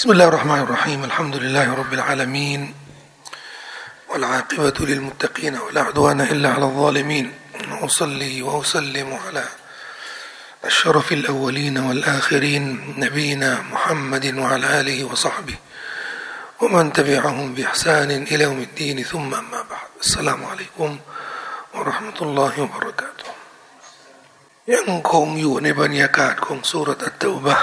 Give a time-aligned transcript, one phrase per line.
[0.00, 2.73] بسم الله الرحمن الرحيم الحمد لله رب العالمين
[4.09, 7.33] والعاقبة للمتقين ولا عدوان إلا على الظالمين
[7.71, 9.43] وأصلي وأسلم على
[10.63, 15.55] أشرف الأولين والآخرين نبينا محمد وعلى آله وصحبه
[16.61, 20.99] ومن تبعهم بإحسان إلى يوم الدين ثم أما بعد السلام عليكم
[21.73, 23.27] ورحمة الله وبركاته
[24.73, 27.57] ยังคงอยู่ในบรรยากาศของสุรตัตตบะ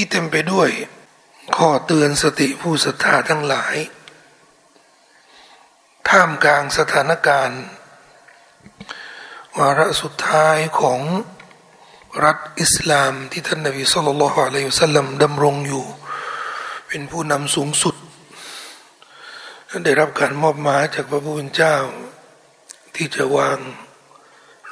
[0.00, 0.70] ที่เต็มไปด้วย
[1.56, 3.76] ข้อเตือนสติผู้ศรัทธาทั้งหลาย
[6.08, 7.62] ท่ามกลางสถานการณ์
[9.58, 11.00] วาระสุดท้ายของ
[12.24, 15.84] รัฐอิสลามที่ท่านนบีสุลต่านละฮ์อะลัยฮิสัลลัมดำรงอยู่
[16.88, 17.96] เป็นผู้นำสูงสุด
[19.84, 21.76] ได้รับการมอบหมายจากพระผู้เป็นเจ้า
[22.96, 23.58] ที่จะวาง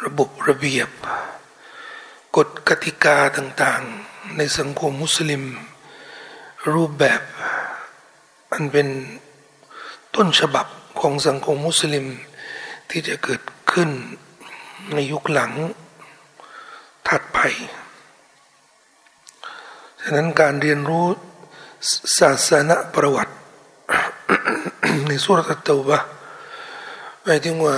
[0.05, 0.89] ระบบระเบียบ
[2.37, 5.43] กฎกติกาต่างๆ ในสังคมมุสลิม
[6.73, 7.21] รูปแบบ
[8.53, 8.89] อันเป็น
[10.15, 10.67] ต้นฉบับ
[11.01, 12.07] ของสังคมมุสลิม
[12.91, 13.91] ที่จะเกิดขึ้น
[14.95, 15.53] ในยุคหลัง
[17.09, 17.39] ถัดไป
[20.03, 21.07] ฉะนั้นการเรียนรู้
[22.19, 23.35] ศาสนาประวัติ
[25.07, 25.99] ในสุรตัตตบะ
[27.23, 27.77] หมายถึงว่า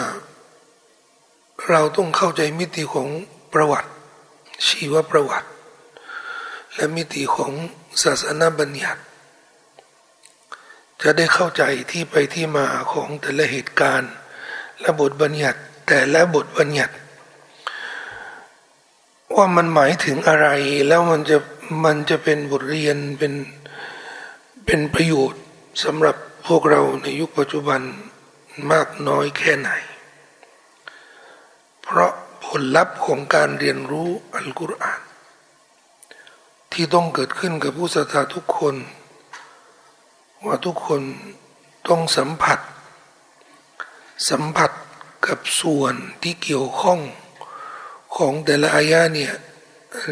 [1.68, 3.08] เราต้องเข้าใจมิติของ
[3.52, 3.90] ประวัติ
[4.66, 5.48] ชีวประวัติ
[6.78, 7.52] และมิติของ
[8.02, 9.02] ศาสนาบัญญัติ
[11.02, 14.12] จะได้เข้าใจที่ไปที่มาของแต่ละเหตุการณ์
[14.80, 16.94] และบทบัญญัติ แต่และบทบัญญัติ
[19.34, 20.48] ว่ามันหมายถึงอะไร
[20.88, 21.38] แล้วมันจะ
[21.84, 23.32] มันจะเป็นบทเรียนเป็น
[24.66, 25.42] เป็นประโยชน์
[25.84, 27.80] สำหรับพวกเราในยุคปัจจุบัน
[28.72, 29.70] มากน้อยแค่ไหน
[31.82, 32.12] เพราะ
[32.44, 35.00] ผลลัพธ์ของการเรียนรู้อัลกุรอาน
[36.80, 38.74] ที่ต้องเกิดขึ้นกับผู้ศรัทธาทุกคน
[40.44, 41.02] ว่าทุกคน
[41.88, 42.58] ต้องสัมผัส
[44.30, 44.70] สัมผัส
[45.26, 47.00] กับส่วนที่เกี่ยวข้อง
[48.16, 49.32] ของแต่ละอายะเนี่ย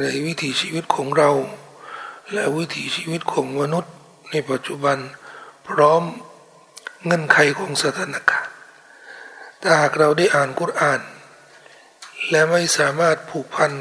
[0.03, 1.31] ในวิถีชีวิตของเรา
[2.33, 3.93] และวิถีชีวิตของมนุษย์
[4.31, 4.99] ในปัจจุบัน
[5.69, 6.03] พร้อม
[7.05, 8.55] เงื่อนไขของสถานการณ์
[9.61, 11.01] ถ้าหากเราได้อ่านกุรอาน
[12.31, 13.73] และไม่สามารถผูกพัน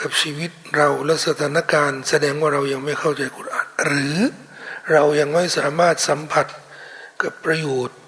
[0.00, 4.16] กับชีวิตเราและสถานการณ์ แสดงว่าเรายังไม่เข้าใจกุรอานหรือ
[4.92, 6.46] เรายังไม่สามารถสัมผัส
[7.22, 7.98] กับประโยชน์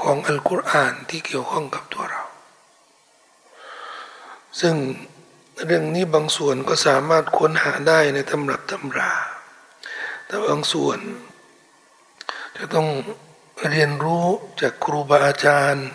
[0.00, 2.22] ของอัลกุรอานที่เกี่ยวข้องกับตัวเรา
[4.60, 4.74] ซึ่ง
[5.66, 9.12] เรื่องนี้บางส่วนก็สามารถค้นหาได้ในตำรับตำรา
[10.26, 10.98] แต่บางส่วน
[12.56, 12.88] จะต้อง
[13.70, 14.26] เรียนรู้
[14.60, 15.88] จากครูบาอาจารย์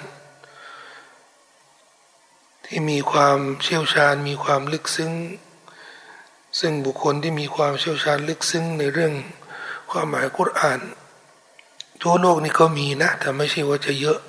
[2.76, 5.14] ที่มีความเชี่ยวชาญ มีความลึกซึ้ง
[6.60, 9.14] ซึ่งบุคคลที่มีความเชี่ยวชาญลึกซึ้งในเรื่อง
[9.92, 10.80] ความหมายกุรอาน
[12.02, 14.20] ทั่วโลกนี่ก็มีนะ แต่ไม่ใช่ว่าจะเยอะ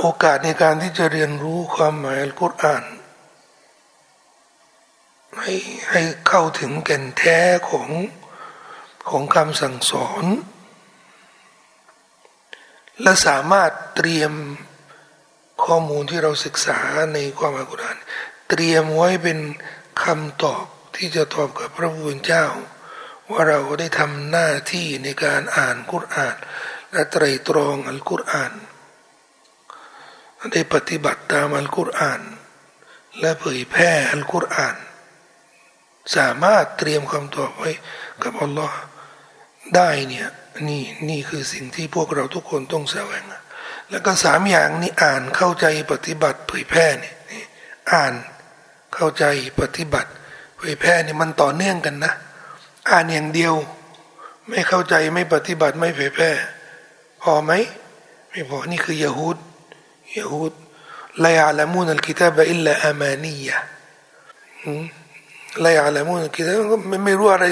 [0.00, 2.84] โอกาสในการที่จะเรียนรู้ความหมายกุรอาน
[5.40, 5.52] ให้
[5.90, 7.38] ให้เข้าถึงแก่นแท้
[7.70, 7.88] ของ
[9.10, 10.24] ของคำสั่งสอน
[13.02, 14.32] และสามารถเตรียม
[15.64, 16.78] ข้อมูลที่เราศึกษา
[17.14, 17.98] ในความอัลกุรอาน
[18.48, 19.38] เตรียมไว้เป็น
[20.04, 20.64] คำตอบ
[20.96, 22.46] ที่จะตอบกับพระผู้เป็นเจ้า
[23.30, 26.36] ว่าเราได้ทำหน้าที่ในการอ่านกุรอาน
[26.92, 28.52] และไตรตรองอัลกุรอาน
[30.52, 32.22] ได้ปฏิบัติตามอัลกุรอาน
[33.20, 34.76] และเผยแพร่อัลกุรอาน
[36.16, 37.70] สามารถเตรียมคำตอบไว้
[38.22, 38.78] กับอัลลอฮ์
[39.76, 40.28] ได้เนี่ย
[40.68, 43.24] นี่นี่คือสิ่งที่พวกเราทุกคนต้องแสวง
[43.90, 47.12] แล้วก็สามอย่างนี้อ่านเข้าใจปฏิบัติเผยแพร่นี่
[47.92, 48.12] อ่าน
[48.94, 49.24] เข้าใจ
[49.60, 50.10] ปฏิบัติ
[50.58, 52.12] เผยแพร่นี่มันต่อเนื่องกันนะ
[52.90, 53.54] อ่านอย่างเดียว
[54.48, 56.30] ไม่เข้าใจไม่ปฏิบัติไม่เผยแพร่
[57.22, 57.52] พอไหม
[58.30, 59.38] ไม่พอนี่คือยาฮูด
[60.16, 60.52] ยาฮูด
[61.24, 63.58] ลายอาลามูนัลกิตาบะอิลลาอามานียะ
[65.64, 66.58] ลายอาลามูนัลกิตาบ
[66.88, 67.46] ไม่ไม่รู้อะไร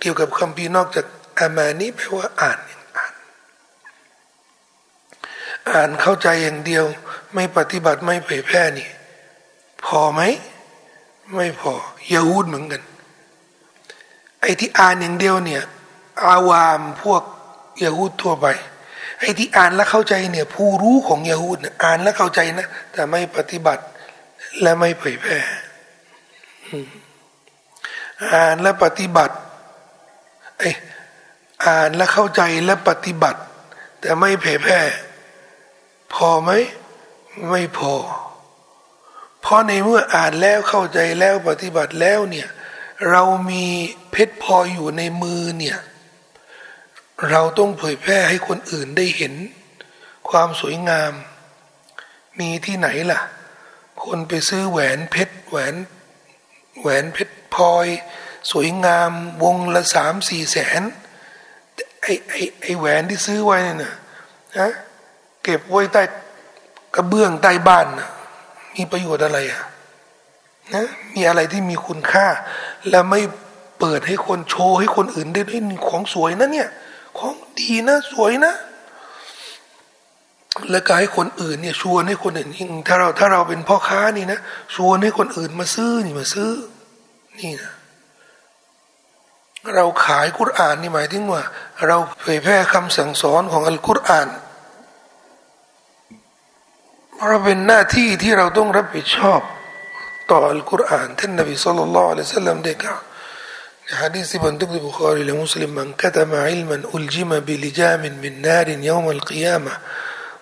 [0.00, 1.06] เกี่ยวกับคำพีนอกจาก
[1.40, 2.58] อามานีแปลว่าอ่าน
[5.70, 6.84] อ่านเข้าใจอย่างเดียว
[7.34, 8.88] ไม่ปฏิบัติไม่เผยแพร่นี่
[9.84, 10.20] พอไหม
[11.34, 11.72] ไม่พอ
[12.12, 12.82] ยาฮูดเหมือนกัน
[14.40, 15.62] ไอ้ที่อ่านอย่างเดียวเนี่ย
[16.24, 17.22] อาวามพวก
[17.82, 18.46] ยาฮูดทั่วไป
[19.20, 23.82] ไอ้ที่อ่านแล้วเข้าใจเนี่ยผู้รู้ของยาฮูดเนี่ยอ่านแล้วเข้าใจนะแต่ไม่ปฏิบัติ
[24.62, 25.38] และไม่เผยแพร่
[28.32, 29.34] อ่านและปฏิบัติ
[30.58, 30.70] ไอ้
[31.66, 33.40] อ่านและเข้าใจและปฏิบัติ
[34.00, 34.80] แต่ไม่เผยแพร่
[36.14, 36.50] พอไหม
[37.48, 37.94] ไม่พอ
[39.40, 42.48] เพราะในเมื่ออ่านแล้วเข้าใจแล้วปฏิบัติแล้วเนี่ย
[43.10, 43.66] เรามี
[44.10, 45.78] เพชรพออยู่ในมือเนี่ย
[47.30, 49.34] เราต้องเผยแพร่ให้คนอื่นได้เห็น
[50.28, 51.12] ความสวยงาม
[52.38, 53.20] มีที่ไหนล่ะ
[54.04, 55.74] คนไปซื้อแหวนเพชรแหวน
[56.80, 57.86] แหวนเพชรพลอย
[58.50, 59.10] สวยงาม
[59.42, 60.82] วงละสามสี่แสน
[62.02, 63.94] ไอไอไอแหวนที่ซื้อไว้เนี่ย
[64.58, 64.70] นะ
[65.44, 66.02] เก็บไว้ใต้
[66.94, 68.08] กระเบื้องใต้บ้านนะ
[68.76, 69.62] มีประโยชน์อะไรอะ
[70.74, 72.26] นะมีอะไรที่มีคุณค่า
[72.90, 73.20] แล้วไม่
[73.80, 76.68] เปิดให้คนโชว์ให้คนอื่นได้ด้วยของสวยนะเนี่ย
[77.18, 78.54] ของดีนะสวยนะ
[80.70, 84.38] แล้วก็ให้คนอื่นเนี่ยชวนให้คนอื่นยิ่งถ้าเราถ้าเราเป็นพ่อค้านี่นะ
[84.74, 86.50] ชวนให้คนอื่นมาซื้อนี่มาซื้อ
[87.38, 87.72] นี่นะ
[89.74, 91.42] เราขายกุรอานนี่หมายถึงว่า
[91.86, 94.28] เราเผยแพร่คำสั่งสอนของอัลกุรอาน
[97.22, 99.40] เราเป็นหน้าที่ที่เราต้องรับผิดชอบ
[100.30, 103.00] ต่ออัลกุรอานท่านนบีصلى الله عليه وسلمได้กล่าว
[103.84, 109.74] ในฮะดีษที่บันทึกในบุคอรีและมุสลิมمن كتم علما ألجم بلجام من نار يوم القيامة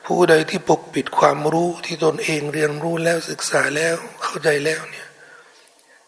[0.04, 5.06] ผู้ใดที่ปกปิดความรู้ที่ตนเองเรียนรู้แล้วศึกษาแล้วเข้าใจแล้วเนี่ย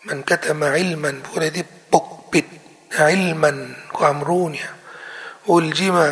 [0.06, 2.46] من كتم علما ผู้ใดที่ปกปิด
[2.98, 3.56] علما
[3.98, 4.70] ความรู้เนี่ย
[5.50, 6.06] ألجم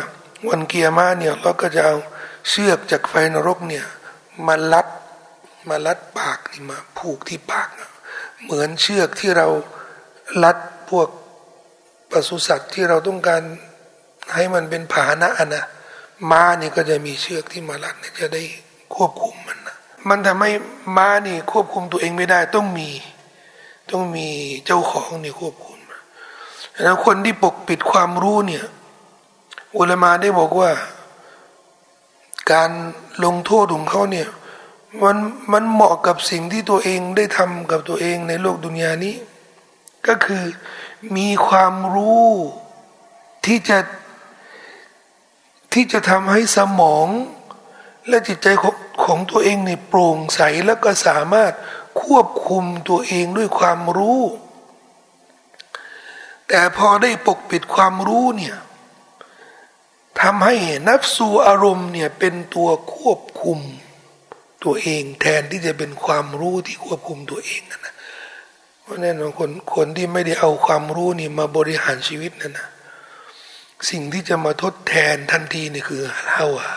[0.49, 1.95] วันกิยามาเนี่ยเราก็จะเอา
[2.49, 3.85] เชือกจากไฟนรกเนี่ย
[4.47, 4.87] มาลัด
[5.69, 7.69] มาลัดปากนี่มาผูกที่ปาก
[8.43, 9.47] เหมือนเชือกที่เรา
[10.43, 10.57] ลัด
[10.89, 11.07] พวก
[12.11, 13.41] ปศุสัตว์ที่เราต้องการ
[14.33, 15.63] ให้มันเป็นผานะนะ
[16.31, 18.43] ม้านี่ก็จะมีเชือกที่มาลัดเนี่ยจะได้
[18.95, 19.75] ควบคุมมันนะ
[20.09, 20.51] มันทำให้
[20.97, 22.89] ม้านี่ควบคุมตัวเองไม่ได้ต้องมี
[23.91, 24.27] ต้องมี
[24.65, 25.79] เจ้าของนี่ควบคุม
[26.81, 28.65] แล้วคนที่ปกปิดความรู้เนี่ย
[29.77, 30.69] อุลมาได้บอกว่า
[32.51, 32.71] การ
[33.25, 34.29] ลงโทษของเขาเนี่ย
[35.03, 35.17] มัน
[35.51, 39.15] มันเหมาะกับสิ่งที่ตัวเองได้ทำกับตัวเองในโลกดุนยานี้
[40.07, 40.43] ก็คือ
[41.17, 42.29] มีความรู้
[43.45, 43.79] ที่จะ
[45.73, 47.07] ที่จะทำให้สมอง
[48.07, 48.75] และจิตใจของ
[49.05, 51.53] ของตัวเองในโปร่งใสแล้วก็สามารถ
[52.01, 54.21] ควบคุมตัวเองด้วยความรู้
[56.47, 58.55] แต่พอได้ปกปิดความรู้เนี่ย
[60.23, 60.55] ทำให้
[60.87, 63.59] นับสูอารมณ์เนี่ยเป็นตัวควบคุม
[64.63, 67.93] ตัวเองแทนที่จะเป็นความรู้ที่ควบคุมตัวเองนะ
[68.81, 72.67] เพราะแน่นอนคนคนที่ไม่ได้เอาความรู้นี่มาบริหารชีวิตนั่นนะ
[73.89, 76.01] สิ่งที่จะมาทดแทนทันทีนี่คือ
[76.35, 76.67] ฮาวา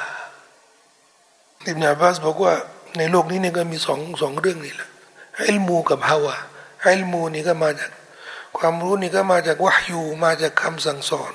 [1.67, 2.53] อิบนุอับบาสบอกว่า
[2.99, 4.89] ในโลกนี้เนี่ยก็มีสองสองเรื่องนี่แหละ
[5.47, 7.91] علم กับ هوى علم นี่ก็มาจาก
[8.59, 11.33] ความรู้นี่ก็มาจากวะฮยูมาจากคำสั่งสอน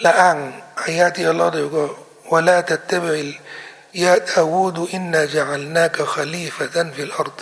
[0.00, 0.38] และอ้าง
[0.82, 1.84] อายะที่อัลลอฮ์ได้ก็
[2.30, 7.40] ว่าلا تتبع يا داود إنا جعلناك خليفة في الأرض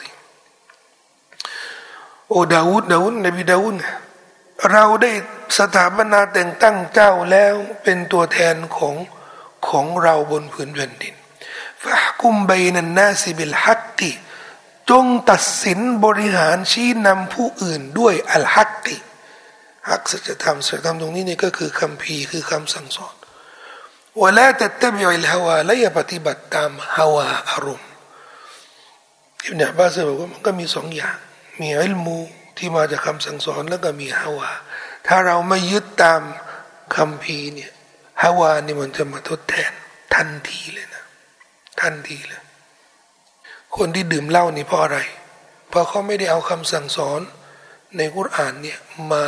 [2.29, 3.77] โอ้ดาวูดดาวูดนบีดาวูด
[4.71, 5.13] เราได้
[5.59, 8.95] สถาปนาแต่งตั้งเจ้าแล้วเป็นตัวแทนของ
[9.69, 11.15] ของเราบนผืนแผ่นดิน
[11.83, 14.11] ฟะกุมบนันนาซิบิลฮักติ
[14.91, 18.97] จงตัดสินบริหารชี้นำผู้อื่นด้วยอัลฮักติ
[19.91, 23.15] ฮักสัจธรรมสัจธรรมตรงนี้นี่ก็คือคำพีคือคำสั่งสอน
[24.19, 27.89] ว่าแล้วแต่เตบิอิลฮาวาและอย่าปฏิบัติตามฮาวาอารมณ์
[29.45, 31.17] อิบเนบาสบอกว่ามันก็มีสองอย่าง
[31.61, 32.19] มีอิลมู
[32.57, 34.51] ที่มาจากคำสั่งสอนแล้วก็มีฮาวา
[35.07, 36.21] ถ้าเราไม่ยึดตาม
[36.97, 37.73] คำพีเนี่ย
[38.23, 39.73] ฮาวานี่มันจะมาทดแทน
[40.15, 41.05] ทันทีเลยนะ
[41.81, 42.43] ทันทีเลย
[43.77, 44.99] คนที่ดื่มเหล้านี่เพราะอะไร
[45.69, 47.21] เพราะเขาไม่ได้เอาคำสั่งสอน
[47.97, 48.79] ในกุรอานเนี่ย
[49.13, 49.25] มา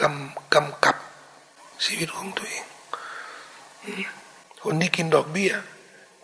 [0.00, 0.96] กำกำกับ
[1.84, 2.64] ชีวิตของตัวเอง
[4.62, 5.52] คนที่กินดอกเบี้ย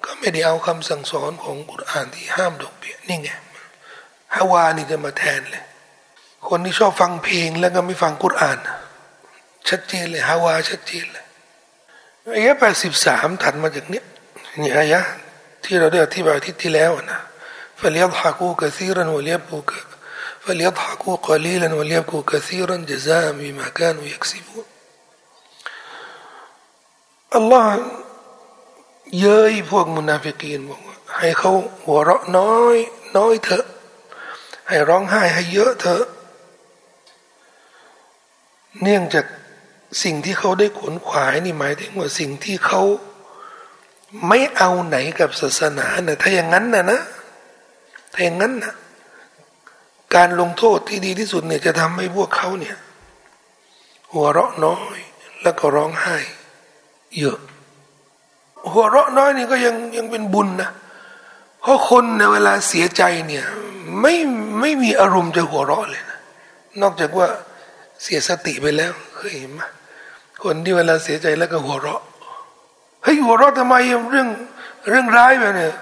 [0.05, 3.31] ก็ไม่ได้เอาคำสั่งสอนของกุรอานที่ห้ามดอกเบี้ยนี่ไง
[4.35, 5.65] ฮาวานี่จะมาแทนเลย
[6.49, 8.59] คนที่ชอบฟังเพลงแล้วก็ไม่ฟังกุรอาน
[9.69, 11.25] ชัดเจนเลยฮาวาชัดเจนเลย
[12.35, 14.05] อายะแปดสิบสามถัดมาจากเนี้ย
[14.61, 15.01] นี่อายะ
[15.65, 17.21] ที่เราได้อธิบายที่ที่แล้วนะ
[17.81, 19.79] ฟะเลียดฮากูกะซีรันวะเลียบูกะ
[20.46, 24.66] فليضحكوا قليلا وليبكوا كثيرا جزاء بما كانوا يكسبون
[27.36, 27.68] الله
[29.20, 31.52] เย้ยพวกมุนาฟิกีนบอกว่าให้เขา
[31.84, 32.78] หัวเราะน้อย
[33.18, 33.66] น้อยเถอะ
[34.68, 36.06] ให้ร้องไห้ให้เยอะเถอะ
[38.82, 39.26] เนื่องจาก
[40.04, 42.82] สิ่งที่เขาได้ขนขวายนี่หมายถึงว่าสิ่งที่เขา
[44.28, 47.00] ไม่เอาไหนกับศาสนานะถ้าอย่างนั้นนะนะ
[48.14, 48.74] ถ้าอย่างนั้นนะ
[50.15, 52.77] การลงโทษที่ดีที่สุดเนี่ยจะทำให้พวกเขาเนี่ย
[54.13, 54.99] หัวเราะน้อย
[55.43, 56.17] แล้วก็ร้องไห้
[57.19, 57.39] เยอะ
[58.71, 60.71] หัวเราะน้อยนี่ก็ยังยังเป็นบุญนะ
[61.61, 63.45] เพราะคนในเวลาเสียใจเนี่ย
[64.01, 64.15] ไม่
[64.61, 66.19] ไม่มีอารมณ์จะหัวเราะเลยนะ
[66.81, 67.29] นอกจากว่า
[68.03, 69.61] เสียสติไปแล้วเคยเห็นไหม
[70.43, 72.03] คนที่เวลาเสียใจแล้วก็หัวเราะ
[73.03, 73.75] เฮ้ยหัวเราะทำไม
[74.11, 74.29] เรื่อง
[74.89, 75.73] เรื่องร้ายแบบเนี่ย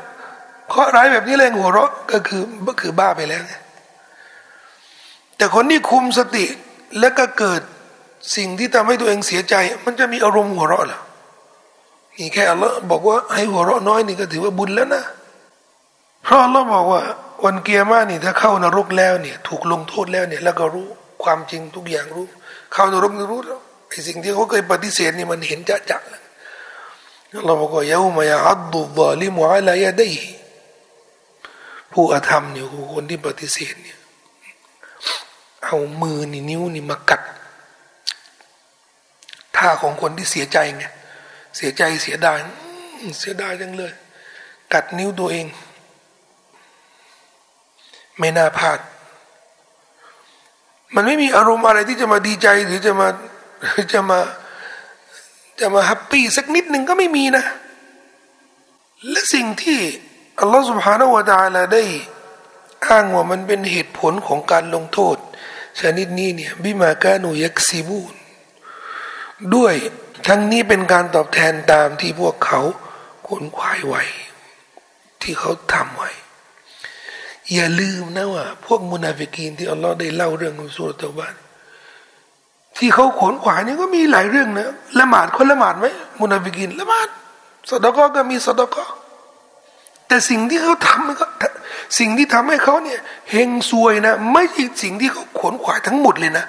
[0.70, 3.54] เคราะร้ายแบบนี้เลยหัวเราะก็คือก็คือบ้าไปแล้วไง
[5.36, 6.44] แต่คนที่คุมสติ
[7.00, 7.62] แล้วก็เกิด
[8.36, 11.00] สิ่งที่ทำให้ตัวเองเสียใจ มันจะมีอารมณ์หัวเราะเหรอ
[12.18, 15.04] นี่แค่อัลลอฮ์บอกว่าให้หัวเราะน้อยนี่ก็ถือว่าบุญแล้วนะ
[16.24, 17.02] เพราะอัลลอฮ์บอกว่า
[17.44, 20.86] วันเกียร์มานี่ถ้าเข้านรกแล้วเนี่ย ถูกลงโทษแล้วเนี่ย แล้วก็รู้
[21.22, 22.26] ความจริงทุกอย่างรู้
[22.72, 25.98] เข้านรกนี่รู้แล้วไอ้สิ่งที่เขาเคยปฏิเสธนี่มันเห็นจะจะ
[27.30, 30.08] แล้วเราบอกว่าเยาวมายอัดดุบาลิมุอัลายะได้
[31.92, 32.64] ผู้อาธรรมเนี่ย
[32.94, 33.98] คนที่ปฏิเสธเนี่ย
[35.64, 37.22] เอามือนี่นิ้วนี่มากัด
[39.56, 40.84] ท่าของคนที่เสียใจไง
[41.56, 42.38] เสียใจเสียดาย
[43.18, 43.92] เสียดายจังเลย
[44.72, 45.46] กัดนิ้วตัวเอง
[48.18, 48.78] ไม่น่าพลาด
[50.94, 53.08] มันไม่มีอารมณ์อะไรที่จะมาดีใจหรือจะมา
[53.92, 54.18] จะมา
[55.60, 57.44] จะมาแฮปปี้สักนิดหนึ่งก็ไม่มีนะ
[59.10, 59.78] และสิ่งที่
[60.40, 61.82] อัลลอฮฺสุบฮานาวะตาลาได้
[62.86, 65.16] อ้างว่ามันเป็นเหตุผลของการลงโทษ
[65.80, 68.14] ชนิดนี้เนี่ยบิมากานูยักซิบูน
[69.54, 69.74] ด้วย
[70.26, 72.60] ทั้งนี้เป็นการตอบแทนตามที่พวกเขา
[73.26, 74.02] ขนขวายไว้
[75.22, 76.10] ที่เขาทำไว้
[77.52, 81.34] อย่าลืมนะว่า พวกมุนาฟิกีนที่อัลลอฮ์ได้เล่าเรื่องของสุรตะวัน
[82.78, 84.68] ที่เขาขนขวายนี่ก็มีหลายเรื่องนะ
[85.00, 85.86] ละหมาดคนละหมาดไหม
[86.20, 87.08] มุนาฟิกินละหมาด
[87.70, 88.84] สดกก็มีสดก็
[90.06, 91.26] แต่สิ่งที่เขาทำมันก็
[91.98, 93.00] สิ่งที่ทำให้เขาเนี่ย
[93.30, 96.44] เฮงซวยนะ ไม่ใช่สิ่งที่เขาขนขวายทั้งหมดเลยนะ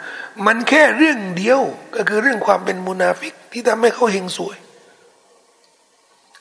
[0.46, 1.62] มันแค่เรื่องเดียว
[1.96, 4.58] ก็คือเรื่องความเป็นมุนาฟิก ที่ทำให้เขาเฮงซวย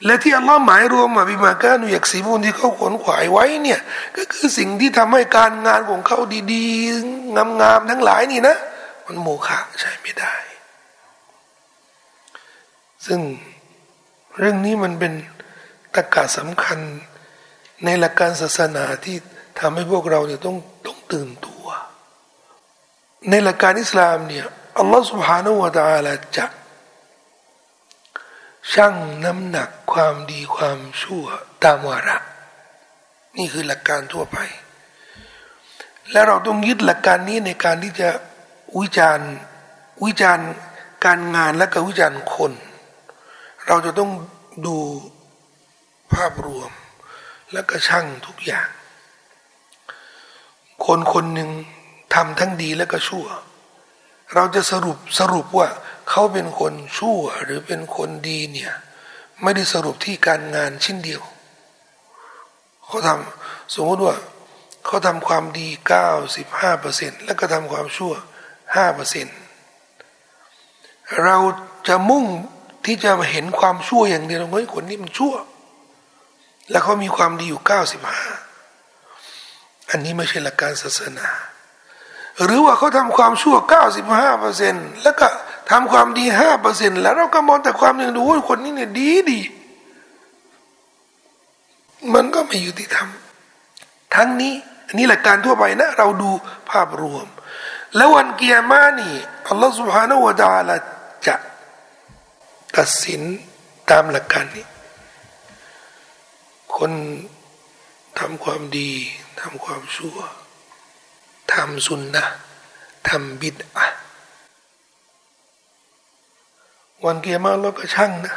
[0.04, 3.80] และที่อัลลอฮ์หมายรวมมาบิมากานุยักษีบุญที่เขาขนขวายไว้เนี่ย
[4.16, 6.18] ก็คือสิ่งที่ทำให้การงานของเขา
[6.52, 8.56] ดีๆ งามๆทั้งหลายนี่นะ
[9.06, 10.34] มันโมฆะใช้ไม่ได้
[13.06, 13.20] ซึ่ง
[14.38, 15.12] เรื่องนี้มันเป็น
[15.94, 16.78] ตะกาสำคัญ
[17.84, 19.16] ในหลักการศาสนาที่
[19.58, 21.66] ทำให้พวกเราเนี่ยต้องต้องตื่นตัว
[23.30, 24.46] ในหลักการอิสลามเนี่ย
[24.78, 26.46] อัลลอฮฺสุบฮานาวะตาลาจะ
[28.72, 31.24] ชั่งน้ำหนักความดีความชั่ว
[31.64, 32.16] ตามวาระ
[33.36, 34.38] นี่คือหลักการทั่วไป
[36.10, 38.10] และเราต้องยึดหลักการนี้ในการที่จะ
[38.80, 39.32] วิจารณ์
[40.04, 40.50] วิจารณ์
[41.04, 42.52] การงานและก็วิจารณ์คน
[43.66, 44.10] เราจะต้อง
[44.66, 44.76] ดู
[46.14, 46.70] ภาพรวม
[47.52, 48.68] แล้วก็ช่างทุกอย่าง
[50.86, 51.50] คนคนหนึ่ง
[52.14, 53.26] ทำทั้งดีแล้วก็ชั่ว
[54.34, 55.68] เราจะสรุปสรุปว่า
[56.08, 58.72] เขาเป็นคนชั่วหรือเป็นคนดีเนี่ย
[59.42, 61.22] ไม่ได้สรุปที่การงานชิ้นเดียว
[62.84, 64.16] เขาทำสมมติว่า
[64.84, 68.12] เขาทำความดีเก้าสิบห้าเปอร์เซ็นแล้วก็ทำความชั่ว
[68.76, 69.26] ห้าเปอร์เซ็น
[71.22, 71.36] เรา
[71.88, 72.24] จะมุ่ง
[72.84, 75.34] ที่จะเห็นความชั่วอย่างเดียวเฮ้ยคนนี้มันชั่ว
[76.70, 78.22] แล้วเขามีความดีอยู่เก้าสิบห้า
[79.90, 81.28] อันนี้ไม่ใช่หลักการศาสนา
[82.44, 85.26] หรือว่าเขาทำความชั่วเก้าสิบห้าเปอร์เซ็นแล้วก็
[85.70, 89.40] ทำความดีห้าเปอร์เซ็นแล้วเราก็มองแต่ความหนึ่งดูคนนี้เนี่ยดีดี
[92.14, 94.54] มันก็ไม่อยู่ที่ทำทั้งนี้
[94.86, 96.30] อันนี้หลักการทั่วไปนะ เราดู
[96.70, 97.26] ภาพรวม
[97.96, 99.14] แล้ววันเกียร์มานี่
[99.48, 100.76] อัลลอฮฺ سبحانه และ تعالى
[101.26, 101.34] จะ
[102.76, 103.20] ตัดสิน
[103.90, 104.66] ตามหลักการนี้
[106.76, 106.92] คน
[108.18, 108.90] ทำความดี
[109.40, 110.18] ทำความชั่ว
[111.52, 112.24] ทำสุนนะ
[113.08, 113.86] ทำบิดอะ
[117.04, 118.34] วันเกียร์มาเราก็ช่างนะ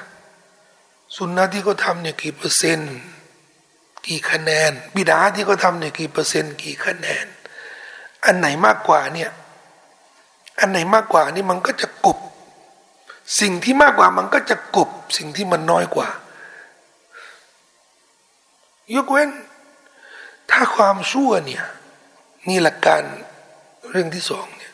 [1.15, 2.95] สุนนะที่เขาทำเนี่ยกี่เปอร์เซ็นต์
[4.07, 7.25] กี่คะแนน บิดาที่เขาทำเนี่ยกี่เปอร์เซ็นต์กี่คะแนน
[8.25, 9.31] อันไหนมากกว่าเนี่ย
[10.59, 12.17] อันไหนมากกว่านี่มันก็จะกบ
[13.41, 16.07] สิ่งที่มากกว่ามันก็จะกบสิ่งที่มันน้อยกว่า
[18.95, 19.29] ยกเว้น
[20.51, 21.65] ถ้าความชั่วเนี่ย
[22.47, 23.01] นี่หลักการ
[23.89, 24.73] เรื่องที่สองเนี่ย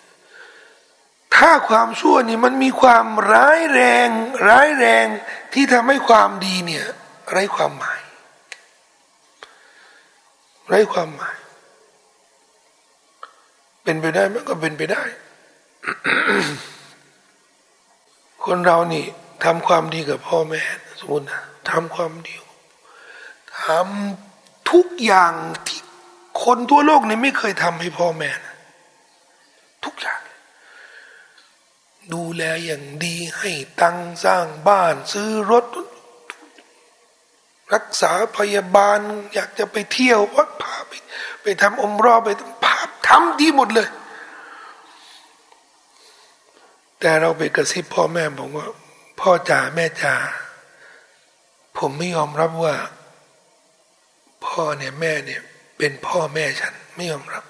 [1.35, 4.09] ถ้าความชั่วนี่มันมีความร้ายแรง
[4.47, 5.05] ร้ายแรง
[5.53, 6.85] ที่ทำให้ความดีเนี่ย
[7.31, 8.01] ไร้ความหมาย
[10.67, 11.37] ไร้ความหมาย
[13.83, 15.03] เป็นไปได้มันก็เป็นไปได้
[18.45, 19.05] คนเรานี่
[19.43, 20.61] ทำความดีกับพ่อแม่
[20.99, 22.35] สมมตินะทำความดี
[23.61, 25.33] ทำทุกอย่าง
[25.67, 25.81] ที่
[26.43, 28.55] คนทั่วโลกนี่ไม่เคยทำให้พ่อแม่นะ
[29.85, 30.21] ทุกอย่าง
[32.13, 35.65] ดูแลอย่างดีให้ตังสร้างบ้านซื้อรถ
[37.73, 38.99] รักษาพยาบาล
[39.33, 40.91] อยากจะไปเที่ยววัดพาไป
[41.43, 42.29] ไปทำอมรอไป
[42.63, 43.89] พาทำดีหมดเลย
[46.99, 48.65] แต่เราไปกระซิบพ่อแม่บอกว่า
[49.19, 50.15] พ่อจ๋าแม่จ๋า
[51.77, 52.75] ผมไม่ยอมรับว่า
[54.45, 55.41] พ่อเนี่ยแม่เนี่ย
[55.77, 57.43] เป็นพ่อแม่ฉันไม่ยอมรับ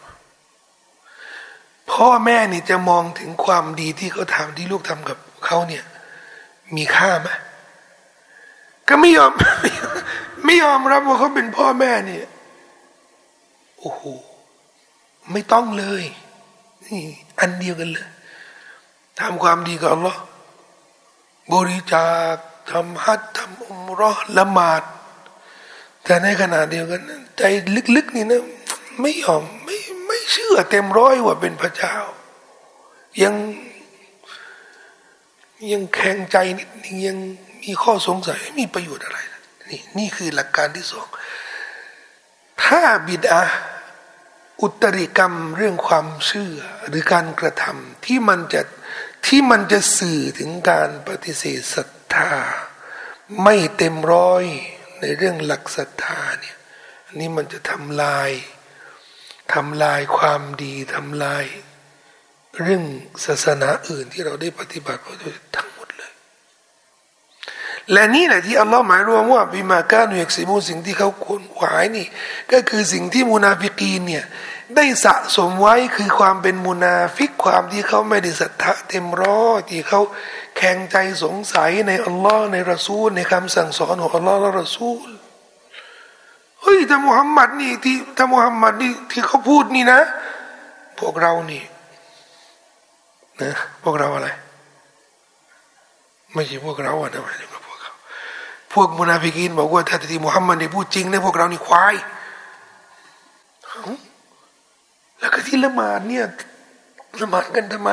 [1.92, 5.84] พ่อแม่นี่จะมองถึงความดีที่เขาทำที่ลูกทำกับเขาเนี่ย
[6.76, 7.30] มีค่าไหม
[8.88, 9.32] ก็ไม่ยอม
[10.46, 12.26] ไม่ยอมรับว่าเขาเป็นพ่อแม่เนี่ย
[13.80, 14.02] โอ้โห
[15.32, 16.04] ไม่ต้องเลย
[16.86, 17.04] นี่
[17.40, 18.10] อันเดียวกันเลย
[19.20, 20.22] ทำความดีกับอัลลอฮ์
[21.54, 22.36] บริจาค
[22.72, 24.84] ทำฮัจทำอุมรอละหมาด
[26.05, 27.01] แต่ในขณะเดียวกัน
[27.38, 27.43] ใจ
[27.95, 28.43] ลึกๆนี่นะ
[29.01, 31.95] ไม่ยอมไม่ไม่เชื่อเต็มร้อยว่าเป็นพระเจ้า
[33.24, 33.36] ยัง
[35.72, 37.17] ยังแข็งใจนิดนึงยัง
[37.63, 39.19] มีข้อสงสัยมีประโยชน์อะไร
[39.69, 41.07] นี่นี่คือหลักการที่สอง
[42.63, 43.41] ถ้าบิดา
[44.62, 46.55] อุตริกรรมเรื่องความเชื่อ
[46.88, 48.62] หรือการกระทำที่มันจะ
[49.25, 52.31] ที่มันจะสื่อถึงการปฏิเสธศรัทธา
[53.43, 54.45] ไม่เต็มร้อย
[55.03, 56.57] ในเรื่องหลักศรัทธาเนี่ย
[57.19, 58.29] นี่มันจะทำลาย
[59.53, 61.45] ทำลายความดีทำลาย
[62.62, 62.83] เรื่อง
[63.25, 66.13] ศาสนาอื่นที่เราได้ปฏิบัติมาโดยทั้งหมดเลย
[67.91, 72.07] และนี่แหละที่อัลลอฮ์หมายรวมว่าبما كانوا يكسبون สิ่งที่เขาขวนขวายนี่
[72.51, 74.25] ก็คือสิ่งที่มุนาฟิกีนเนี่ย
[74.77, 80.01] ได้สะสมไว้คือความเป็นมุนาฟิกความที่เขาไม่ได้ศรัทธาเต็มร้อยที่เขา
[80.58, 85.08] แคลงใจสงสัยในอัลลอฮ์ในรอซูล ในคำสั่งสอนของอัลลอฮ์และรอซูล
[86.62, 90.01] เฮ้ยถ้ามุฮัมมัดนี่ที่ถ้ามุฮัมมัดนี่ที่เขาพูดนี่นะ
[91.00, 91.63] พวกเรานี่
[93.42, 93.51] นะ
[93.84, 94.30] พวกเราอะไร
[96.34, 97.92] ไม่ใช่พวกเราอะนะหมายถึงพวกเขา
[98.74, 101.96] พวกมุนาฟิกีนบอกว่าถ้าที่มุฮัมมัดนี่พูดจริงนะพวกเรานี่ควาย
[105.24, 106.25] แล้วก็ที่ละหมาดเนี่ย
[107.22, 107.89] ละหมาดกันทำไม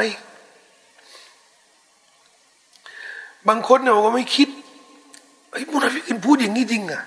[3.49, 4.49] บางคนเนี่ยบอกว่าไม่คิด
[5.51, 7.03] ไอ้มุนาฟิกินพูดอย่างนี้จริงอะ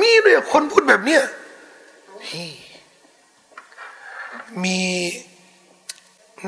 [0.00, 1.22] มีเลยคนพูดแบบเนี้ย
[4.64, 4.78] มี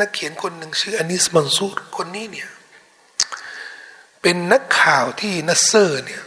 [0.01, 2.49] นักเขียนคนหนึ่งชื่ออานิสมันซูรคนนี้เนี่ย
[4.23, 6.23] เป็นนักข่าวที่นัสเซอร์เนี่ย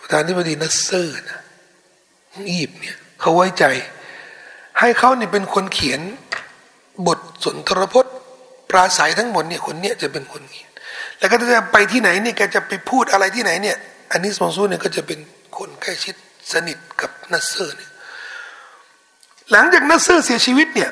[0.00, 1.40] ประธานาธิบดีนัสเซอร์นะ
[2.48, 3.64] อียิปต์เนี่ย เขาไว้ใจ
[4.80, 6.00] ให้เขาเนี่ยเป็นคนเขียน
[7.06, 8.14] บทสุนทรพจน์
[8.70, 10.70] ปราศรัยทั้งหมดเนี่ยคนเนี้ยจะเป็นคนเขียน
[11.18, 13.76] แล้วก็จะไปที่ไหนเนี่ยแกจะไปพูดอะไรที่ไหนเนี่ย
[14.12, 15.18] อานิสมันซูรเนี่ยก็จะเป็น
[15.56, 16.14] คนใกล้ชิด
[16.52, 17.90] สนิทกับนัสเซอร์เนี่ย
[19.52, 20.90] หลังจากนัสเซอร์เสียชีวิตเนี่ย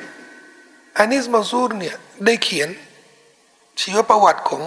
[0.99, 1.97] อานิสมันซูรเนี่ย
[2.27, 2.69] ได้เขียน
[3.81, 4.63] ชีวประวัติของ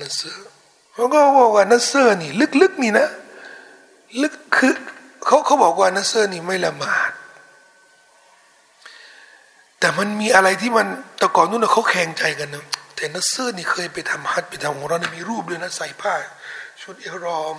[0.00, 0.48] นัสเซอร์
[0.94, 3.08] เขาก็บอกว่านัสเซอร์นี่ลึกๆนี่นะ
[4.22, 4.74] ลึกคือ
[5.26, 7.10] เขาเขาบอกว่านัสเซอร์นี่ไม่ละหมาด
[9.80, 10.86] แต่มันมีอะไรที่มัน
[11.18, 12.64] แต่ก่อนนู้นเขาแคลงใจกันนะ
[12.96, 16.14] แต่นัสเซอร์นี่เคยไปทำฮัจญ์ไปทำอุมเราะฮ์นี่มีรูปด้วยนะใส่ผ้า
[16.80, 17.58] ชุดเอียะฮ์รอม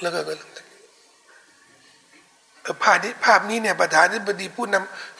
[0.00, 0.20] แล้วก็
[2.82, 5.16] ภาพนี้ภาพนี้เนี่ยประธานาธิบดีผู้นำ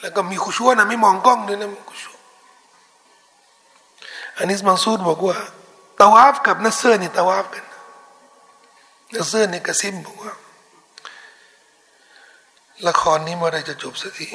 [0.00, 2.16] แล้วก็มีخشوع นะไม่มองกล้องด้วยนะخشوع
[4.36, 5.36] อันนี้มันซูรบอกว่า
[6.00, 7.64] ตาวาฟกับนัสเซอร์นี่ตาวาฟกัน
[9.14, 10.32] นัสเซอร์นี่กระซิบบอกว่า
[12.88, 14.28] ละครนี้เมื่อไรจะจบสักที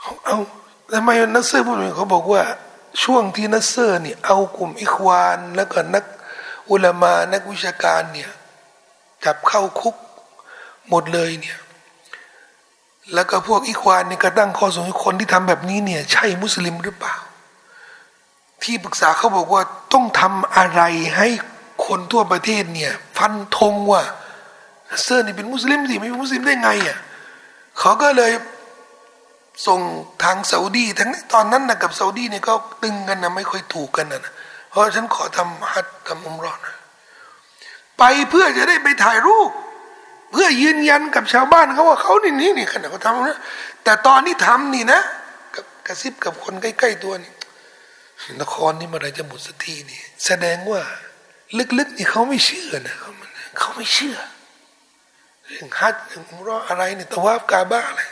[0.00, 0.38] เขาเอา
[0.92, 2.42] ทำไมนัสเซอร์พูดอย่างเขาบอกว่า
[3.02, 6.04] ช่วงที่นัสเซอร์นี่ยเอากลุ่มอิควานแล้วก็นัก
[6.70, 8.30] อุลามานักวิชาการเนี่ย
[9.24, 9.96] จับเข้าคุก
[10.88, 11.58] หมดเลยเนี่ย
[13.14, 17.16] แล้วก็พวกอิควานเนี่ยก็ตั้งข้อสงสัยคนที่ทำแบบนี้เนี่ย ใช่มุสลิมหรือเปล่า
[18.62, 20.82] ที่ปรึกษาเขาบอกว่าต้องทำอะไร
[21.16, 21.28] ให้
[21.86, 24.02] คนทั่วประเทศเนี่ยฟันธงว่า
[25.02, 26.98] เซอร์นี่เป็นมุสลิมสิไม่เป็นมุสลิมได้ไงอะ
[27.78, 28.32] เขาก็เลย
[29.66, 29.80] ส่ง
[30.22, 34.32] ทางซาอุดีทั้งตอนนั้นนะกับซาอุดีเนี่ยก็ตึงกันนะไม่ค่อยถูกกันนะ
[34.70, 36.74] เพราะฉันขอทำฮัตทำอุมรอนะ
[37.98, 39.50] ไปเพื่อจะได้ไปถ่ายรูป
[40.32, 43.38] เพื่อยืนยันกับชาวบ้านเขาว่าเขานี่นี่นี่ขณะเขาทำนะ
[43.84, 45.00] แต่ตอนนี้ทำนี่นะ
[45.54, 47.32] กับกระซิบกับคนใกล้ ๆ ตัวนี่
[48.40, 50.82] นครนี่เมื่อไรจะหมดสักทีนี่ แสดงว่า
[51.78, 54.16] ลึกๆนี่เขาไม่เชื่อนะเขาไม่เชื่อ
[55.46, 58.02] เรื่องฮัจเรื่องอุมรออะไรเนี่ยตะวาบกาบ้าอะไร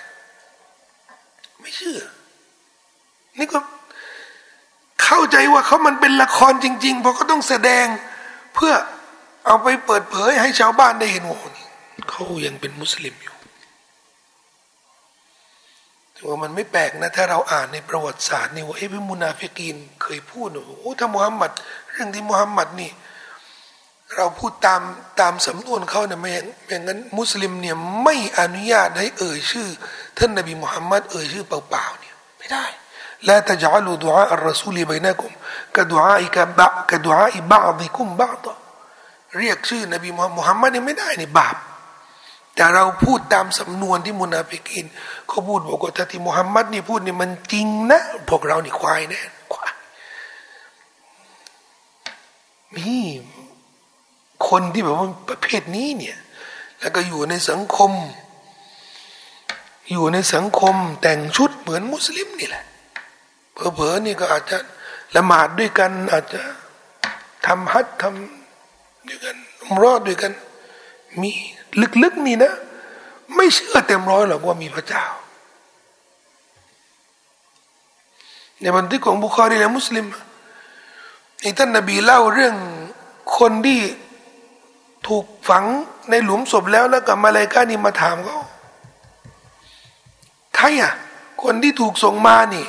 [1.61, 1.99] ไม่เชื่อ
[3.39, 3.59] นี่ก็
[5.03, 7.87] เข้าใจว่าเขามันเป็นละครจริง ๆ เพราะเขาต้องแสดง
[8.55, 8.73] เพื่อ
[9.47, 11.39] เอาไปเปิดเผยให้ชาวบ้านได้เห็นว่า
[12.11, 13.35] เขายังเป็นมุสลิมอยู่
[16.27, 21.51] ว่ามันไม่แปลกนะถ้าเราอ่านในประวัติศาสตร์นี่ว่าเอ้พิมุนาฟิกีนเคยพูดโอ้ถ้ามุฮัมมัด
[21.91, 22.91] เรื่องที่มุฮัมมัดนี่
[24.17, 24.83] เราพูดตาม
[25.21, 26.31] ตามสำนวนเขาเนี่ยไม่
[26.67, 29.69] ไม่งั้นมุสลิมเนี่ยไม่อนุญาตให้เอ่ยชื่อ
[30.19, 32.65] ท่านนบีมุฮัมมัดเอ่ยชื่อเปล่าๆเนี่ยไม่ได้
[33.29, 35.33] لا تجعلوا دعاء الرسول بينكم
[35.77, 38.47] كدعاء بعضكم كدعاء بعضكم بعضا
[39.39, 41.57] เรียกชื่อนบีมุฮัมมัดเนี่ยไม่ได้นี่บาป
[42.55, 44.87] แต่เราพูดตามสำนวนที่มุนาฟิกิน
[45.29, 49.21] เขาพูดบอกว่าถ้าที่มุฮัมมัดนี่พูดนี่มันจริงนะพวกเรานี่ควายแน่
[49.53, 49.73] ควาย
[52.75, 52.97] มี
[54.51, 56.17] คนที่แบบว่าประเภทนี้เนี่ย
[56.81, 57.93] แล้วก็อยู่ในสังคม
[59.91, 62.65] อยู่ในสังคมแต่งชุดเหมือนมุสลิมนี่แหละ
[63.53, 64.59] เผลอๆนี่ก็อาจจะ
[65.17, 66.41] ละหมาดด้วยกัน อาจจะ
[67.47, 69.37] ทำฮัททำด้วยกัน
[69.83, 70.33] รอดด้วยกัน
[71.21, 71.31] มี
[72.03, 72.53] ลึกๆนี่นะ
[73.35, 75.05] ไม่เชื่อเต็มร้อยหรอกว่ามีพระเจ้า
[78.61, 80.07] ในบันทึกของบุคคลีและมุสลิม
[81.41, 82.55] ในท่านนบีเล่าเรื่อง
[83.39, 83.81] คนที่
[85.07, 85.65] ถูกฝัง
[86.11, 88.39] ในหลุมศพแล้วแล้วกับมาเลกานี่มาถามเขา
[90.57, 90.93] ใครอะ
[91.43, 92.67] คนที่ถูกส่งมานี่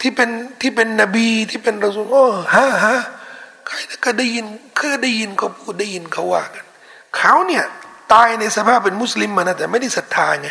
[0.00, 0.30] ที่เป็น
[0.60, 2.98] ที่เป็นนบีที่เป็นรอซูลโอ้ฮะฮะ
[3.66, 6.64] ใครก็ได้ยินเคยได้ยินเขาพูดได้ยินเขาว่ากัน
[7.16, 7.64] เขาเนี่ย
[8.12, 10.48] ตายในสภาพเป็นมุสลิมมานะแต่ไม่ได้ศรัทธาไง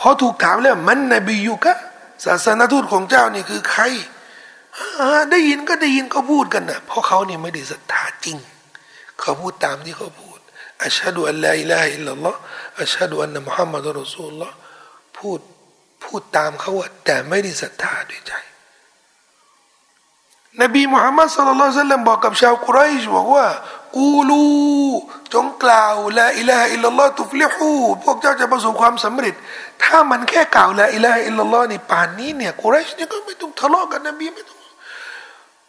[0.00, 1.76] พอถูกถามแล้วมันนบีอยู่กะ
[2.24, 3.82] ศาสนาทูตของเจ้านี่คือใคร
[5.30, 8.36] ได้ยินก็ได้ยินเขาพูดกันนะเพราะเขาเนี่ยไม่ได้ศรัทธาจริง
[9.20, 10.38] เขาพูดตามที่เขาพูด
[10.84, 12.38] อัชฮะดูอัลลอฮอิลาฮิลลัลลอฮ์
[12.82, 14.54] อัชฮะดูอันนะมุฮัมมัดอัลลอฮฺ
[15.18, 15.40] พูด
[16.04, 18.32] พูดตามเขาว่าแต่ไม่ได้ศรัทธาด้วยใจ
[20.62, 23.46] นบีมุฮัมมัดصلى الله عليه وسلم บอกกับชาวกุไรชบอกว่า
[23.96, 24.46] قولوا
[25.34, 27.70] จงกล่าว لا إله إلا الله تفلحوا
[28.04, 29.34] พวกเจ้าจะประสบความสำเร็จ
[29.82, 34.58] ถ้ามันแค่กล่าวلا إله إلا الله นี่ป่านนี้เนี่ยกุไรชเนี่ยก็ไม่ต้องทะเลาะกันนบีไม่ต้อง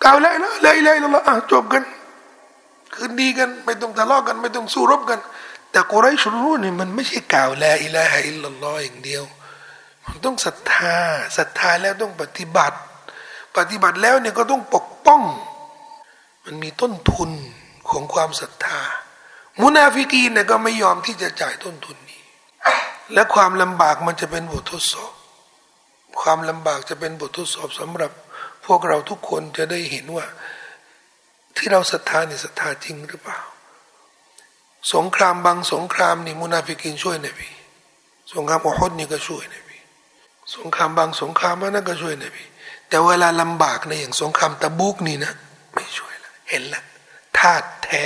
[0.03, 1.83] กล่าวلا إله إلا الله อะจบกัน
[2.93, 5.19] คืนดีกัน ไม่ต้องทะเลาะกัน ไม่ต้องสู้รบกัน
[5.71, 9.23] แต่กุไรชรู้นี่มันไม่ใช่กล่าวلا إله إلا الله อย่างเดียว
[10.05, 10.95] มันต้องศรัทธา
[11.37, 12.77] ศรัทธาแล้วต้องปฏิบัติ
[13.57, 15.21] ปฏิบัติแล้วเนี่ยก็ต้องปกป้อง
[16.45, 17.31] มันมีต้นทุน
[17.89, 18.79] ของความศรัทธา
[19.61, 22.21] มุนาฟิกีนเนี่ยก็ไม่ยอมที่จะจ่ายต้นทุนนี้
[23.13, 25.13] และความลำบากมันจะเป็นบททดสอบ
[26.21, 28.11] ความลำบากจะเป็นบททดสอบสำหรับ
[28.65, 30.25] พวกเราทุกคนจะได้เห็นว่า
[31.57, 33.39] ที่เราศรัทธาเนี่ยศรัทธาจริงหรือเปล่า
[34.93, 37.49] สงครามบางสงครามนี่มุนาฟิกินช่วยนบี
[38.33, 39.77] สงครามอุฮุดนี่ก็ช่วยนบี
[40.55, 42.43] สงครามบางสงครามนั้นก็ช่วยนบี
[42.87, 45.31] แต่เวลาลำบากในอย่างสงครามตะบุกนี่นะ
[45.73, 46.81] ไม่ช่วยละเห็นละ
[47.37, 48.05] ธาตุแท้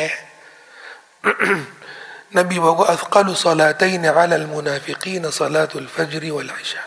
[2.38, 6.84] นบีบอกว่าأثقل الصلاتين على المنافقين صلاة الفجر والعشاء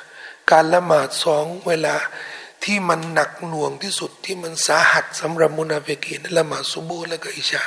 [0.51, 1.95] การละหมาดสองเวลา
[2.67, 7.63] ที่มันหนักหน่วงที่สุดที่มันสาหัสสำหรับมุนาฟิกีนละหมาดซุโบและก็อิชา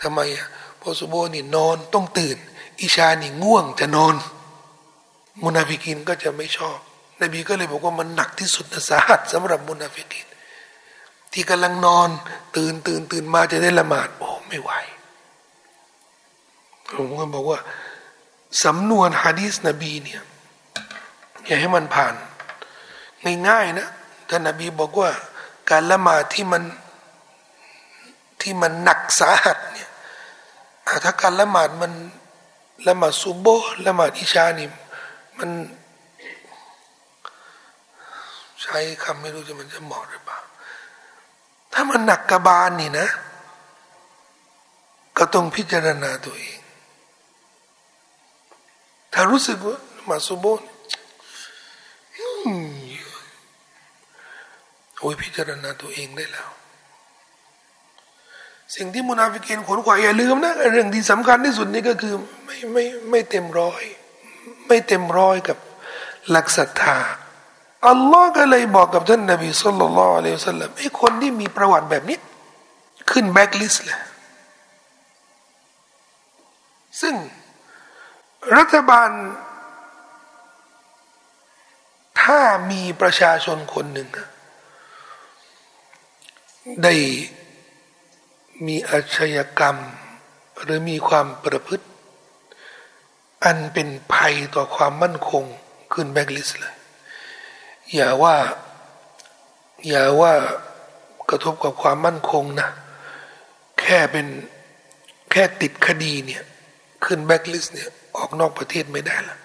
[0.00, 0.46] ทำไมอะ
[0.80, 2.36] พอซุโบห์นี่นอนต้องตื่น
[2.80, 4.14] อิชานี่ง่วงจะนอน
[5.44, 6.78] มุนาฟิกีนก็จะไม่ชอบ
[7.22, 10.26] นบีก็เลยบอกว่ามันหนักที่สุดนะสาหัสสำหรับมุนาฟิกีน
[11.32, 12.08] ที่กำลังนอน
[12.56, 14.70] ตื่นตื่นตื่นมาจะได้ละหมาดโอ้ไม่ไหว
[16.94, 17.58] ผมก็บอกว่า
[18.64, 20.22] สำนวนฮะดีสนบีเนี่ย
[21.46, 22.14] อย่าให้มันผ่าน
[23.48, 23.88] ง่ายๆนะ
[24.28, 25.10] ท่านนบีบอกว่า
[25.70, 26.62] การละหมาดที่มัน
[28.40, 29.90] ที่มันหนักสาหัสเนี่ย
[31.04, 31.92] ถ้าการละหมาดมัน
[32.86, 33.46] ละหมาดซุบโบ
[33.86, 34.68] ละหมาดอิชานี่
[35.38, 35.50] มัน
[38.62, 40.38] ใช้คำไม่รู้จะมันจะเหมาะหรือเปล่า
[41.72, 43.08] ถ้ามันหนักกระบาลนี่นะ
[45.18, 46.58] ก็ต้องพิจารณาตัวเอง
[49.12, 49.76] ถ้ารู้สึกว่า
[50.08, 50.60] มาสุโบน
[55.02, 56.48] โอ้ยพิจารณาตัวเองได้แล้ว
[58.74, 63.82] สิ่งที่มุนาฟิกีนขวนขวายอย่าลืมนะเรื่องที่สำคัญที่สุดนี่ก็คือไม่ไม่ไม่เต็มร้อย
[64.66, 65.58] ไม่เต็มร้อยกับ
[66.30, 66.96] หลักศรัทธา
[67.88, 72.18] อัลลอฮ์ก็เลยบอกกับท่านนบีصلى الله عليه وسلمไอ้คนที่มีประวัติแบบนี้
[73.10, 74.00] ขึ้นแบ็กลิสต์เลย
[77.00, 77.14] ซึ่ง
[78.56, 79.10] รัฐบาล
[82.22, 84.08] ถ้ามีประชาชนคนหนึ่ง
[86.84, 86.94] ได้
[88.66, 89.78] มีอาชญากรรม
[90.62, 91.86] หรือมีความประพฤติ
[93.44, 95.44] อันเป็นภัยต่อความมั่นคง
[95.92, 96.74] ขึ้นแบ็กลิสเลย
[97.94, 98.36] อย่าว่า
[99.88, 100.32] อย่าว่า
[101.30, 102.68] กระทบกับความมั่นคงนะ
[103.80, 104.26] แค่เป็น
[105.30, 106.42] แค่ติดคดีเนี่ย
[107.04, 109.38] ขึ้นแบ็กลิสเนี่ยออกนอกประเทศไม่ได้ละ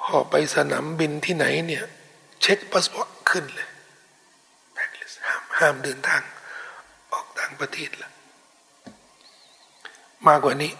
[0.00, 1.84] พอไปสนามบินที่ไหนเนี่ย
[2.40, 3.68] เช็คพาสปอร์ตขึ้นเลย
[5.62, 6.22] ห้ามเดินทาง
[7.12, 8.10] ออกต่างประเทศละ
[10.26, 10.72] มากกว่านี้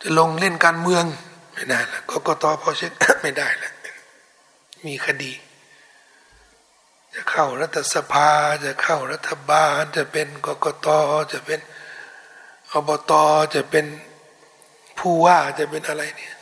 [0.00, 1.04] จะลงเล่นการเมือง
[1.52, 3.72] ไม่ได้ละกกตพอเช็คไม่ได้ละ
[4.86, 5.32] มีคดี
[7.14, 8.30] จะเข้ารัฐสภา
[8.64, 10.88] จะเข้ารัฐบาล จะเป็นกกต
[11.32, 11.60] จะเป็น
[12.72, 13.12] อบต
[13.54, 13.86] จะเป็น
[14.98, 16.34] ผู้ว่าจะเป็นอะไรเนี่ย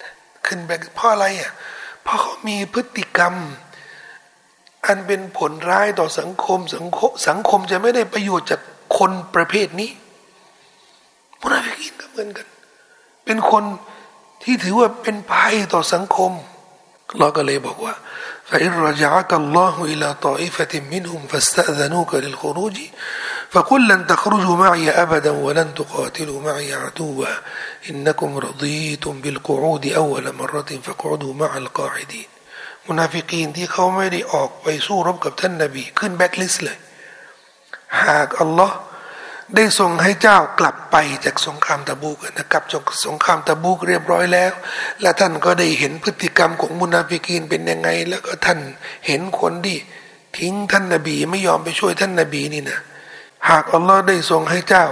[0.46, 1.52] ขึ้นไปเพราะอะไรอะ
[2.02, 3.34] เพราะเขามีพฤติกรรม
[4.85, 8.61] อันเป็นผลร้ายต่อสังคมสังคมสังคมจะไม่ได้ประโยชน์จาก
[8.97, 9.91] คนประเภทนี้
[11.41, 12.47] มุนาฟิกินก็เหมือนกัน
[13.25, 13.63] เป็นคน
[14.43, 16.31] ที่ถือว่าเป็นภัยต่อสังคม
[17.19, 17.93] เราก็เลยบอกว่า
[18.51, 22.77] فإن رجعك الله إلى طائفة منهم فاستأذنوك للخروج
[23.49, 27.25] فقل لن تخرجوا معي أبدا ولن تقاتلوا معي عدوا
[27.89, 32.27] إنكم رضيتم بالقعود أول مرة فاقعدوا مع القاعدين
[32.88, 36.78] มุนาฟิกีนที่เขาไม่ได้ออกไปสู้รบกับท่านนาบี ขึ้นแบ็คลิสเลย
[38.04, 38.76] หากอัลลอฮ์
[39.56, 44.52] ได้ทรงให้เจ้ากลับไปจากสงครามตะบูกนะครับจากสงครามตะบูกเรียบร้อยแล้ว
[45.00, 48.58] และท่านก็ได้เห็นพฤติกรรมของมุนาฟิกีนเป็นยังไง แล้วก็ท่าน
[49.06, 49.76] เห็นคนที่
[50.38, 52.78] ทิ้งท่านนาบีไม่ยอมไปช่วยท่านนาบีนี่นะ
[53.48, 54.86] หากอัลลอฮ์ได้ทรงให้เจ้า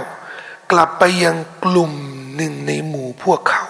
[0.71, 1.91] กลับไปยังกลุ่ม
[2.35, 3.63] หนึ่งในหมู่พวกเขา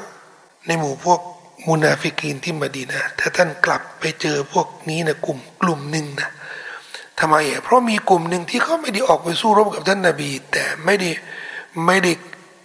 [0.68, 1.20] ในหมู่พวก
[1.68, 6.30] มุนาฟิกีนที่มาดีนะถ้าท่านกลับไปเจอพวกนี้นะกลุ่มกลุ่มหนึ่งนะ
[7.20, 11.10] ทำไมอะเพราะมีกลุ่มหนึ่งที่เขาไม่ได้ออกไปสู้รบกับท่านนาบี แต่ไม่ได้
[11.86, 12.12] ไม่ได้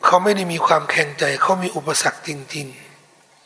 [0.05, 2.67] เขาไม่ได้มีความแข็งใจ เขามีอุปสรรคจริง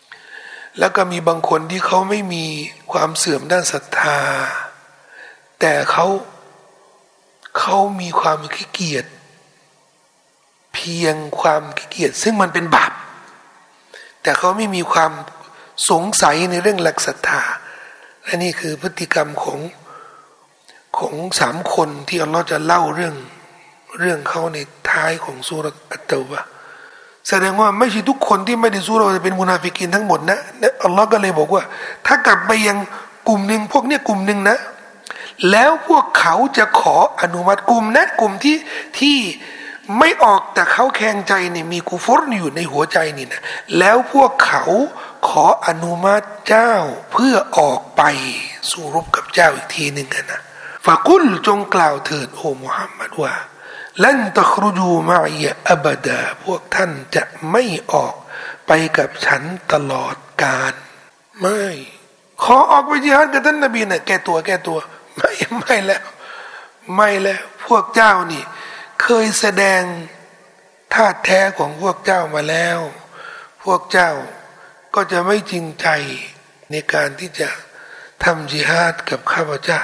[0.00, 2.44] ๆ แล้วก็มีบางคนที่เขาไม่มี
[2.92, 4.18] ความเสื่อมด้านศรัทธา
[5.60, 6.06] แต่เขา
[7.58, 9.06] เขามีความขี้เกียจ
[10.74, 12.92] เพียงความขี้เกียจซึ่งมันเป็นบาป
[14.22, 15.12] แต่เขาไม่มีความ
[15.90, 17.42] สงสัยในเรื่องหลักศรัทธา
[18.24, 19.58] และนี่คือพฤติกรรมของ
[20.98, 23.14] ของสามคนที่อัลลอฮ์จะเล่าเรื่อง
[23.98, 24.58] เรื่องเขาใน
[24.90, 26.40] ท้ายของสุรอัตตวะ
[27.28, 30.38] แสดงว่าไม่ใช่ทุกคนที่ไม่ได้สู้เราจะเป็นมุนาฟิกีนทั้งหมดนะ
[30.84, 31.62] อัลลอฮ์ก็เลยบอกว่า
[32.06, 32.76] ถ้ากลับไปยัง
[33.28, 34.58] กลุ่มหนึ่งพวกเนี้ยกลุ่มหนึ่งนะ
[35.50, 38.56] แล้วพวกเขาจะขออนุมัติกลุ่มนะกลุ่มที่
[38.98, 39.16] ที่
[39.98, 43.42] ไม่ออกแต่เขาแข็งใจเนี่ยมีกูฟอร์อยู่ในหัวใจนี่นะ
[43.78, 44.64] แล้วพวกเขา
[45.28, 46.72] ขออนุมัติเจ้า
[47.12, 48.02] เพื่อออกไป
[48.70, 50.40] สู้รบกับเจ้าอีกทีหนึ่งนะ
[50.84, 53.34] فقل จงกล่าวเถิดโอ้มุฮัมมัดว่า
[54.02, 58.14] ลันตะครุจูมาอีอับดาพวกท่านจะไม่ออก
[58.66, 59.42] ไปกับฉัน
[59.72, 60.74] ตลอดกาล
[61.40, 61.62] ไม่
[62.42, 64.78] ขอออกไปจิฮัดกับท่านนบีนะ่ะแก้ตัวแก้ตัว
[65.16, 66.02] ไม่ไม่แล้ว
[66.94, 68.42] ไม่แล้ว พวกเจ้านี่
[69.02, 69.82] เคยแสดง
[70.92, 72.78] ท่าแท้ของพวกเจ้ามาแล้ว
[73.64, 74.10] พวกเจ้า
[74.94, 75.88] ก็จะไม่จริงใจ
[76.70, 77.48] ในการที่จะ
[78.24, 79.82] ทำจิฮาดกับข้าพเจ้า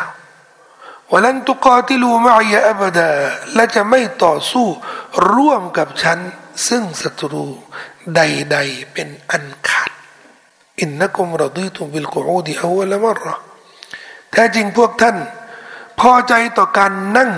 [1.10, 3.10] วันนั้นตุกอติลูมาอีอับดา
[3.54, 4.66] และจะไม่ต่อสู้
[5.32, 6.18] ร่วมกับฉัน
[6.68, 7.46] ซึ่งศัตรู
[8.16, 9.90] ใดๆเป็นอันขาด
[10.80, 13.24] อินนักุมรดีตุบิลกูอูดีอวละมร
[14.30, 15.16] แท้จริงพวกท่าน
[16.00, 17.30] พอใจต่อการนั่ง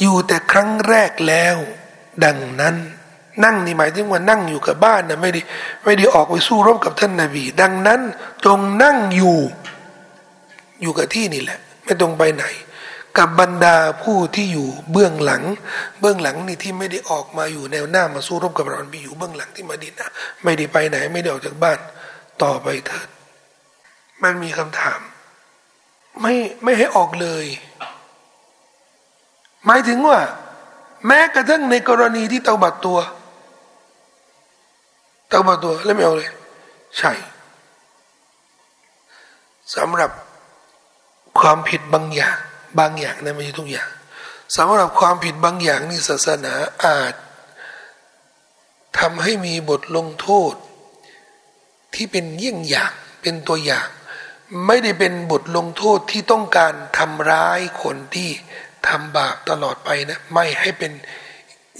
[0.00, 1.56] อยู่แต่ครั้งแรกแล้ว
[2.24, 2.76] ดังนั้น
[3.44, 5.40] นั่งนี่หมายถึงว่านั่งอยู่กับบ้านนะไม่ได้
[5.84, 8.00] ไม่ได้ออกไปสู้รบกับท่านนาบี ดังนั้น
[8.44, 9.38] จงนั่งอยู่
[10.82, 12.44] อยู่กับที่นี่แหละ ไม่ต้องไปไหน
[13.18, 15.42] กับบรรดาผู้ที่อยู่เบื้องหลัง
[16.00, 20.10] เบื้องหลังนี่ที่ไม่ได้ออกมาอยู่แนวหน้ามาสู้รบกับเราไปอยู่เบื้องหลังที่มาดินนะ
[20.44, 21.78] ไม่ได้ไปไหน ไม่ได้ออกจากบ้าน
[22.42, 23.08] ต่อไปเถิด
[24.22, 25.00] มันมีคำถาม
[26.20, 27.44] ไม่ไม่ให้ออกเลย
[29.66, 30.18] หมายถึงว่า
[31.06, 32.98] แม้กระทั่งในกรณีที่เตาบัดตัว
[35.28, 36.30] เตาบัดตัวแล้วไม่เอาเลย
[36.98, 37.12] ใช่
[39.74, 40.10] สำหรับ
[41.40, 42.36] ความผิดบางอย่าง
[42.78, 43.88] บางอย่างนะไม่ใช่ทุกอย่าง
[44.56, 47.14] สำหรับความผิดบางอย่างนี่ศาสนาอาจ
[48.98, 50.54] ทำให้มีบทลงโทษ
[51.94, 53.88] ที่เป็นเยี่ยงอย่างเป็นตัวอย่าง
[54.66, 58.30] ไม่ได้เป็นบทลงโทษที่ต้องการทำร้ายคนที่
[58.88, 60.92] ทำบาปตลอดไปนะ ไม่ให้เป็น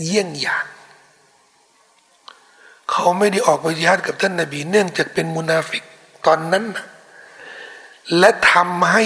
[0.04, 0.64] เยี่ยงอย่าง
[2.90, 5.82] เขาไม่ได้ออกไปยิฮัดกับท่านนาบี เนื่องจากเป็นมุนาฟิก
[6.26, 6.86] ตอนนั้นนะ
[8.18, 9.04] และทำให้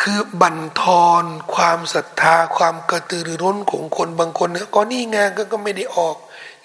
[0.00, 6.16] คือบั่นทอนความศรัทธา ความกระตือรือร้นของคนบางคนเนี่ยก็นี่ไงก็ก็ไม่ได้ออก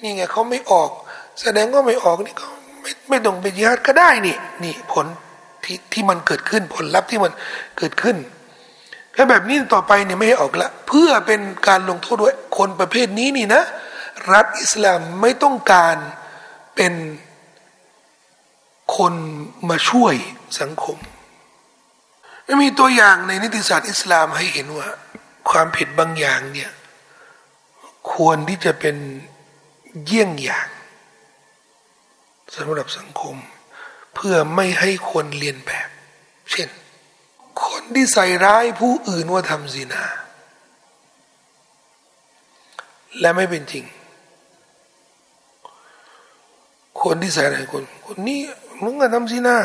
[0.02, 0.92] นี่ไงเขาไม่ออก
[1.42, 2.48] แสดงว่าไม่ออกนี่ก็
[2.82, 5.06] ไม่ไม่ต้องไปยิฮัดก็ได้นี่ นี่ผล
[5.64, 7.32] ที่ที่มันเกิดขึ้นผลลัพธ์ที่มัน
[7.78, 8.16] เกิดขึ้น
[9.17, 13.63] แล้วแบบนี้ต่อไปเนี่ยไม่ให้ออกละ เพื่อเป็นการลงโทษด้วยคนประเภทนี้นี่นะ
[14.32, 15.95] รัฐอิสลามไม่ต้องการ
[16.75, 16.93] เป็น
[18.95, 19.13] คน
[19.69, 20.15] มาช่วย
[20.62, 20.97] สังคม
[22.43, 24.88] ไม่มีตัวอย่างในนิติศาสตร์อิสลามให้เห็นว่า
[25.49, 26.71] ความผิดบางอย่างเนี่ย
[28.12, 28.95] ควรที่จะเป็น
[30.06, 30.69] เยี่ยงอย่าง
[32.56, 33.36] สำหรับสังคม
[34.15, 35.89] เพื่อไม่ให้คนเรียนแบบ
[36.51, 36.69] เช่น
[37.65, 40.04] คนที่ใส่ร้ายผู้อื่นว่าทำซีนา
[43.20, 43.86] และไม่เป็นจริง
[47.04, 48.41] คนที่ใส่ร้ายคน คนนี้
[48.84, 49.58] มึงก็ทำซีนา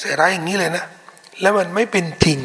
[0.00, 0.84] ใส่ร้ายอย่างนี้เลยนะ
[1.40, 2.38] แล้วมันไม่เป็นจริง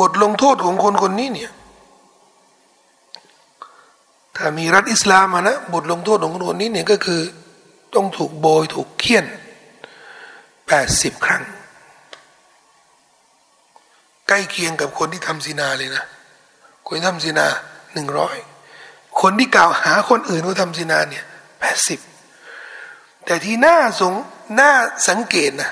[0.00, 1.52] บทลงโทษของคนคนนี้เนี่ย
[4.36, 7.20] ถ้ามีรัฐอิสลามนะบทลงโทษของคนนี้เนี่ยก็คือ
[7.94, 9.24] ต้องถูกโบยถูกเคี่ยน
[10.66, 11.42] แปดสิบครั้ง
[14.28, 16.04] ใกล้เคียงกับคนที่ทำซีนาเลยนะ
[16.86, 17.46] คนที่ทำซีนา
[17.94, 18.36] หนึ่งร้อย
[19.20, 21.24] คนที่กล่าวหาคนอื่นว่าทำซีนาเนี่ย
[21.60, 22.00] แปดสิบ
[23.24, 24.12] แต่ที่น่าสง
[24.60, 24.70] น่า
[25.08, 25.70] สังเกตนะ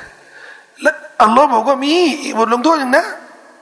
[0.82, 0.90] และ
[1.22, 1.94] อัลลอฮ์บอกว่ามี
[2.38, 3.06] บทลงโทษอย่างนะ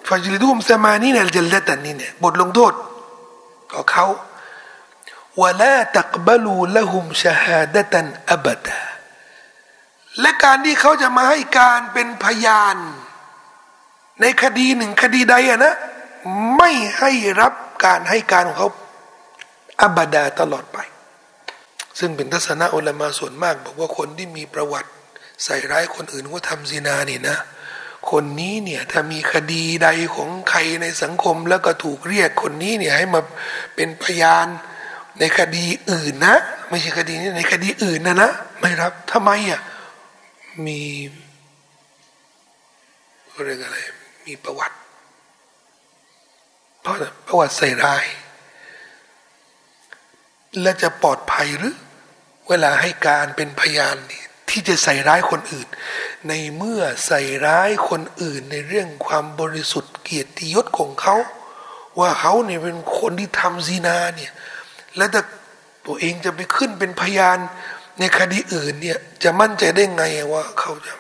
[0.09, 2.73] ฟาจิลิดุมสมานีเนี่ยจะเลตันนี่เนี่ยบทลงโทษ
[3.73, 4.07] ก็เขา
[5.43, 8.81] วลาตักบลูละหุมชาฮาดตันอบดา
[10.21, 12.77] และการที่เขาจะมาให้การเป็นพยาน
[14.23, 15.75] ในคดีหนึ่งคดีใดอะนะ
[16.57, 17.53] ไม่ให้รับ
[17.85, 18.71] การให้การของเขา
[19.81, 20.79] อบดาตลอดไป
[21.99, 24.91] ซึ่งเป็นทัศนะอุลามาส่วนมาก บอกว่าคนที่มีประวัติ
[25.45, 27.37] ใส่ร้ายคนอื่นว่าทำซีนานี่นะ
[28.11, 33.21] คนนี้เนี่ยถ้ามีคดีใดของใครในสังคมแล้วก็ถูกเรียกคนนี้เนี่ยให้มา
[33.75, 34.47] เป็นพยาน
[35.19, 36.37] ในคดีอื่นนะ
[36.69, 38.31] ไม่ใช่คดีนี้ในคดีอื่นนะนะ
[38.61, 39.61] ไม่รับทำไมอะ
[40.67, 40.81] มี
[43.45, 43.79] เรื่องอะไร
[44.27, 44.77] มีประวัติ
[46.81, 48.05] เพราะประวัติใส่ร้าย
[50.61, 51.77] และจะปลอดภัยหรือ
[52.49, 53.97] เวลาให้การเป็นพยาน
[54.51, 55.69] ที่จะใส่ร้ายคนอื่น
[56.29, 61.17] ในเมื่อใส่ร้ายคนอื่นในเรื่องความบริสุทธิ์เกียรติยศของเขา
[61.99, 64.33] ว่าเขาเนี่ยเป็นคนที่ทำซีนาเนี่ย
[64.97, 65.23] แล้วถ้า
[65.87, 67.39] ตัวเองจะไปขึ้นเป็นพยาน
[67.99, 70.93] ในคดีอื่นเนี่ยจะมั่นใจได้ไงว่าเขาจะ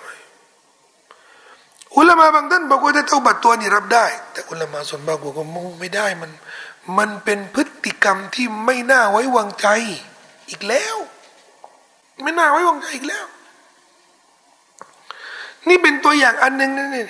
[1.96, 6.30] อุลามาบางท่านบอกว่าถ้าเจ้าบัตรตัวนี่รับได้ แต่อุลามาส่วนมากบอกว่ามันไม่ได้มัน
[6.98, 9.68] มันเป็นพฤติกรรมที่ไม่น่าไว้วางใจ
[10.48, 10.96] อีกแล้ว
[12.22, 13.26] ไม่น่าไว้วางใจอีกแล้ว
[15.68, 17.06] นี่เป็นตัวอย่างอันหนึ่งนะเนี่ย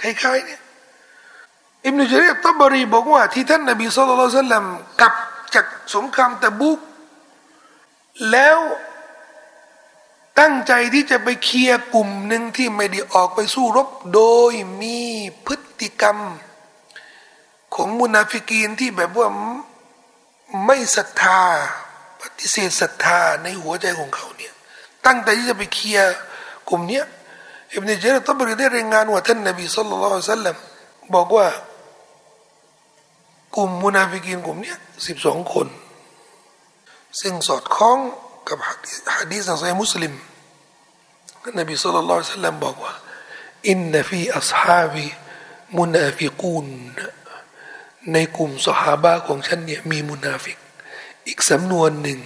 [0.00, 0.60] คล้ายๆเนี่ย
[1.84, 4.66] อิมนุจรียตับบรีบอกว่าที่ท่านนบีสุลต่าน
[5.00, 5.14] กลับ
[5.54, 6.78] จากสงครามตะบุก
[8.30, 8.58] แล้ว
[10.40, 14.98] ตั้งใจที่จะไปเคลียร์กลุ่มหนึ่งที่ไม่ได้ออกไปสู้รบ โดยมี
[15.46, 16.18] พฤติกรรม
[17.74, 19.28] ของมุนาฟิกีนที่แบบว่า
[20.64, 21.40] ไม่ศรัทธา
[22.20, 24.52] ปฏิเสธศรัทธาในหัวใจของเขาเนี่ย
[25.06, 26.14] ตั้งใจที่จะไปเคลียร์
[26.68, 27.04] กลุ่มเนี้ย
[27.72, 30.56] อิบนุญะรีรอัฏเฏาะบะรีได้รายงานว่าท่านนบีصلى الله عليه وسلم
[31.14, 31.46] บอกว่า
[33.56, 34.74] กลุ่มมุนาฟิกีนกลุ่มนี้
[35.06, 35.66] สิบสองคน
[37.20, 37.98] ซึ่งสอดคล้อง
[38.48, 38.58] กับ
[39.16, 40.12] ฮะดีษของเศาะฮีห์มุสลิม
[41.58, 42.94] นบีصلى الله عليه وسلم บอกว่า
[43.68, 46.66] إن في أصحابي منافقين
[48.12, 50.58] ในกลุ่มสหาบะของฉันเนี่ยมีมุนาฟิก
[51.26, 52.18] อีกสำนวนหนึ่ง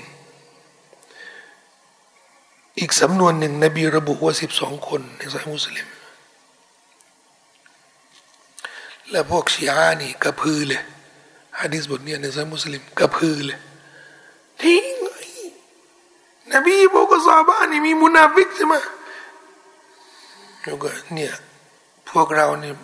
[2.78, 5.88] อีกสำนวนหนึ่งนบีระบุว่าสิบสองคนในเศาะฮีห์มุสลิม
[9.10, 10.82] และพวกชีอานี่กระพือเลย
[11.60, 13.58] ฮะดีษบทนี้ในเศาะฮีห์มุสลิมกระพือเลย
[14.62, 14.94] ทิ้ง
[16.52, 18.74] นบีบอกว่าซอฮาบะฮ์นี่มีมุนาฟิกใช่ไหม
[20.64, 21.32] แล้วก็เนี่ย
[22.10, 22.74] พวกเราเนี่ย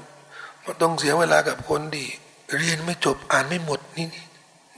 [0.64, 2.06] มันต้องเสียเวลากับคนที่
[2.58, 4.06] เรียนไม่จบอ่านไม่หมดนี่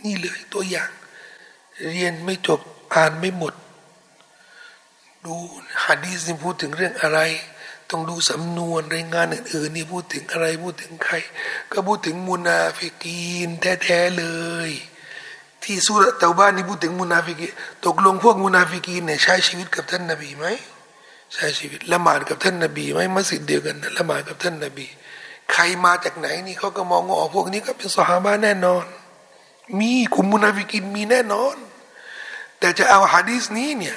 [0.05, 0.91] นี่เลยตัวอย่าง
[1.91, 2.61] เรียนไม่จบ
[2.95, 3.55] อ่านไม่หมด
[5.25, 5.35] ดู
[5.85, 7.21] ฮะดีษนี่พูดถึงเรื่องอะไร
[7.91, 11.15] ต้องดูสำนวนรายงานอื่นๆนี่พูดถึงอะไรพูดถึงใคร
[11.73, 13.49] ก็พูดถึงมุนาฟิกีน
[13.83, 14.27] แท้ๆเล
[14.69, 14.71] ย
[15.65, 17.53] ที่สุรตาบ้านนี่พูดถึงมุนาฟิกีน
[17.87, 20.47] ตกลงพวกมุนาฟิกีนเนี่ยใช้ชีวิตกับท่านนบีไหม
[21.35, 24.87] ใช้ชีวิตละหมาดกับท่านนบีไหมมัสยิดเดียวกันละหมาดกับท่านนบี
[25.53, 28.85] ใครมาจากไหนนี่เขาก็มองว่าพวกนี้ก็เป็นสหายแน่นอน
[29.81, 31.57] มีกลุ่มมุนาฟิกินมีแน่นอน
[32.59, 33.97] แต่จะเอาฮะดีษนี้เนี่ย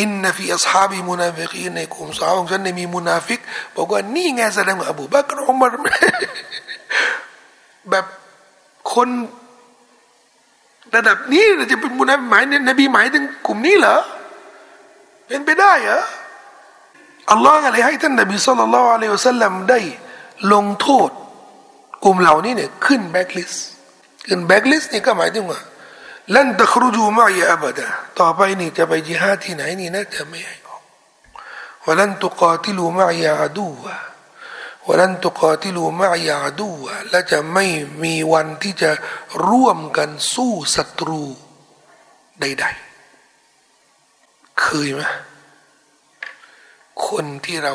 [0.00, 3.40] อินนฟีอัศฮาบีมุนาฟิกีในกลุ่มสาวของฉันในมีมุนาฟิก
[3.76, 5.72] บอกว่านี่ไงแสดงว่าอบูบักรอมร
[7.90, 8.06] แบบ
[8.94, 9.08] คน
[10.94, 13.96] ระดับนี้จะเป็นมุนาฟิกนบีหมายถึงกลุ่มนี้เหรอ
[15.26, 16.02] เป็นไปได้เหรอ
[17.30, 19.80] อัลลอฮ์เลยให้ท่านนบีصلى الله عليه وسلم ได้
[20.52, 21.10] ลงโทษ
[22.04, 23.52] กลุ่มเหล่านี้เนี่ยขึ้นแบ็กลิส
[24.26, 25.60] ขึ้นแบ็กลิสนี่ก็หมายถึงว่า
[26.34, 30.82] لن تخرجوا معي أبدا ต่อไปนี่จะไปจิฮาดที่ไหนนี่นะจะไม่ให้ออก
[31.86, 33.94] ولن تقاتلوا معي عدوا
[34.88, 37.66] วลันตุกาติลูมายาดูวะและจะไม่
[38.02, 38.90] มีวันที่จะ
[39.48, 41.22] ร่วมกันสู้ศัตรู
[42.40, 45.02] ใดๆเคยไหม
[47.08, 47.74] คนที่เรา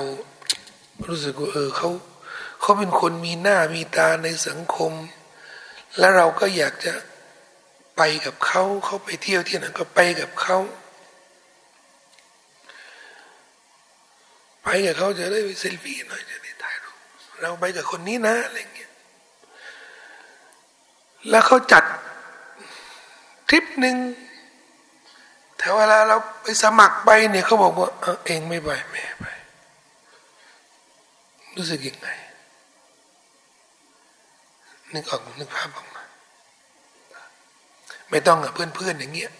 [1.07, 1.89] รู้สึกว่าเออเขา
[2.61, 4.93] เขาเป็นคนมีหน้ามีตาในสังคม
[5.99, 6.93] แล้วเราก็อยากจะ
[7.97, 10.57] ไปกับเขาเขาไปเที่ยวที่ไหนก็ไปกับเขา
[14.63, 16.97] ไปกับเขาจะได้ไปเซลฟี่หน่อยจะได้ถ่ายรูป
[17.41, 18.91] เราไปกับคนนี้นะอะไรเงี้ย
[21.29, 21.83] แล้วเขาจัด
[23.49, 23.95] ทริปหนึ่ง
[25.61, 29.25] แต่เวลาเราไปสมัครไปเนี่ยเขาบอกว่าเอเองไม่ไปไม่ไป
[31.57, 32.07] รู้สึกยังไง
[34.93, 36.03] นึกออกนึกภาพออกมา
[38.09, 39.31] ไม่ต้องอะเพื่อนๆอนอย่างเงี้ย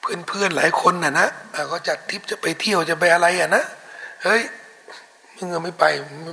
[0.00, 1.26] เพื่อนๆหลายคนน่ะนะ
[1.68, 3.64] เขาจัดทริปจะไปเที่ยวจะไปอะไรอะนะ
[4.24, 4.42] เฮ้ย
[5.36, 5.84] มึงไม่ไป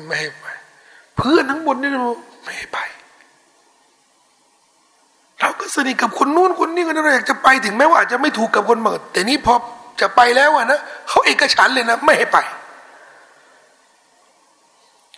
[0.07, 0.47] ไม่ให้ไป
[1.18, 1.89] เพื่อนทั้งหมดนี่
[2.43, 2.80] ไม่ให้ไป
[5.76, 9.56] สนิทกับคนนู้นคนนี้กันเราอยากจะไปถึงแม้ว่าจะไม่ถูกกับคนเมิดแต่นี่พอ
[10.02, 12.38] จะไปแล้วอะนะเขาเอกฉันเลยนะไม่ให้ไป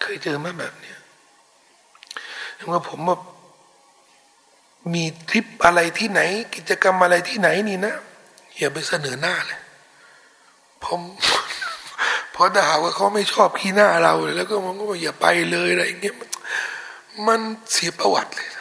[0.02, 0.98] เคยเจอไหมแบบเนี้ย
[2.72, 3.18] ว่าผมว่า
[4.94, 6.22] มีทริปอะไรที่ไหน
[6.56, 7.94] กิจกรรมอะไรที่ไหนนี่นะ
[8.58, 9.60] อย่าไปเสนอหน้าเลย
[10.84, 11.00] ผม
[12.32, 16.16] เพราะถ้าหากว่าเขาไม่ชอบขี้หน้าเราเลยแล้วก็มันก็บอย่าไปเลยอะไรอย่างเงี้ย
[17.28, 17.40] มัน
[17.72, 18.61] เสียประวัติเลยน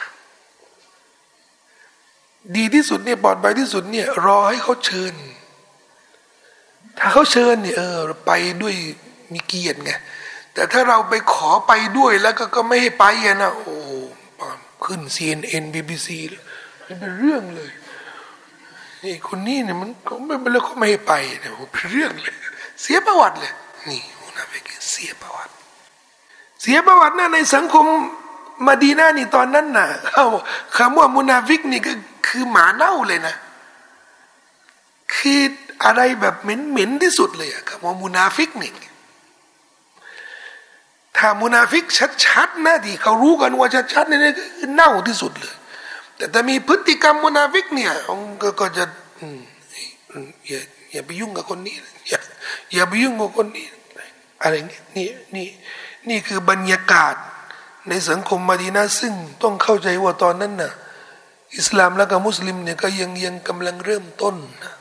[2.57, 5.13] ดีที่สุดเนี่ยปลอดภัยที่สุดเนี่ยรอให้เขาเชิญ
[6.97, 8.31] ถ้าเขาเชิญเนี่ยเออไป
[8.61, 8.73] ด้วย
[9.33, 9.91] มีเกียรติไง
[10.53, 13.05] แต่ถ้าเราไปขอไปด้วยแล้วก็ก็ไม่ให้ไป
[13.41, 13.75] นะโอ้
[14.83, 16.43] ขึ้น CNN BBC เลย
[16.99, 17.71] เป็นเรื่องเลย
[19.03, 22.35] นี่คนนี้เนี่ยมันก็ไม่เป็นเรื่องเขาไม่ให้ไปเนี่ยเป็นเรื่องเลย
[22.81, 23.53] เสียประวัติเลย
[23.89, 25.51] นี่มุนาฟิกเสียประวัติ
[26.61, 27.85] เสียประวัตินะในสังคม
[28.65, 29.87] มาดีนานี่ตอนนั้นน่ะ
[30.77, 31.93] คำว่ามุนาฟิกนี่ก็
[32.27, 33.35] คือหมาเน่าเลยนะ
[35.15, 35.41] คือ
[35.83, 38.71] อะไรแบบเหม็นๆที่สุดเลยอะคำว่ามุนาฟิกนี่
[41.17, 41.83] ถ้ามุนาฟิก
[42.25, 44.17] ชัดๆนะที่เขารู้กันว่าชัดๆนี่
[44.59, 45.55] คือเน่าที่สุดเลย
[46.17, 47.91] แต่ถ้ามีพฤติกรรมมุนาฟิกเนี่ย
[48.59, 48.83] ก็จะ
[50.47, 50.61] อย่า
[50.91, 51.75] อย่าไปยุ่งกับคนนี้
[52.09, 52.19] อย่า
[52.73, 53.65] อย่าไปยุ่งกับคนนี้
[54.41, 55.47] อะไรเงี้ยนี่นี่
[56.09, 57.15] นี่คือบรรยากาศ
[57.89, 59.13] ในสังคมมาดีนาซึ่ง
[59.43, 60.71] ต้องเข้าใจว่าตอนนั้นน่ะ
[61.57, 64.73] อิสลามและก็มุสลิมเนี่ยก็ยังยังกำลังเริ่มต้นนะ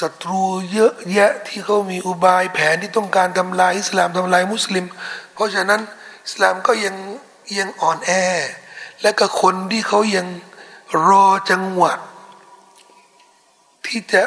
[0.00, 0.42] ศัตรู
[0.72, 4.84] เยอะแยะที่เขามีอุบายแผนที่ต้องการทำลายอิสลามทำลายมุสลิม
[5.34, 5.80] เพราะฉะนั้น
[6.26, 6.94] อิสลามก็ยัง
[7.58, 8.10] ยังอ่อนแอ
[9.02, 10.26] และก็คนที่เขายัง
[11.06, 11.92] รอจังหวะ
[13.86, 14.22] ที่จะ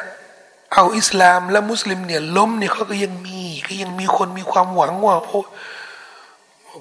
[0.73, 5.39] เอาอิสลามและมุสลิมเนี่ยล้มเนี่ยเขาก็ยังมีก็ยังมีคนมีความหวังว่าโอ้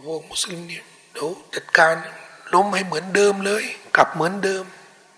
[0.05, 1.95] พวกมุสลิมเนี่ยเดี๋ยวจัดการ
[2.55, 3.65] ล้มให้เหมือนเดิมเลย
[3.97, 4.65] กลับเหมือนเดิม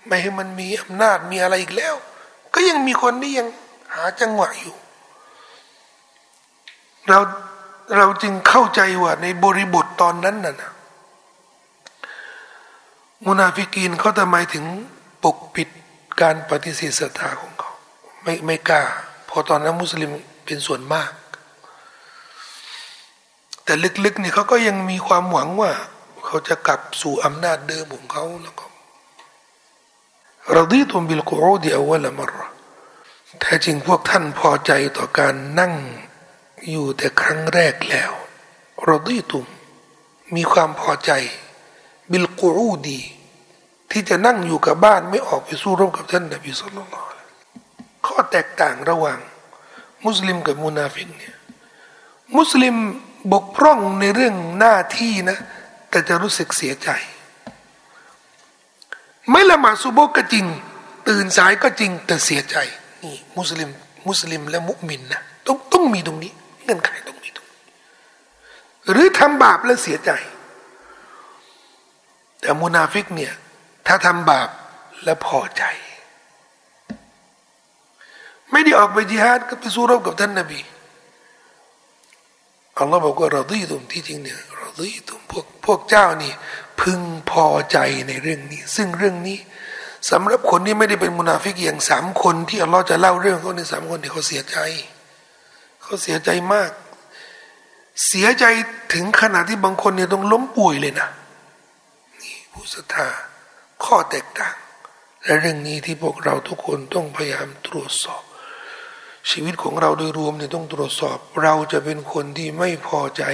[0.07, 1.95] ไม่ให้มันมีอำนาจมีอะไรอีกแล้ว
[2.55, 3.49] ก็ยังมีคนที่ยัง
[3.95, 4.77] หาจังหวะอยู่
[7.09, 7.19] เรา
[7.97, 10.71] เราจึงเข้าใจว่าในบริบทตอนนั้นน่ะนะ
[13.27, 14.65] มุนาฟิกีนเขาทำไมถึง
[15.25, 15.69] ปกปิด
[16.21, 17.73] การปฏิเสธศรัทธาของเขา
[18.23, 18.83] ไม่ไม่กล้า
[19.29, 20.11] พอตอนนั้นมุสลิม
[20.45, 21.11] เป็นส่วนมาก
[23.65, 25.73] แต่ลึกๆนี่เขาก็ยังมีความหวังว่า
[26.33, 28.67] เขาจะกลับสู่อำนาจเดิมของเขาแล้วก็
[30.57, 32.33] رضيتم بالقعود أول مرة
[33.41, 35.75] แท้จริงพวกท่านพอใจต่อการนั่ง
[36.71, 38.13] อยู่แต่ครั้งแรกแล้ว
[38.91, 39.47] رضيتم
[40.35, 41.11] มีความพอใจ
[42.11, 43.01] بالقعود
[43.91, 47.17] ที่จะนั่งอยู่กับบ้านไม่ออกไปสู้รบกับท่านนบีสุลต่าน
[48.07, 49.19] ข้อแตกต่างระหว่าง
[50.05, 51.37] มุสลิมกับมุนาฟิกเนี่ย
[52.37, 52.77] มุสลิม
[53.33, 55.39] บกพร่องในเรื่องหน้าที่นะ
[55.93, 56.91] แต่จะรู้สึกเสียใจ
[59.31, 60.47] ไม่ละหมาดซุโบก็จริง
[61.09, 62.57] ตื่นสายก็จริง แต่เสียใจ
[63.03, 63.71] นี่มุสลิม
[64.09, 66.33] มุสลิมและมุมินนะต้องต้องมีตรงนี้
[66.63, 67.63] เงื่อนไขต้องมีตรงนี้
[68.91, 70.11] หรือทำบาปแล้วเสียใจ
[72.41, 73.33] แต่มุนาฟิกเนี่ย
[73.87, 74.49] ถ้าทำบาป
[75.05, 75.65] แล้วพอใจ
[78.51, 80.61] ไม่ได้ออกไปจิฮาดก็ไปสู้รบกับท่านนบี
[82.79, 84.39] อัลลอฮ์บอกว่าเราดีตุมที่จริงเนี่ย
[84.79, 86.33] รีตุมพวกพวกเจ้านี่
[86.81, 87.01] พึง
[87.31, 89.39] พอใจในเรื่องนี้ ซึ่งเรื่องนี้
[90.11, 94.59] สำหรับคนที่ไม่ได้เป็นมุนาฟิกอย่างสามคนที่อัลลอฮ์จะเล่าเรื่องเขาในสามคนที่เขาเสียใจ
[95.83, 96.71] เขาเสียใจมาก
[98.07, 98.45] เสียใจ
[98.93, 101.09] ถึงขนาดที่บางคนเนี่ยต้องล้มป่วยเลยนะ
[102.21, 103.09] นี่ผู้ศรัทธา
[103.85, 104.57] ข้อแตกต่าง
[105.25, 108.23] และเรื่องนี้ที่พวกเราทุกคนต้องพยายามตรวจสอบ
[109.31, 113.25] ชีวิตของเราโดยรวมเนี่ยต้องตรวจสอบ เราจะเป็นคนที่ไม่พอใจ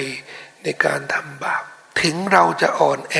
[0.63, 1.65] ในการทำบาป
[2.03, 3.17] ถึงเราจะอ่อนแอ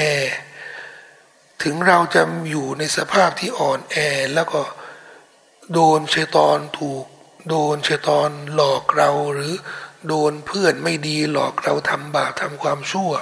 [1.63, 3.97] ถึงเราจะอยู่ในสภาพที่อ่อนแอ
[4.35, 4.63] แล้วก็
[5.73, 7.05] โดนเชตอนถูก
[7.49, 9.55] โดนเชตอนหลอกเราหรือ
[10.09, 13.13] โดนเพื่อนไม่ดีหลอกเราทำบาปทำความชั่ว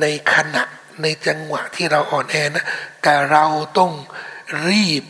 [0.00, 0.64] ในขณะ
[1.02, 2.66] ในจังหวะที่เราอ่อนแอนะ
[3.02, 3.44] แต่เรา
[3.78, 3.92] ต้อง
[4.68, 5.04] รีบ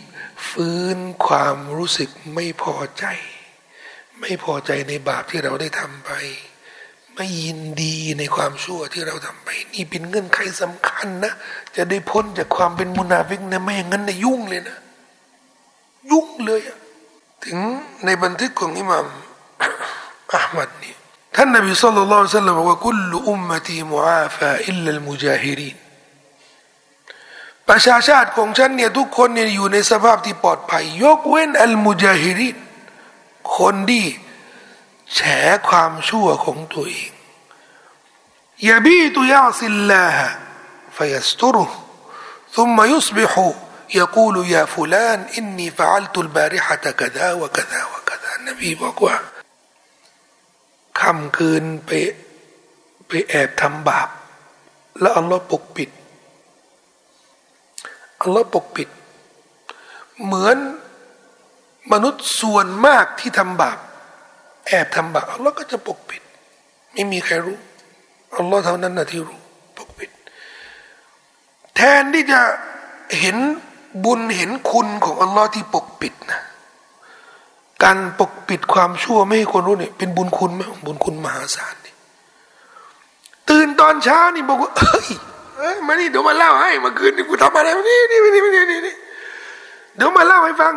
[0.49, 3.05] ฟื้นความรู้สึกไม่พอใจ
[4.21, 6.11] ไม่พอใจในบาปที่เราได้ทำไป
[7.15, 11.33] ไม่ยินดีในความชั่วที่เราทำไป นี่เป็นเงื่อนไขสำคัญนะ
[11.77, 14.77] จะได้พ้นจากความเป็นมุนาฟิกนะไม่อย่างนั้นนะยุ่งเลยนะ
[16.11, 16.61] ยุ่งเลย
[17.45, 17.59] ถึง
[18.05, 19.07] ในบันทึกของอิหม่าม
[20.35, 20.95] อัลมัดนี่
[21.37, 25.77] ท่านนบีสุลต่านสัลลัมบอกว่ากุลอุมมตีมุอาฟาอิลลัลมุจาฮิริน
[27.69, 32.57] ประชาชาติของฉันเนี่ยทุกคนเนี่ยอยู่ในสภาพที่ปลอดภัย ยกเว้นอัลมุจาฮิริน
[33.59, 34.05] คนที่
[35.14, 35.20] แฉ
[35.68, 37.12] ความชั่วของตัวเอง
[38.70, 40.28] ยาบีตุยาสิลลาฮะ
[40.98, 41.66] ฟยัสตุรุ
[42.56, 43.34] ثم يصبح
[43.96, 49.16] يقول يا فلان إني فعلت البارحة كذا وكذا وكذا النبي บอกว่า
[51.00, 51.92] ค่ำคืนไป
[53.08, 54.10] ไปแอบทำบาป
[55.00, 55.90] แล้วอัลลอฮ์ปกปิด
[58.22, 58.90] อัลลอฮ์ปกปิด
[60.24, 60.58] เหมือน
[61.92, 63.80] มนุษย์ส่วนมากที่ทำบาป
[64.67, 66.23] แอบทำบาปอัลลอฮ์ก็จะปกปิด
[66.93, 67.59] ไม่มีใครรู้
[68.37, 69.41] อัลลอฮ์เท่านั้นนะที่รู้
[69.79, 70.11] ปกปิด
[71.77, 72.41] แทนที่จะ
[73.21, 73.37] เห็น
[74.05, 76.41] บุญเห็นคุณของอัลลอฮ์ที่ปกปิดนะ
[77.83, 81.95] การปกปิดความชั่วไม่ให้คนรู้เนี่ยเป็นบุญคุณไหมบุญคุณมหาศาลนี่
[83.49, 85.09] ตื่นตอนเช้านี่บอกว่าเฮ้ย
[85.57, 88.95] เอ้ยมานี่เดี๋ยวมาเล่าให้เมื่อคืนนี่กูทำอะไรนี่นี่นี่นี่นี่
[89.97, 90.75] เดี๋ยวมาเล่าให้ฟัง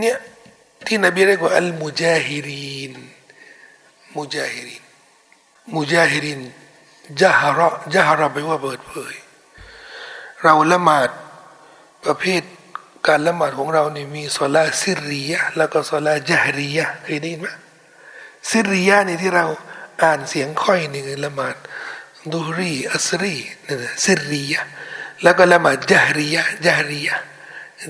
[0.00, 0.16] เนี่ย
[0.86, 2.94] ที่นบีเรียกว่าอัลมุจาฮิริน
[4.16, 4.84] มุจาฮิริน
[5.74, 6.40] มุจาฮิริน
[7.20, 9.14] จาฮาระจาฮาระแปลว่าเปิดเผย
[10.42, 11.10] เราละหมาด
[12.04, 12.42] ประเภท
[13.06, 17.48] การละหมาดของเราเนี่ยมีสลาซิริยะแล้วก็สลาจาฮริยะเคยได้ยินไหม
[18.50, 19.46] ซิริยะนี่ที่เรา
[20.02, 21.56] อ่านเสียงค่อยนี่คือละหมาด
[22.32, 24.60] ดูรีอัสรีนี่นะซิริยะ
[25.22, 27.16] แล้วก็ละหมาดจาฮริยะจาฮริยะ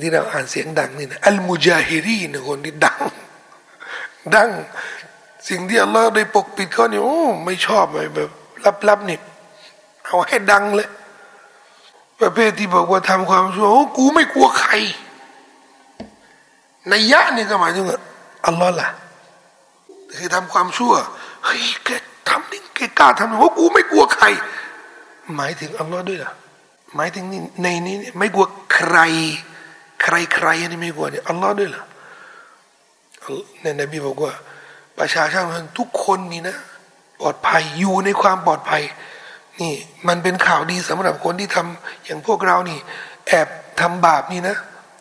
[0.02, 3.00] ที่เราอ่านเสียงดังนี่นะอัลมุจาฮิรีนคนที่ดัง
[4.34, 4.50] ดัง
[5.48, 7.84] สิ่งที่อัลลอฮ์ได้ปกปิดเขาเนี่ยโอ้ไม่ชอบ
[8.14, 8.30] แบบ
[8.88, 9.18] ลับๆนี่
[10.04, 10.88] เอาให้ดังเลย
[12.20, 14.72] ประเภทที่บอกว่าทำความชั่วโอ้กูไม่กลัวใคร
[16.88, 17.86] ในยะนี่ก็หมายถึง
[18.46, 18.88] อัลลอฮ์ล่ะ
[20.18, 20.92] คือทำความชั่ว
[21.44, 21.88] เฮ้ยแก
[22.28, 24.26] ทำนี่แกกล้าทำเพราะกูไม่กลัวใคร
[25.36, 26.32] หมายถึงอัลลอฮ์ด้วยล่ะ
[26.96, 28.96] หมายถึงนี่ในนี้ไม่กลัวใคร
[30.04, 31.84] ใครใครนี่ไม่กลัวเนี่ยอัลลอฮ์ด้วยล่ะ
[33.62, 34.32] ในนบีบอกว่า
[34.98, 36.56] ประชาชนทุกคนนี่นะ
[37.20, 38.82] ปลอดภัยอยู่ในความปลอดภัย
[39.60, 39.74] นี่
[40.08, 42.78] มันเป็นข่าวดีสำหรับคนที่ทำอย่างพวกเรานี่
[43.28, 43.48] แอบ
[43.80, 44.56] ทำบาปนี่นะ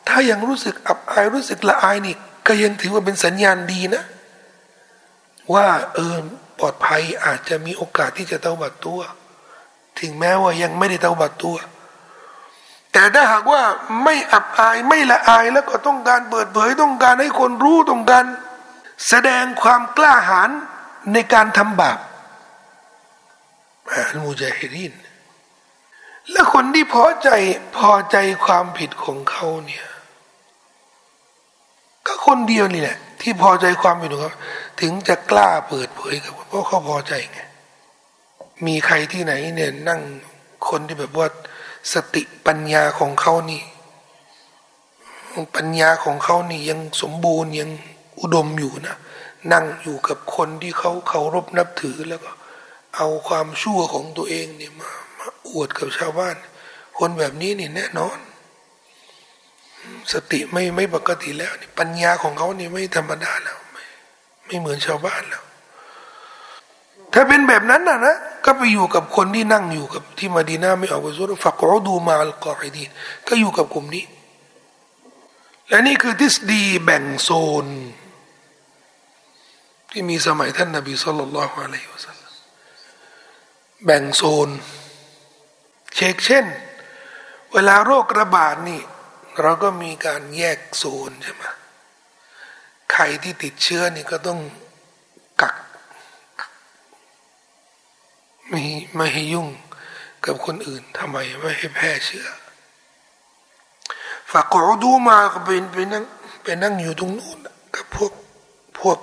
[0.07, 2.15] ถ้ายังรู้สึกอับอายรู้สึกละอายนี่
[2.47, 4.03] ก็ยังถือว่าเป็นสัญญาณดีนะ
[5.53, 6.15] ว่าเออ
[6.59, 8.99] ปลอดภัยอาจจะมีโอกาสที่จะเตาบัดตัว
[9.99, 11.55] ถึงแม้ว่ายังไม่ได้เตาบัดตัว
[12.93, 13.63] แต่ถ้าหากว่า
[14.03, 18.25] ไม่อับอายไม่ละอายแล้วก็ต้องการเปิดเผยต้องการให้คนรู้ต้องการ
[19.07, 20.49] แสดงความกล้าหาญ
[21.13, 21.99] ในการทำบาป
[23.91, 24.93] อัลมุจาฮิริน
[26.31, 27.29] และคนที่พอใจ
[27.77, 29.85] พอใจความผิดของเขาเนี่ย
[32.05, 34.33] ก็คนเดียวนี่แหละที่พอใจความผิดของเขา
[34.81, 37.39] ถึงจะกล้าเปิดเผยกับเพราะเขาพอใจไง
[38.65, 40.01] มีใครที่ไหนเนี่ยนั่ง
[40.69, 41.27] คนที่แบบว่า
[41.91, 43.63] สติปัญญาของเขานี่
[45.55, 47.69] ปัญญาของเขานี่ยังสมบูรณ์ยัง
[48.19, 48.95] อุดมอยู่นะ
[49.51, 52.31] นั่งอยู่กับคนที่เขาเคารพนับถือแล้วก็
[52.95, 56.35] เอาความชั่วของตัวเองเนี่ยมามาอวดกับชาวบ้าน
[56.97, 58.17] คนแบบนี้นี่แน่นอน
[60.13, 63.83] สติไม่ไม่ปกติแล้วนี่ปัญญาของเขานี่ไม่ธรรมดาแล้วไม่
[64.45, 65.43] ไม่เหมือนชาวบ้านแล้ว
[67.13, 72.83] ถ้าเป็นแบบนั้นนะนะก็ไปอยู่กับคนที่นั่งอยู่กับที่มาดีนาไม่ออกไปสุดฝักรอดูมาลกอไอดี
[73.27, 74.05] ก็อยู่กับกลุ่มนี้
[75.69, 77.29] และนี่คือทฤษฎีแบ่งโซ
[77.63, 77.65] น
[79.91, 82.33] ที่มีสมัยท่านนบีสุลต่านละฮ์อะลัยฮิวสัลลัม
[83.85, 84.49] แบ่งโซน
[85.95, 86.45] เช็คเช่น
[87.53, 88.81] เวลาโรคระบาดนี่
[89.41, 91.43] เราก็มีการแยกโซนใช่ไหม
[92.91, 94.39] ใครที่ติดเชื้อนี่ก็ต้อง
[95.41, 95.55] กัก
[98.49, 98.61] ไม่
[98.95, 99.47] ไม่ให้ยุ่ง
[100.25, 102.27] กับคนอื่นทำไมไม่ให้แพร่เชื้อ
[104.31, 106.03] ฝากขอดูมาก็เป็นไปนั่ง
[106.43, 107.37] ไปนั่งอยู่ตรงนู้น
[107.75, 108.11] กับพวก
[108.79, 108.97] พวก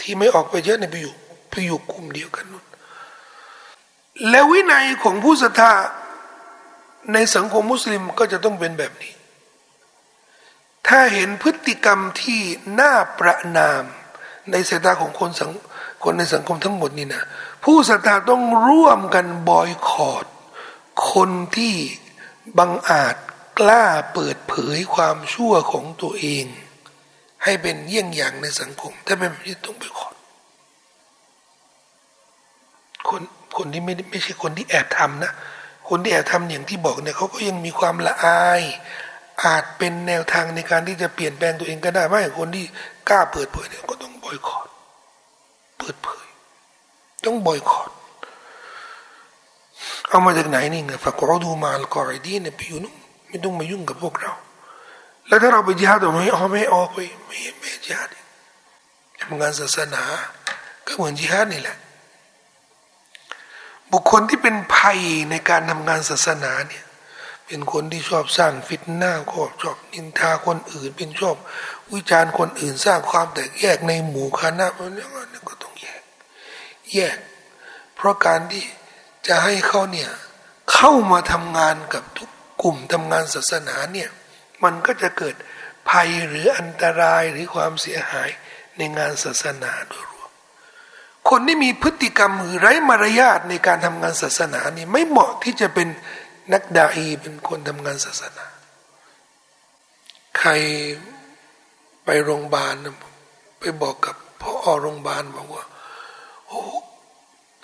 [0.00, 1.14] ที่ไม่ออกไปเยอะเนี่ยไปอยู่
[1.50, 2.64] ไปอยู่กลุ่มเดียวกันนู้น
[4.30, 5.72] แล้ววินัยของผู้ศรัทธา
[7.12, 9.14] ในสังคมมุสลิมก็จะต้องเป็นแบบนี้
[10.88, 12.40] ถ้าเห็นพฤติกรรมที่
[12.80, 13.82] น่าประนาม
[14.50, 15.50] ในสายตาของคนสัง
[16.02, 17.22] คนในสังคมทั้งหมดนี่นะ
[17.64, 20.26] ผู้ศรัทธาต้องร่วมกันบอยคอรด
[21.12, 21.74] คนที่
[22.58, 23.16] บังอาจ
[23.58, 23.84] กล้า
[24.14, 26.44] เปิดเผยความชั่วของตัวเอง
[27.44, 30.14] ให้เป็นเยี่ยงอย่างในสังคม ถ้าเป็นแบบนี้ต้องไปขอด
[33.08, 33.22] คน
[33.56, 35.32] คนที่ไม่ไม่ใช่คนที่แอบทำนะ
[35.88, 38.62] คนที่แอบทำอย่างที่บอกเนี่ยเขาก็ยังมีความละอาย
[39.44, 42.64] อาจเป็นแนวทางในการที่จะเปลี่ยนแปลงตัวเองก็ได้ไม่คนที่
[43.08, 44.68] กล้าเปิดเผยเนี่ยก็ต้องบอยคอรด
[45.78, 46.23] เปิดเผย
[47.26, 47.90] ต้องบอยคอรด
[50.08, 52.94] เอามาจากไหนนี่ไงฝากเราดูมาลกอรดีเนี่ยไปอยู่นู่น
[53.26, 54.32] ไม่ต้องมายุ่งกับพวกเรา
[55.26, 58.08] แล้วถ้าเราไปจิฮาดเราไม่ออกไม่ออกไปไม่ไม่จิฮาด
[59.22, 60.02] ทำงานศาสนา
[60.86, 61.76] ก็เหมือนจิฮาดนี่แหละ
[63.92, 64.98] บุคคลที่เป็นภัย
[65.30, 66.84] ในการทำงานศาสนาเนี่ย
[67.46, 71.36] เป็นคนที่ชอบสร้างฟิตหน้าก็ชอบนินทาคนอื่น เป็นชอบ
[71.92, 75.63] วิจารณ์คนอื่นสร้างความแตกแยกในหมู่คณะเพราะนั้นก็ต้อง
[76.92, 77.18] แยก
[77.94, 78.64] เพราะการที่
[79.26, 80.10] จะให้เขาเนี่ย
[80.72, 82.30] เข้ามาทำงานกับทุก
[82.62, 84.08] กลุ่มทำงานศาสนาเนี่ย
[84.64, 85.34] มันก็จะเกิด
[85.88, 88.30] ภัยหรืออันตรายหรือความเสียหาย
[88.76, 90.30] ในงานศาสนาโดยรวม
[91.30, 95.88] คนที่มีพฤติกรรมหรือไร้มารยาทในการทำงานศาสนานี่ไม่เหมาะที่จะเป็น
[96.52, 98.46] นักดาอีเป็นคนทำงานศาสนา
[100.38, 100.50] ใคร
[102.04, 102.74] ไปโรงพยาบาล
[103.58, 105.64] ไปบอกกับพ่อโรงพยาบาลบอกว่า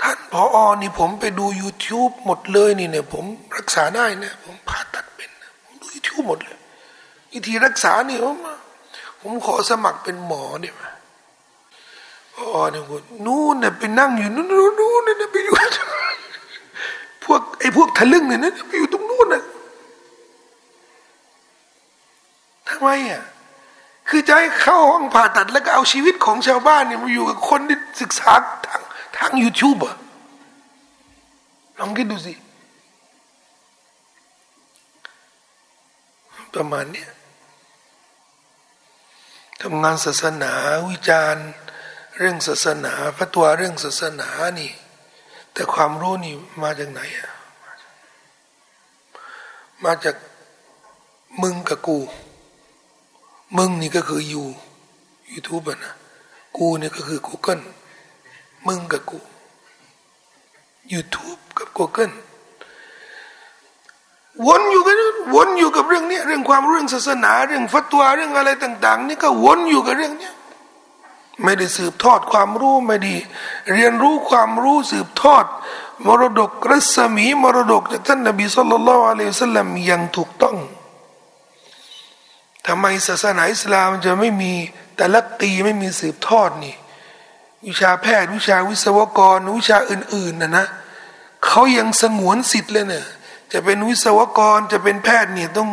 [0.00, 3.24] ท่านพออนี่ผมไปดู YouTube หมดเลยนี่เนี่ย ผม
[3.56, 6.58] รักษาได้นะผมผ่าตัดเป็นนะผมดู YouTube หมดเลย
[7.32, 8.36] วิธีรักษานี่ผม
[9.20, 10.90] ผมขอสมัครเป็นหมอเนี่ยมา
[12.34, 12.82] พออเนี่ย
[13.26, 14.48] นู่นเนี่ยไปนั่งอยู่นู่น
[14.80, 15.54] นู่นเนี่ยไปอยู่
[17.24, 19.42] พวกไอ้พวกทะลึ่งเนี่ยนะไปอยู่ตรงนู้นน่ะ
[22.68, 23.22] ทำไมอะ
[24.10, 28.32] คือจะให้เข้าห้องผ่าตัดแล้วก็เอาชีวิตของชาวบ้านเนี่ยมาอยู่กับคนที่ศึกษา
[28.66, 28.82] ทาง
[29.16, 29.96] ทางยูทูบอะ
[31.78, 32.34] ลองคิดดูสิ
[36.54, 37.10] ประมาณเนี้ย
[39.62, 40.52] ทำงานศาสนา
[40.90, 41.46] วิจารณ์
[42.18, 44.28] เรื่องศาสนาพระตัวเรื่องศาสนา
[44.60, 44.72] นี่
[45.52, 47.30] แต่ความรู้นี่มาจากไหนอะ
[49.84, 50.16] มาจาก
[51.42, 51.98] มึงกับกู
[53.56, 54.42] มึงนี่ก็คือยู
[55.32, 55.94] ยูทูบนะ
[56.56, 57.62] กูนี่ก็คือ Google
[58.66, 59.18] มึงกับกู
[60.92, 62.14] YouTube กับ Google
[64.46, 64.96] วนอยู่กัน
[65.34, 70.30] วนอยู่กับเรื่องนี้เรื่องความเรื่องศาสนา เรื่องฟัตวาเรื่องอะไรต่าง ๆ นี่ก็วนอยู่กับเรื่องนี้
[71.42, 73.14] ไม่ได้สืบทอดความรู้ไม่ด้
[73.72, 75.44] เรียนรู้ความรู้สืบทอด
[76.06, 80.56] มรดกรัศมีมรดกจากท่านนบีสุลต่านละอัลลอฮฺสัลลัมยังถูกต้อง
[82.70, 84.52] ทำไมศาสนาอิสลามจะไม่มี
[84.96, 86.76] แต่ละตีไม่มีสืบทอดนี่
[87.66, 90.66] วิชาแพทย์วิชาวิศวกร วิชาอื่น ๆนะนะ
[91.46, 93.04] เขายังสงวนสิทธิ์เลยเนะ
[93.52, 95.68] จะเป็นวิศวกรจะเป็นแพทย์เนี่ยต้อง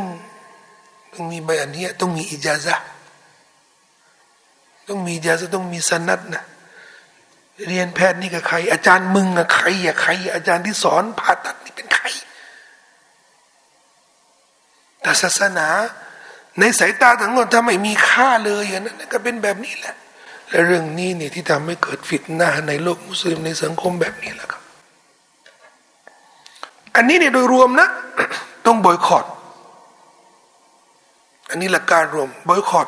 [1.13, 2.75] ต้องมีใบอนุญาตต้องมีอิจาซะ
[4.87, 6.43] ต้องมีอิจาซะต้องมีสนัดนะ
[7.67, 12.05] เรียนแพทย์นี่กับใคร อาจารย์มึงอะใครอะใคร อาจารย์ที่สอนผ่าตัดนี่เป็นใคร
[15.01, 15.67] แต่ศาสนา
[16.59, 19.95] ในสายตาทั้งหมดถ้าไม่มีค่าเลยอย่างนั้นก็เป็นแบบนี้แหละ
[20.49, 24.61] และเรื่องนี้เนี่ยที่ทำให้เกิดฟิตนาในโลกมุสลิมในสังคมแบบนี้แหละครับ
[26.95, 27.87] อันนี้เนี่ยโดยรวมนะ
[28.65, 29.25] ต้องบอยคอต
[31.49, 32.88] อันนี้หลักการรวมบอยคอต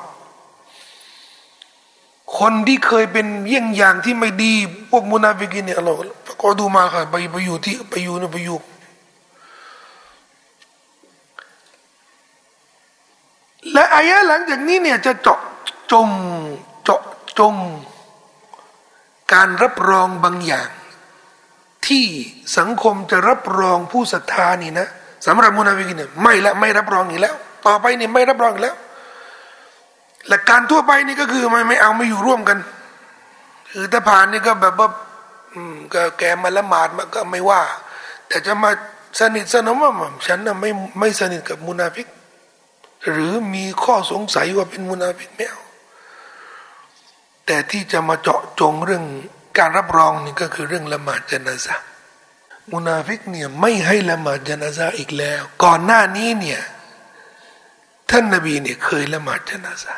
[2.39, 4.53] คนที่เคยเป็นเยี่ยงอย่างที่ไม่ดี
[4.89, 5.93] พวกมุนาฟิกินเนี่ยเรา
[6.41, 8.57] ก็ดูมาค่ะไปไปอยู่ที่ไปอยู่เนี่ยไปอยู่
[13.73, 15.39] และอายะหลังจากนี้เนี่ยจะเจาะ
[15.91, 16.07] จง
[16.83, 17.01] เจาะ
[17.39, 17.55] จง
[19.33, 20.69] การรับรองบางอย่าง
[21.87, 22.05] ที่
[22.57, 24.87] สังคมจะรับรองผู้ศรัทธานี่นะ
[25.25, 28.75] สำหรับมุนาฟิกินเนี่ยไม่ละไม่รับรองอีกแล้ว ต่อไปนี่ไม่รับรองอีกแล้ว
[30.27, 32.57] หลักการทั่วไปนี่ก็คือไม่ไม่เอาไม่อยู่ร่วมกัน
[33.71, 34.89] คือถ้าผ่านนี่ก็แบบว่า
[35.93, 37.61] ก็แกมาละหมาดมาก็ไม่ว่า
[38.27, 38.71] แต่จะมา
[39.19, 39.91] สนิทสนมว่า
[40.27, 42.07] ฉันน่ะไม่ไม่สนิทกับมุนาฟิก
[43.09, 45.61] หรือมีข้อสงสัยว่าเป็นมุนาฟิกไม่เอา
[47.45, 49.05] แต่ที่จะมาเจาะจงเรื่อง
[49.57, 51.75] การรับรองนี่ก็คือเรื่องละหมาดจนาซา
[52.71, 56.61] มุนาฟิกเนี่ยไม่ให้ละหมาดจนาซาอีกแล้ว ก่อนหน้านี้เนี่ย
[58.09, 59.95] ท่านนบีเนี่ยเคยละหมาดจนาซา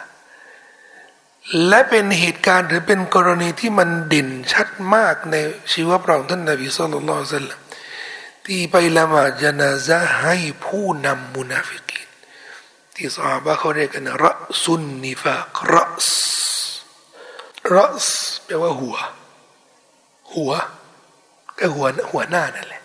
[1.68, 5.36] และเป็นเหตุการณ์หรือเป็นกรณีที่มันเด่นชัดมากใน
[5.72, 7.60] ชีวประวัติท่านนบีสุลต่านสัลลัม
[8.46, 10.36] ที่ไปละหมาดจนาซะให้
[10.66, 12.11] ผู้นำมุนาฟิกีน
[13.02, 14.34] ที่สาบะเขาเรียกกันรั
[14.64, 16.10] สุนนิฟากรัส
[17.74, 18.08] รัส
[18.46, 18.98] แปลว่าหัว
[20.34, 20.52] หัว
[21.60, 22.82] ก็หัวหัวหน้านั่นแหละ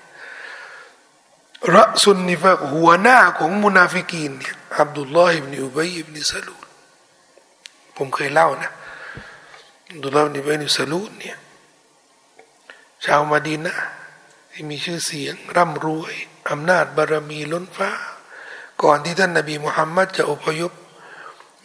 [1.75, 6.67] รัสุนนิฟากหัวหน้าของมุนาฟิกีนเนี่ยอับดุลลอฮ์อิบนุอุบัยอิบนุสลูล
[7.97, 8.71] ผมเคยเล่านะ
[10.03, 11.37] ดุลาบนิเบนิสลูนเนี่ย
[13.05, 13.75] ชาวมาดีนะ
[14.53, 16.14] ที่มีชื่อเสียงร่ำรวย
[16.51, 17.91] อำนาจบารมีล้นฟ้า
[18.83, 20.72] ก่อนที่ท่านนบีมุฮัมมัดจะอพยพ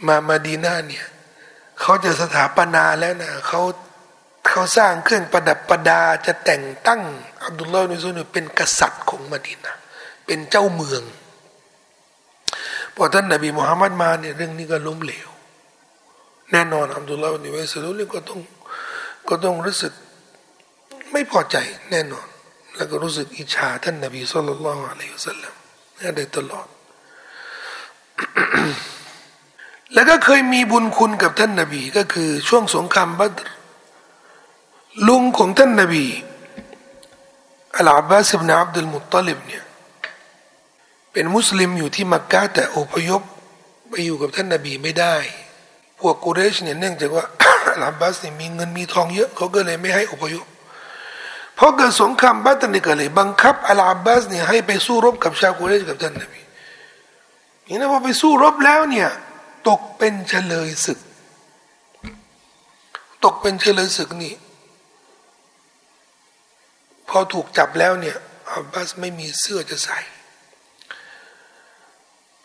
[0.08, 1.06] มามาดีนาเนี่ย
[1.82, 3.62] เขาจะสถาปนาแล้วนะเขา
[4.48, 7.02] เขาสร้างเครื่องประดับประดาจะแต่งตั้ง
[7.46, 9.72] อับดุลลาห์นิซุนเป็นกษัตริย์ของมาดีนา
[10.26, 11.04] เป็นเจ้าเมือง
[12.96, 15.30] พอท่านนบีมุฮัมมัดมาเนี่ยเรื่องนี้ก็ล้มเหลว
[16.52, 18.40] แน่นอนอับดุลลาห์นิเวสลุนก็ต้อง
[19.30, 19.94] ก็ต้องรู้สึก
[21.12, 21.58] ไม่พอใจ
[21.92, 22.28] แน่นอน
[22.76, 25.56] แล้วก็รู้สึกอิจฉาท่านนบีสุลต่านละอะลัยฮุสลาม
[26.18, 26.68] ได้ตลอด
[29.94, 33.40] แล้วก็เคยมีบุญคุณกับท่านนบีก็คือช่วงสงครามบัตร
[35.08, 36.06] ลุงของท่านนบี
[37.78, 39.64] อัลอาบบาสบนาอับดุลมุตตลิบเนี่ย
[41.12, 43.22] เป็นมุสลิมอยู่ที่มักกะแต่อพยพ
[43.90, 45.16] ไปอยู่กับท่านนบีไม่ได้
[46.00, 47.26] พวกกุเรชเนี่ยเนื่องจากว่า
[47.74, 50.46] อัลอาบัสเนี่ยมีเงินมีทองเยอะเขาก็เลยไม่ให้อพยพ
[51.56, 56.41] เพราะเกิดสงครามบัตรนี่ก็เลยบังคับอัลอาบัสเนี่ยให้ไปสู้รบกับชาวกุเรชกับท่านนบี
[57.68, 59.10] นี่นะพอไปสู้รบแล้วเนี่ย
[59.70, 61.00] ตกเป็นเฉลยศึก
[63.24, 64.34] ตกเป็นเฉลยศึกนี่
[67.10, 68.18] พอถูกจับแล้วเนี่ย
[68.50, 70.00] อัลบัสไม่มีเสื้อจะใส่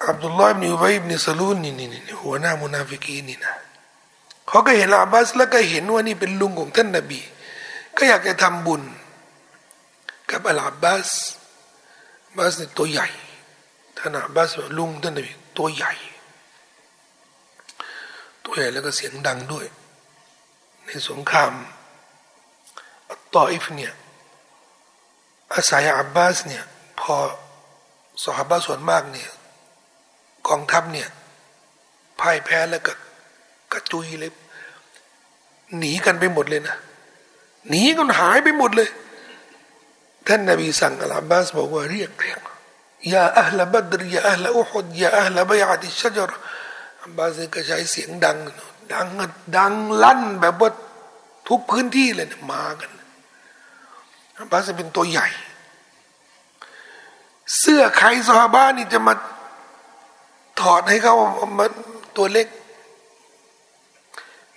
[0.07, 3.55] อับดุลลอฮ์อิบนุอุบัยอิบนุสลูนนี่นี่นี่หัวหน้ามุนาฟิกีนี่นะ
[4.49, 7.21] เขาก็เห็นอับบาสแล้วก็เห็นว่านี่เป็นลุงของท่านนบี
[7.97, 8.83] ก็อยากจะทำบุญ
[10.31, 11.09] กับอัลอาบบาส
[12.37, 13.09] บาสเนี่ยตัวใหญ่
[13.99, 15.93] ท่านอับบาสลุงท่านนบีตัวใหญ่
[18.45, 19.67] ตัวใหญ่แล้วก็เสียงดังด้วย
[20.87, 21.53] ในสงคราม
[23.35, 23.95] ต่ออิฟเนี่ย
[25.55, 26.65] อาศัยอับบาสเนี่ย
[27.01, 27.15] พอ
[28.25, 29.31] สหบาส่วนมากเนี่ย
[30.49, 31.09] กองทัพเนี่ย
[32.21, 32.93] พ่ายแพ้แล้วก็
[33.73, 34.33] กระจุยเลย
[35.79, 36.77] หนีกันไปหมดเลยนะ
[37.69, 38.89] หนีกันหายไปหมดเลย
[40.27, 42.41] ท่านนบีสั่งอัลอาบบาสบอกว่าเรียกเรียก
[43.13, 46.31] ยาอัลบัดรยาอัลอุฮุดยาอัลบยาติชจร
[47.11, 48.39] บบาสก็ใช้เสียงดัง
[48.93, 49.07] ดัง
[49.57, 50.71] ดังลั่นแบบว่า
[51.49, 52.91] ทุกพื้นที่เลยนะมากัน
[54.47, 55.29] บบาสเป็นตัวใหญ่
[57.59, 59.15] เสื้อใครซาบ้านี่จะมา
[60.61, 61.15] ถอดให้เขา
[61.59, 61.67] มา
[62.17, 62.49] ตัวเล็ก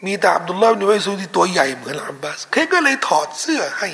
[0.05, 3.89] มีต่อับดุลลาห์นิวซูที่ตัวใหญ่เหมือนอับบาสเขาก็เลยถอดเสื้อให้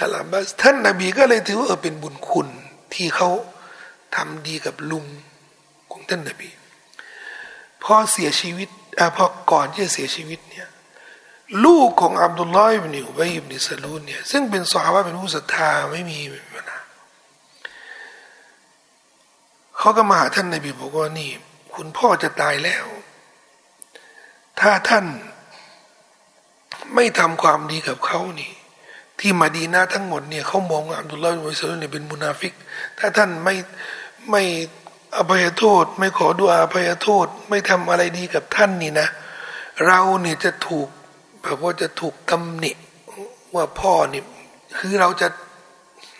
[0.00, 2.48] อับบาสท่านนาบีก็เลยถือว่าเออเป็นบุญคุณ
[2.94, 3.28] ที่เขา
[4.14, 5.06] ทำดีกับลุง
[5.92, 6.50] ของท่านนบี
[7.82, 10.68] พอเสียชีวิตอพอก่อนที่จะเสียชีวิตเนี่ย
[11.64, 16.18] ลูกของอับดุลลาห์อิบนิอุบัยอิบนิสลูนเนี่ยซึ่งเป็นสาวะเป็นผู้ศรัทธาไม่มี
[16.54, 16.80] ปัญหา
[19.78, 21.30] เขาก็มาหาท่านนบีบอกว่านี่
[21.74, 22.86] คุณพ่อจะตายแล้ว
[24.60, 25.06] ถ้าท่าน
[26.94, 28.52] ไม่ทำความดีกับเขานี่
[29.20, 32.52] ที่มาดีนาทั้งหมดเนี่ยเขามองอับดุลลาห์อิบนุสลุนเนี่ยเป็นมุนาฟิก
[32.98, 33.54] ถ้าท่านไม่
[34.30, 34.42] ไม่
[35.16, 39.08] อภัยโทษ ไม่ขอดูอาอภัยโทษ ไม่ทำอะไรดีกับท่านนี่นะ
[39.86, 40.88] เราเนี่ยจะถูก
[41.42, 42.72] แบบว่าจะถูกตำหนิ
[43.54, 44.22] ว่าพ่อนี่
[44.78, 45.28] คือเราจะ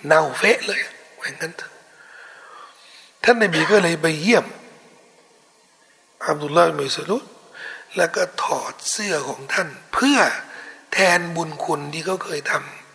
[0.07, 0.81] เน่าเฟะเลย
[1.21, 1.53] อย่างนั้น
[3.25, 4.47] ท่านนบีก็เลยไปเยี่ยม
[6.27, 7.25] อับดุลลาห์มิสลุด
[7.97, 10.19] แล้วก็ถอดเสื้อของท่าน เพื่อ
[10.93, 12.53] แทนบุญคุณที่เขาเคยท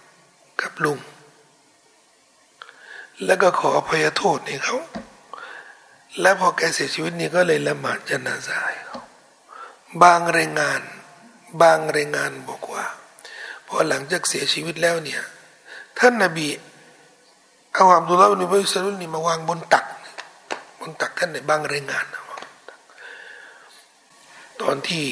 [0.10, 1.00] ำกับลุง
[3.26, 4.78] แล้วก็ขออภัยโทษให้เขา
[6.22, 9.00] และพอแกเสียชีวิตนี่ก็เลยละหมาดจนาซาให้เขา
[10.04, 10.82] บางรายงาน
[11.62, 12.86] บางรายงานบอกว่า
[13.68, 15.22] พอหลังจากเสียชีวิตแล้วเนี่ย
[16.00, 16.48] ท่านนาบี
[17.74, 19.86] เอาอับดุลลาห์บินอุบัยสลุลนี่มาวางบนตัก
[20.80, 22.24] บนตักท่านในบางรายงานนะ
[24.62, 25.06] ตอนที่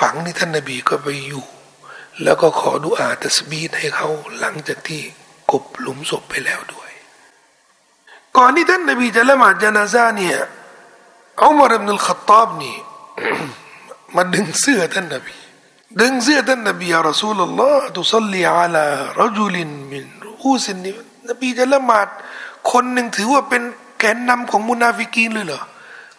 [0.00, 1.44] ฝังนี่ท่านนบีก็ไปอยู่
[2.22, 4.08] แล้วก็ขอดุอาตัสบีดให้เขา
[4.38, 5.00] หลังจากที่
[5.50, 6.81] กบหลุมศพไปแล้วด้วย
[8.36, 10.36] ก่อนที่ท่านนบีจะละหมาดจนาซาเนี่ย
[11.42, 12.76] อุมารอิบนุลขัตอบนี่
[14.16, 15.36] มาดึงเสื้อท่านนบี
[16.00, 18.86] ดึงเสื้อท่านนบีอัลลอฮฺลลอฮ์ตุสัลลีอัลา
[19.20, 20.94] รจุลินมินรูสินนี่
[21.28, 22.08] นบีจะละหมาด
[22.70, 23.62] คนหนึ่งถือว่าเป็น
[23.98, 25.62] แกนนำของมุนาฟิกีนเลยเหรอ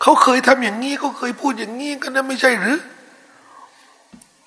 [0.02, 2.80] เขาเคยทำอย่างนี้เขาเคยพูดอย่างนี้ก็นั่นไม่ใช่หรือ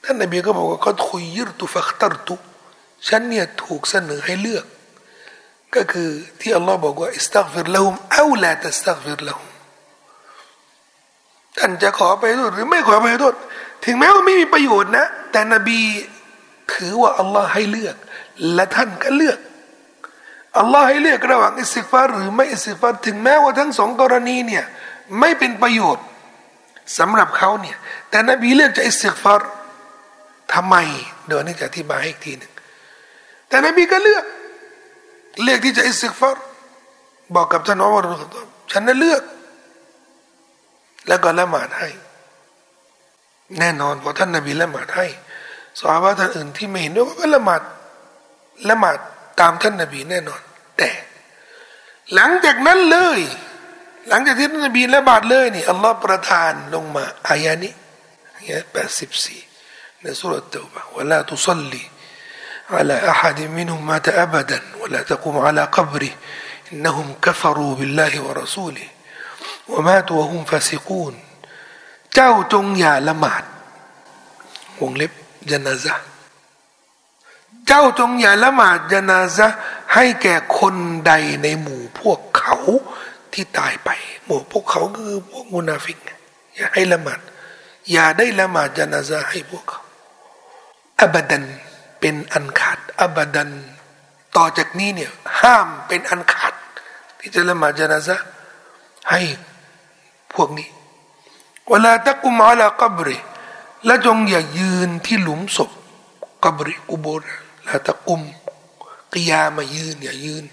[0.04, 2.34] ท่านนบีก็บอกว่าเขาคุยยิรตุฟักตัรตุ
[3.08, 4.64] ฉันเนี่ยถูกเสนอให้เลือก
[5.76, 6.10] ก็คือ
[6.40, 9.48] ที่อัลลอฮ์บอกว่าอิสตักฟิรละหุมเอาละตัสตักฟิรละหุม
[11.58, 13.34] ท่านจะขอไปโทษหรือไม่ขอไปโทษ
[13.84, 15.80] ถึงแม้ว่าไม่มีประโยชน์นะ แต่นบี
[16.72, 17.96] ถือว่าอัลลอฮ์ให้เลือก
[18.54, 19.38] และท่านก็เลือก
[20.58, 24.64] อัลลอฮ์ให้เลือกระหว่างอิสิฟารหรือไม่อิสิฟารถึงแม้ว่าทั้งสองกรณีเนี่ย
[25.20, 26.04] ไม่เป็นประโยชน์
[26.98, 27.76] สำหรับเขาเนี่ย
[28.10, 29.40] แต่นบีเลือกจะอิสิฟาร
[30.54, 30.76] ทำไม
[31.26, 32.52] เดี๋ยวนี้จะอธิบายอีกทีหนึ่ง
[33.48, 34.24] แต่นบีก็เลือก
[35.42, 36.36] เลือกที่จะอิสิกฟาร
[37.34, 38.02] บอกกับท่านอัลลอฮ์
[38.72, 39.22] ฉันนั้นเลือก
[41.08, 41.88] แล้วก็ละหมาดให้
[43.58, 45.06] แน่นอนพอท่านนบีละหมาดให้
[45.80, 47.62] สาวะท่านอื่นที่ไม่เห็นด้วยก็ละหมาด
[48.70, 48.98] ละหมาด
[49.40, 50.40] ตามท่านนบีแน่นอน
[50.76, 50.90] แต่
[52.14, 53.20] หลังจากนั้นเลย
[54.08, 57.72] หลังจากที่ท่านนบีละหมาดเลยนี่อัลลอฮ์ประทานลงมาอายานี้
[58.36, 59.40] อายะแปดสิบสี่
[60.02, 61.82] ในสุรเตบะวะลาตุซัลลี
[62.69, 66.09] على أحد منهم مات أبدا ولا تقوم على قبره
[66.73, 68.87] إنهم كفروا بالله ورسوله
[69.67, 71.15] وماتوا وهم فاسقون
[72.15, 73.43] เจ้าจงอย่าละหมาด
[74.79, 75.11] วงเล็บ
[75.51, 75.95] จนาซะ
[77.67, 79.47] เจ้าจงอย่าละหมาดจนาซะ
[79.93, 80.75] ให้แก่คน
[81.07, 81.11] ใด
[81.43, 82.55] ในหมู่พวกเขา
[83.33, 83.89] ที่ตายไป
[84.25, 85.99] หมู่พวกเขาคือพวกมุนาฟิก
[86.55, 87.19] อย่าให้ละหมาด
[87.91, 89.81] อย่าได้ละหมาดจนาซะให้พวกเขา
[90.99, 91.43] อบดัน
[92.08, 93.50] เป็นอันขาดอบดัน
[94.36, 96.54] ต่อจากนี้เนี่ยห้ามเป็นอันขาด
[97.18, 98.16] ที่จะละหมาดจนาซะ
[99.10, 99.20] ให้
[100.32, 100.68] พวกนี้
[101.68, 103.18] เวลาตะกุมอาลากบริ
[103.86, 105.70] และจงอย่ายืนที่หลุมศพ
[106.42, 107.24] กบริกุโบร
[107.66, 108.22] ลาตะกุม
[109.12, 110.44] กิยามายืนอย่ายืน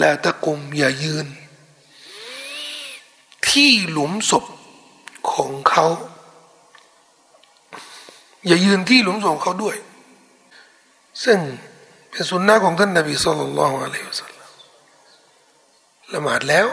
[0.00, 1.26] ลาตะกุมอย่ายืน
[3.48, 4.44] ที่หลุมศพ
[5.32, 5.86] ของเขา
[8.46, 9.78] อย่ายืนที่หลุมศพของเขาด้วย
[11.24, 11.38] ซึ่ง
[12.10, 14.50] เป็นสุนนะของท่านนบีสุลต่านละฮ์อะลัยฮิสซาลลัม
[16.12, 16.66] ละหมาดแล้ว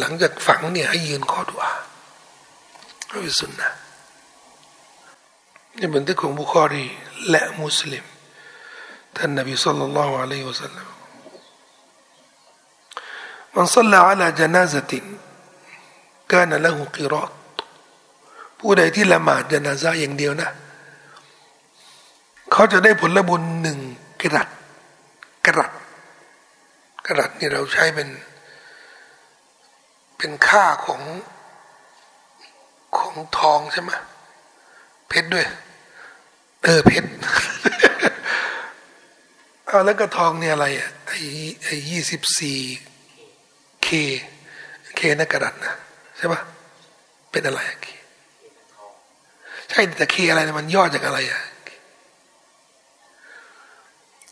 [0.00, 1.70] หลังจากฝังเนี่ยให้ยืนขอดุอา
[3.06, 3.68] เป็นสุนนะ
[5.76, 6.86] ในบันทึกของบุคอรี
[7.28, 8.04] และมุสลิม
[9.16, 10.86] ท่านนบีสัลลัลลอฮุอะลัยฮิวะสัลลัม
[13.54, 15.04] มันสัลลัลลจนาซะติน
[16.32, 17.30] กานละหุกิรอต
[18.58, 20.50] ผู้ใดที่ละหมาดจนาซาอย่างเดียวนะ
[22.52, 23.78] เขาจะได้ผลบุญหนึ่ง
[24.20, 24.48] กรัต
[25.46, 25.72] กรัต
[27.06, 28.08] กรัตนี่เราใช้เป็น
[30.16, 31.02] เป็นค่าของ
[32.98, 33.90] ของทองใช่ไหม
[35.08, 35.46] เพชรด้วย
[36.62, 37.08] เออเพชร
[39.66, 41.18] เอาแล้วก็ทองเนี่ยอะไรอะไอ้
[41.64, 42.58] ไอ้ยี่สิบสี่
[43.82, 43.88] เค
[44.96, 45.74] เคนักกระดัษนะ
[46.16, 46.40] ใช่ปะ
[47.30, 47.86] เป็นอะไรเค
[49.70, 51.40] ใช่แต่เคอะไรมันย่อจากอะไรอะ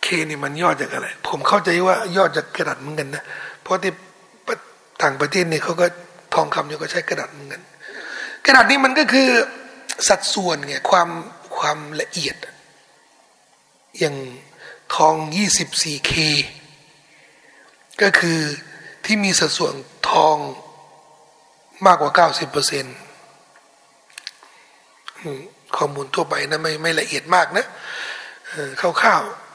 [0.09, 3.25] เคนี่มันย่อจากอะไร ผมเข้าใจว่าย่อจากกระดัษเหมือนกันนะ
[3.63, 3.93] เพราะที่
[5.03, 5.87] ต่างประเทศเนี่ยเขาก็
[6.35, 7.63] ทองคำเนี่ยก็ใช้กระดาษเหมือนกัน
[8.47, 9.29] กระดาษนี้มันก็คือ
[10.09, 11.09] สัดส่วนไงความ
[11.59, 12.37] ความละเอียด
[13.99, 14.17] อย่าง
[14.97, 16.13] ทอง 24K
[18.03, 18.41] ก็คือ
[19.05, 19.75] ที่มีสัดส่วน
[20.11, 20.37] ทอง
[21.87, 22.97] มากกว่า 90%เปอร์เซ็นต์
[25.77, 27.67] ข้อมูลทั่วไปนะไม่ไม่ละเอียดมากนะ
[28.81, 29.48] คร่าวๆ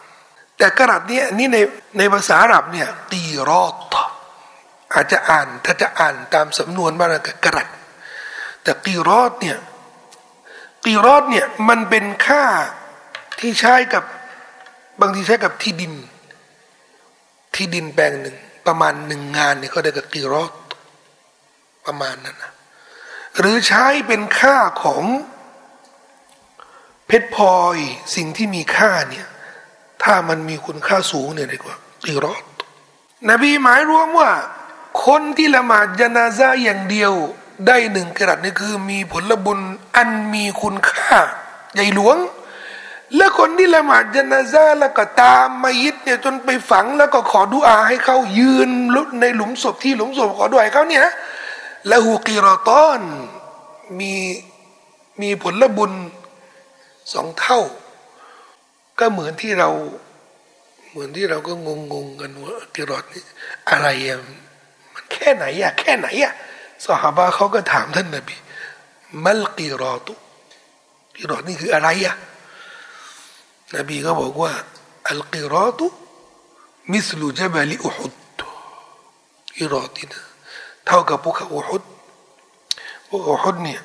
[0.57, 1.57] แต่กระดาษนี้นี่ใน
[1.97, 3.75] ในภาษาอาหรับเนี่ยตีรอด
[4.93, 7.67] อาจจะอ่านถ้าจะอ่านตามสำนวนบ้างก็กระดาษ
[8.63, 9.57] แต่กีรอดเนี่ย
[10.85, 12.43] กีรอดเนี่ยมันเป็นค่า
[13.39, 14.03] ที่ใช้กับ
[15.01, 15.93] บางทีใช้กับที่ดิน
[17.55, 18.35] ที่ดินแปลงหนึ่ง
[18.67, 20.53] ประมาณหนึ่งงานเนี่ยเขาได้กับกีรอด
[21.85, 22.51] ประมาณนั้นนะ
[23.37, 25.03] หรือใช้เป็นค่าของ
[27.07, 27.77] เพชรพลอย
[28.15, 29.27] สิ่งที่มีค่าเนี่ย
[30.03, 31.75] ถ้ามันมีคุณค่าสูงเนี่ยดีกว่า
[32.05, 32.43] กีรอด
[33.29, 34.31] นบีหมายรวมว่า
[35.05, 37.13] คนที่ละหมาดยานาซาอย่างเดียว
[37.67, 39.59] ได้หนึ่งกระดัษนี่คือ มีผลบุญ
[39.95, 41.17] อันมีคุณค่า
[41.73, 42.17] ใหญ่หลวง
[43.15, 48.69] และคนที่ละหมาดจนาซาแล้วก็ตามมายิดเนี่ยจนไปฝังแล้วก็ขอดุอาให้เขายืน
[49.21, 51.05] ในหลุมศพที่หลุมศพขอดุอาให้เขาเนี่ย
[51.91, 53.01] ละหูกีรอตอน
[53.99, 54.13] มี
[55.21, 55.91] มีผลบุญ
[57.13, 57.59] สองเท่า
[58.99, 59.69] ก็เหมือนที่เรา
[60.89, 63.23] เหมือนที่เราก็งงงกันว่ากีรอตนี่
[63.69, 64.19] อะไรอะ
[64.93, 66.33] มันแค่ไหนอะแค่ไหนอะ
[66.85, 68.35] สหบาเขาก็ถามท่านนบี
[69.25, 70.13] มัลกีรอตุ
[71.17, 72.15] กีรอตนี่คืออะไรอะ
[73.75, 74.51] นบีก็บอกว่า
[75.09, 75.85] อัลกีรอตุ
[76.93, 78.13] มิสลูจบลิอุฮุด
[79.57, 80.21] กีรอตินะ
[80.85, 81.83] เท่ากับภูเขาอุฮุด
[83.09, 83.81] ภูเขาอุฮุดเนี่ย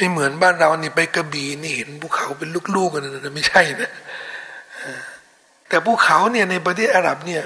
[0.00, 3.90] ไม่เหมือนบ้านเรานี่ไปกระบี่นี่เห็นภูเขาเป็นลูกๆกันนะไม่ใช่นะ
[5.68, 7.42] แต่ภูเขาเนี่ยในประเทศอาหรับเนี่ย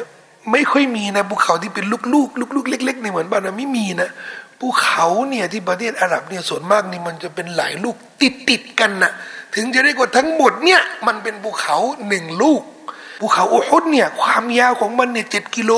[0.52, 4.08] ไม่ค่อยมีนะภูเขาที่เป็นลูกๆลูกๆเล็กๆในเหมือนบ้านเราไม่มีนะ
[4.60, 9.12] ภูเขาเนี่ยที่ประเทศอาหรับเนี่ยส่วนมากนี่มันจะเป็นหลายลูกติดติดกันนะ
[9.54, 11.76] ถึงจะได้กว่าทั้งหมดเนี่ย มันเป็นภูเขา
[12.08, 12.62] หนึ่งลูก
[13.20, 15.72] ภูเขาอุฮุดเนี่ย ความยาวของมันเนี่ยเจ็ดกิโล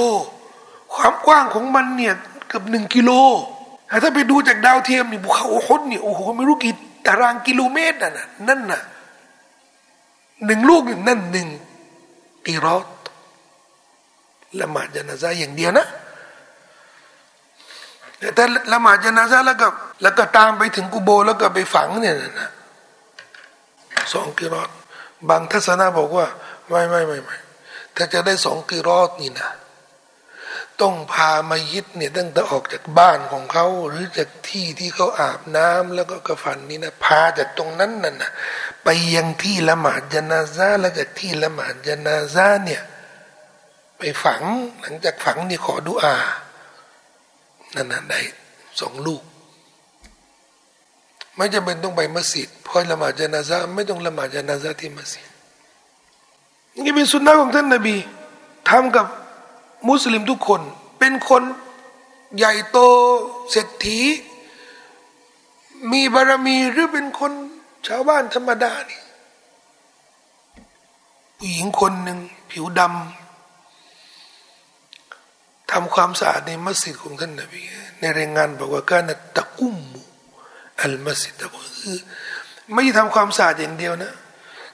[0.95, 2.15] ความกว้างของมันเนี่ย
[2.49, 3.11] เกือบหนึ่งกิโล
[4.03, 6.75] ถ้าไปดูจากดาวเทียมนี่ภูเขาอุฮุดเนี่ยโอ้โหไม่รู้กี่
[7.07, 8.13] ตารางกิโลเมตรน่ะ
[8.49, 8.81] นั่นน่ะ
[10.47, 11.49] หนึ่งลูกนั่นหนึ่ง
[12.47, 12.87] กีรอต
[14.61, 15.87] ละหมาดจนาซาอย่างเดียวนะ
[18.35, 19.69] แต่ละหมาดจนาซาแล้วก็
[20.03, 22.51] แล้วก็ตามไปถึงกุโบแล้วก็ไปฝังเนี่ยนะ
[24.13, 24.71] สองกิรอต
[25.29, 26.27] บางทัศนะบอกว่า
[26.69, 27.37] ไม่ไม่ไม่ไม่
[27.97, 29.49] ถ้าจะได้สองกิรอตนี่นะ
[30.81, 38.31] ต้องพามายิดเนี่ยตั้งแต่ออกจากบ้านของเขา หรือจากที่ที่เขาอาบน้ำแล้วก็กระฝันนี่นะพาจากตรงนั้นนั่นนะ
[38.85, 42.83] ไปยังที่ละหมาดจนาซาแล้วจากที่ละหมาดจนาซาเนี่ย
[43.99, 44.43] ไปฝัง
[44.81, 46.17] หลังจากฝังนี่ขอดุอา
[47.75, 48.21] นั่นนะได้
[48.81, 49.23] สองลูก
[51.37, 55.29] ไม่จำเป็นต้องไปมัสยิดเพอละหมาดจนาซาไม่ต้องละหมาดจนาซาที่มัสยิด
[56.85, 57.97] นี่เป็นสุนนะของท่านนบี
[58.69, 59.07] ทำกับ
[59.89, 60.61] มุสลิมทุกคน
[60.99, 61.43] เป็นคน
[62.37, 62.79] ใหญ่โต
[63.51, 64.01] เศรษฐี
[65.93, 67.33] มีบารมีหรือเป็นคน
[67.87, 69.01] ชาวบ้านธรรมดานี่
[71.39, 72.19] ผู้หญิงคนหนึ่ง
[72.51, 72.91] ผิวดำ
[75.71, 77.63] ทำความสะอาดในมัสยิดของท่านนบี
[78.01, 79.03] ในรายงานบอกว่าการ
[79.37, 79.77] ตะกุม
[80.81, 81.43] อัลมัสยิด
[81.81, 81.99] คือ
[82.73, 84.13] ไม่ทำความสะอาดอย่างเดียวนะ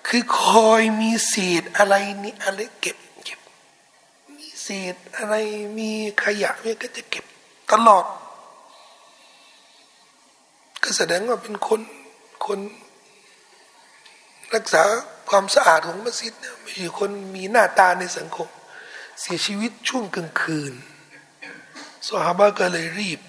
[0.09, 1.95] คือคอยมีเศษอะไร
[2.25, 2.97] นี่อะไรเก็บ
[4.63, 5.35] เศษอะไร
[5.79, 5.91] มี
[6.25, 7.25] ขยะเนี่ยก็จะเก็บ
[7.73, 8.05] ตลอด
[10.83, 11.81] ก็แสดงว่าเป็นคน
[12.47, 12.61] คน
[14.55, 14.83] รักษา
[15.29, 18.49] ความสะอาดของมัสยิดเนี่ยไม่ใช่คนมีหน้าตาในสังคม
[19.21, 20.73] เสียชีวิตช่วงกลางคืน
[22.07, 23.21] สหาบะก็เลยรีบ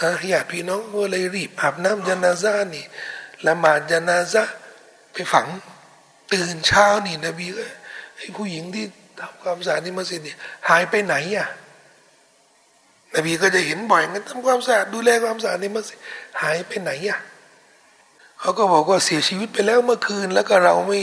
[0.00, 2.84] อาญาติพี่น้องก็เลยรีบอาบน้ำจนาซานี่
[3.46, 4.42] ละหมาดจนาซา
[5.12, 5.46] ไปฝัง
[6.32, 7.64] ตื่นเช้านี่นบีก็
[8.18, 8.86] ให้ผู้หญิงที่
[9.22, 11.48] ทำความสะอาดที่มัสยิดเนี่ยหายไปไหนอะ
[13.14, 15.98] นบีก็จะเห็นบ่อยงั้นทำความสะอาดดูแลความสะอาดในมัสยิด
[16.42, 17.20] หายไปไหนอะ
[18.40, 21.00] เขาก็บอกว่าเสียชีวิตไปแล้วเมื่อคืน แล้วก็เราไม่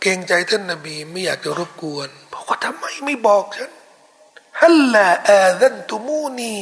[0.00, 3.70] เกรงใจท่านนบีไม่อยากจะรบกวนบอกว่าทำไมไม่บอกฉัน
[4.60, 6.54] ฮัลลาอาดันตุมูนี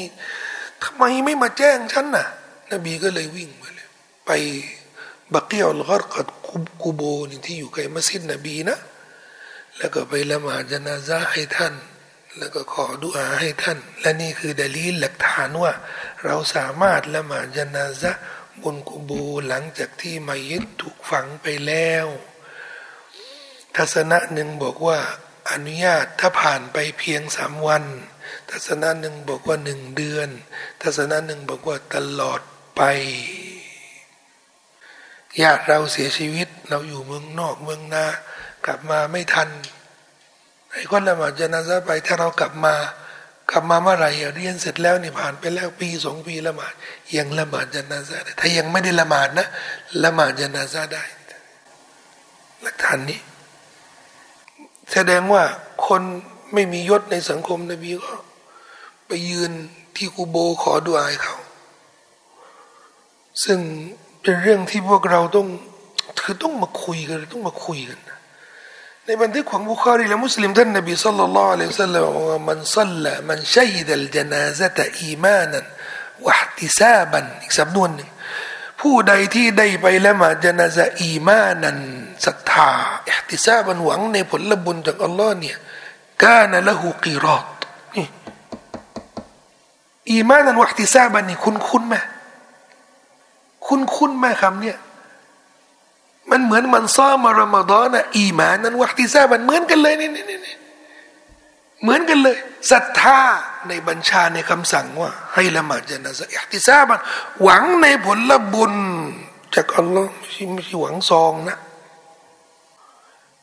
[0.84, 2.26] ทำไมไม่มาแจ้งฉันน่ะ
[2.72, 3.88] นบีก็เลยวิ่งไปเลย
[4.26, 4.30] ไป
[5.32, 6.26] บักเกียวลกรกัด
[6.82, 8.78] กูโบนี่ที่อยู่ใกล้มัสยิดนบีนะ
[9.78, 11.74] แล้วก็ไปละหมาดจนาซาให้ท่าน
[12.38, 15.72] แล้วก็ขอดุอาให้ท่าน และนี่คือดลีลหลักฐานว่า
[16.24, 18.12] เราสามารถละหมาดจนาซา
[18.62, 22.06] บนกุบูหลังจากที่มายิดถูกฝังไปแล้ว
[23.76, 24.98] ทัศนะหนึ่งบอกว่า
[25.50, 27.84] อนุญาตถ้าผ่านไปเพียงสามวัน
[28.50, 30.28] ทัศนะหนึ่งบอกว่าหนึ่งเดือน
[30.82, 32.40] ทัศนะหนึ่งบอกว่าตลอด
[32.76, 32.82] ไป
[35.42, 38.06] ญาติเราเสียชีวิตเราอยู่เมืองนอกเมืองนา
[38.68, 39.48] กลับมาไม่ทัน
[40.72, 42.74] ไอ้คนละหมาดจนาซาไปถ้าเรากลับมา
[43.50, 46.74] กลับมาเมื่อไหร่เรียนเสร็จแล้วนี่ผ่านไปแล้วปีสองปีละหมาด
[47.16, 49.46] ยังละหมาดจนาซาได้ถ้ายังไม่ได้ละหมาดนะ
[50.04, 51.04] ละหมาดจนาซาได้
[52.62, 53.20] หลักฐานนี้
[54.92, 55.42] แสดงว่า
[55.86, 56.02] คน
[56.52, 58.14] ไม่มียศในสังคมนบีก็
[59.06, 59.52] ไปยืน
[59.96, 61.36] ที่กูโบร์ขอดุอาให้เขา
[63.44, 63.58] ซึ่ง
[64.22, 65.46] เป็นเรื่องที่พวกเราต้อง
[66.22, 67.98] คือต้องมาคุยกันต้องมาคุยกัน
[69.10, 75.64] ในบันทึกของบุคารีและมุสลิมท่านนบีصلى الله عليه وسلمว่าمن صلى من شهد الجنازة إيمانا
[76.26, 78.10] واحتساباอีกสำนวนหนึ่ง
[78.80, 81.78] ผู้ใดที่ได้ไปละหมาดจนาซะإيمانا
[82.24, 82.70] ศรัทธา
[83.08, 85.56] อิติซาบันหวังในผลบุญจากอัลลอฮ์เนี่ย
[86.24, 87.46] กาณละหูกีรอต
[90.10, 91.94] อีมานันวะฮติซาบันนี่คุณคุณไหม
[93.66, 94.78] คุณคุณไหมคำเนี่ย
[96.30, 100.56] มันเหมือนมันซ้อมารอมฎอนอะอีมานั้นวัติซาบันเหมือนกันเลยนี่นี่นี่
[101.82, 102.36] เหมือนกันเลย
[102.70, 103.20] ศรัทธา
[103.68, 107.00] ในบัญชาในคำสั่งว่า ให้ละหมาดจนาซะอิติซาบัน
[107.42, 108.74] หวังในผลบุญ
[109.54, 111.58] จากอัลลอฮ์ไม่ใช่ไม่ใช่หวังซองนะ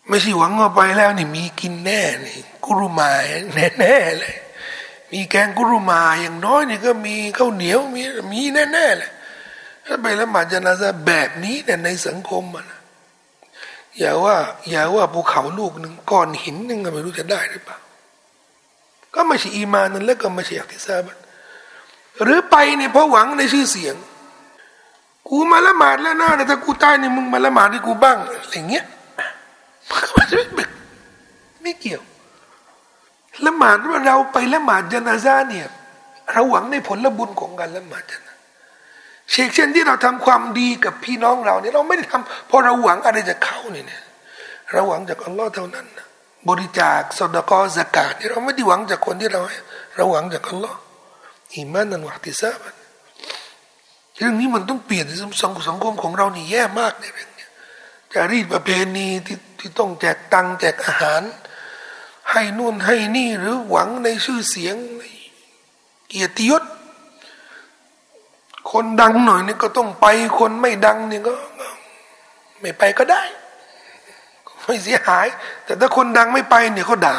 [0.07, 3.09] ไม่ใช่หวังว่าไปแล้วนี่มีกินแน่นี่กุรุมา
[3.55, 4.35] แน่แน่เลย
[5.11, 9.11] มีแกงกุรุมาอย่างน้อยนี่ก็มีข้าวเหนียวมีมีแน่แน่เลย
[9.85, 12.65] ถ้าไปละหมาดจนาซาแบบนี้เนี่ยในสังคมมัน
[13.99, 14.35] อย่าว่า
[14.69, 17.77] อย่าว่าภูเขาลูกหนึ่งก้อนหินหนึ่งก็ไม่รู้จะได้หรือเปล่า
[19.15, 21.17] ก็ไม่ใช่อีมานั่นแล้วก็ไม่ใช่อักติซาบัน
[22.23, 23.95] หรือไปเนี่ยเพราะหวังในชื่อเสียง
[25.27, 28.85] กูมาละหมาดแล้วนะแต่ถ้ากูตายนี่ยมึงมาละหมาดให้กูบ้างอะไรเงี้ย
[30.15, 30.63] มันไม่
[31.61, 32.01] ไม่เกี่ยว
[33.45, 35.67] ละหมาดว่าเราไปละหมาดจนาซาเนี่ย
[36.33, 38.24] เราหวังในผลบุญของการละหมาดจน
[39.31, 43.85] เช่นเช่นที่เราทำความดีกับพี่น้องเราเนี่ยเราไม่ได้ทำเพราะเราหวังอะไรจากเขาเนี่ย
[44.71, 46.05] เราหวังจากอัลลอฮ์เท่านั้นนะ
[46.49, 49.41] บริจาคสดกอสกาดเนี่ยเราไม่ได้หวังจากคนที่เรา
[49.95, 50.77] เราหวังจากอัลลอฮ์
[51.55, 52.75] อิมานันวัติซาบัน
[54.17, 55.05] เรื่องนี้มันต้องเปลี่ยน
[55.41, 57.47] สังสังคมของเรานี่แย่มากในเรื่องนี้
[58.13, 61.21] จะรีดประเพณีที่ที่ต้องแจกตังแจกอาหาร
[62.31, 64.75] ให้นู่นให้นี่หรือหวังในชื่อเสียง
[66.09, 66.63] เกียรติยศ
[68.71, 70.05] คนดังหน่อยนี่ก็ต้องไป
[70.39, 71.33] คนไม่ดังนี่ก็
[72.61, 73.23] ไม่ไปก็ได้
[74.63, 75.27] ไม่เสียหาย
[75.65, 77.15] แต่ถ้าคนดังไม่ไปเนี่ยเขาด่า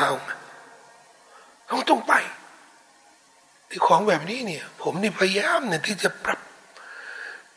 [1.68, 2.14] เขาต้องไป
[3.68, 6.40] ไอ้ของแบบนี้เนี่ย ผมนี่พยายามเนี่ยที่จะปรับ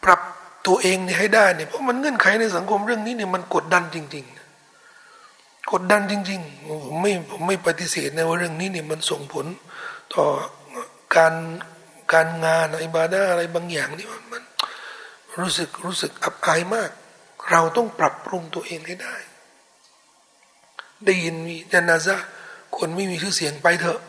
[0.03, 0.21] ปรับ
[0.67, 4.25] ตัวเองเนี่ยให้ได้เนี่ยเพราะมันเงื่อนไขในสังคมเรื่องนี้เนี่ยมันกดดันจริง
[4.97, 9.45] ๆ กดดันจริง ๆ ผมไม่ผมไม่ปฏิเสธในว่าเรื่องนี้เนี่ยมันส่งผล
[10.13, 10.25] ต่อ
[11.15, 11.33] การ
[12.13, 14.43] การงานอิบาดาอะไรบางอย่างนี่มัน
[15.39, 16.89] รู้สึกรู้สึกอับอายมาก
[17.51, 19.15] เราต้องปรับปรุงตัวเองให้ได้
[21.05, 22.17] ได้ยินมีจนาซะ
[22.77, 23.99] คนไม่มีชื่อเสียงไปเถอะ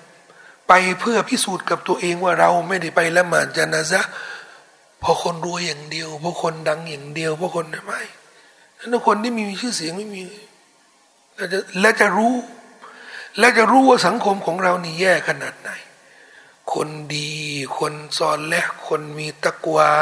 [0.69, 4.01] ไปเพื่อพิสูจน์กับตัวเองว่าเราไม่ได้ไปละหมาดจนาซะ
[5.03, 8.01] พอคนรวยอย่างเดียวพราะคนดังอย่างเดียวพราะคนไม่
[8.79, 10.25] ถ้าคนที่มีชื่อเสียงไม่มี
[11.37, 12.35] และจะและจะรู้
[13.39, 15.71] และจะรู้ว่าสังคมของเรานี่แย่ขนาดไหน
[16.73, 17.33] คนดี
[17.79, 19.93] คนซอนและคนมีตะกวา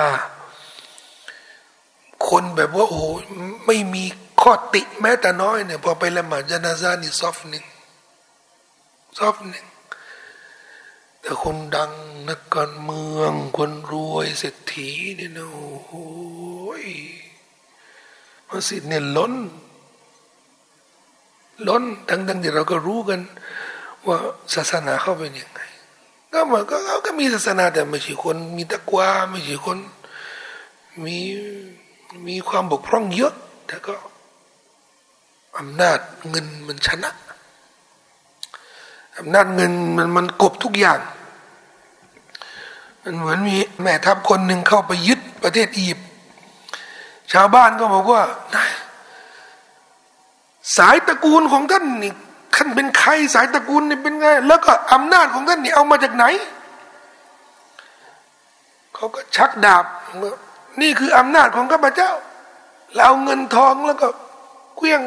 [2.29, 3.03] คนแบบว่าโอ้
[3.67, 4.05] ไม่มี
[4.41, 7.65] ข้อติแม้แต่น้อยเนี่ยพอไปละหมาดจนาซานี่ซอฟหนึ่ง
[9.19, 9.67] ซอฟหนึ่ง
[11.21, 11.93] แต่คนดัง
[12.29, 16.09] นักการเมือง คนรวยเศรษฐีเนี่ยนะโอ้
[16.85, 16.87] ย
[18.49, 19.35] มัสยิดเนี่ยล้น
[21.69, 23.21] ล้นดังๆที่เราก็รู้กัน
[24.07, 24.17] ว่า
[24.55, 25.47] ศาสนาเข้าเป็นยั
[26.31, 29.79] งไงก็มันก็เขาก็มีศาสนาแต่ไม่ใช่คนมีตะกวาไม่ใช่คน
[31.05, 31.19] มี
[32.29, 33.35] มีความบกพร่องเยอะ
[33.67, 33.95] แต่ก็
[35.59, 35.99] อำนาจ
[36.31, 37.11] เงินมันชนะ
[39.19, 40.99] อำนาจเงินมันมันกบทุกอย่าง
[43.03, 46.09] มันเหมือนมีแม่ทัพคนหนึ่งเข้าไปยึดประเทศอียิปต์
[47.33, 48.23] ชาวบ้านก็บอกว่า
[50.77, 52.13] สายตระกูลของท่านนี่
[52.55, 56.25] ท่านเป็นใครสายตระกูลนี่เป็นไงแล้วก็อำนาจของท่านนี่เอามาจากไหน
[58.95, 59.85] เขาก็ชักดาบ
[60.81, 62.11] นี่คืออำนาจของข้าพเจ้า
[62.95, 64.09] เราเอาเงินทองแล้วก็
[64.77, 65.03] เกลี้ยง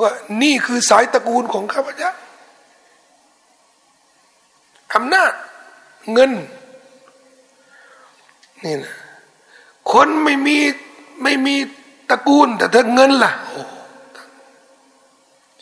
[0.00, 0.12] ว่า
[0.42, 2.12] นี่คือสายตระกูลของข้าพเจ้า
[4.94, 5.32] อำนาจ
[6.12, 6.30] เงิน
[8.64, 8.94] นี่นะ
[9.92, 10.56] คนไม่มี
[11.22, 11.54] ไม่มี
[12.10, 13.62] ตระกูลแต่ถ้าเงินล่ะโอ้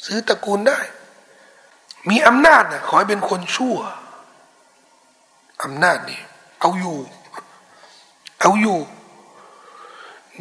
[0.05, 0.79] ซื้อตระกูลได้
[2.09, 3.77] มีอำนาจนะขอให้เป็นคนชั่ว
[5.65, 6.21] อำนาจนี่
[6.61, 6.99] เอาอยู่
[8.41, 8.79] เอาอยู่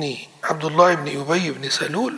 [0.01, 0.16] นี่
[0.47, 2.14] อับดุลลอฮ์อิบนอุบัยอิบนซาลูล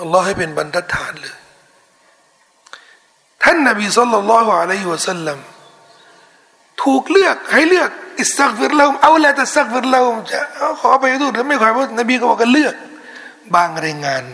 [0.00, 1.36] อัลลอฮ์ให้เป็นบรรทัดฐานเลย
[3.42, 5.38] ท่านนบีสัลลัลลอฮุอะลัยฮิวะสัลลัม
[6.82, 10.38] ถูกเลือกให้เลือกอิสตักฟิรเราเอาละแต่สักฟิรเราจะ
[10.80, 12.74] ขอไปดูหรือไม่ขอไปนบีก็บอกกันเลือก
[13.54, 14.24] บางรายงาน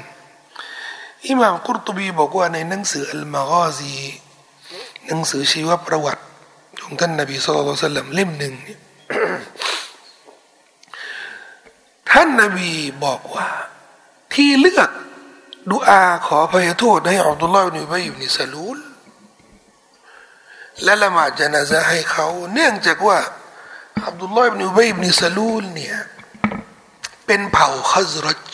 [1.29, 3.97] อิหม่ามกุรตุบีบอกว่าในหนังสืออัลมากาซี
[5.07, 6.25] หนังสือชีวประวัติ
[6.83, 8.55] ของท่านนบีสุลต่านลัมเล่มหนึ่ง
[12.11, 12.71] ท่านนบี
[13.05, 13.49] บอกว่า
[14.35, 14.91] ที่เลือก
[15.71, 18.79] ดูอาขอพยโทษให้อับดุลลาห์อิบนุบัยอิบนุซาลูล
[20.83, 23.19] และละหมาดจนาซะให้เขา เนื่องจากว่า
[24.07, 25.97] อับดุลลอฮ์อิบนุบัยอิบนุซาลูลเนี่ย
[27.27, 28.51] เป็นเผ่าคัซรัจ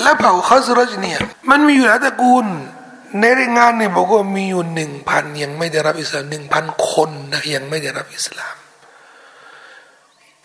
[0.00, 2.46] และเผ่าคัซรัจเนี่ยมันมีอยู่หลายตระกูล
[3.20, 8.56] ในรายงานเนี่ยบอกว่ามีอยู่หนึ่งพันยังไม่ได้รับอิสลามหนึ่งพันคนนะยังไม่ได้รับอิสลาม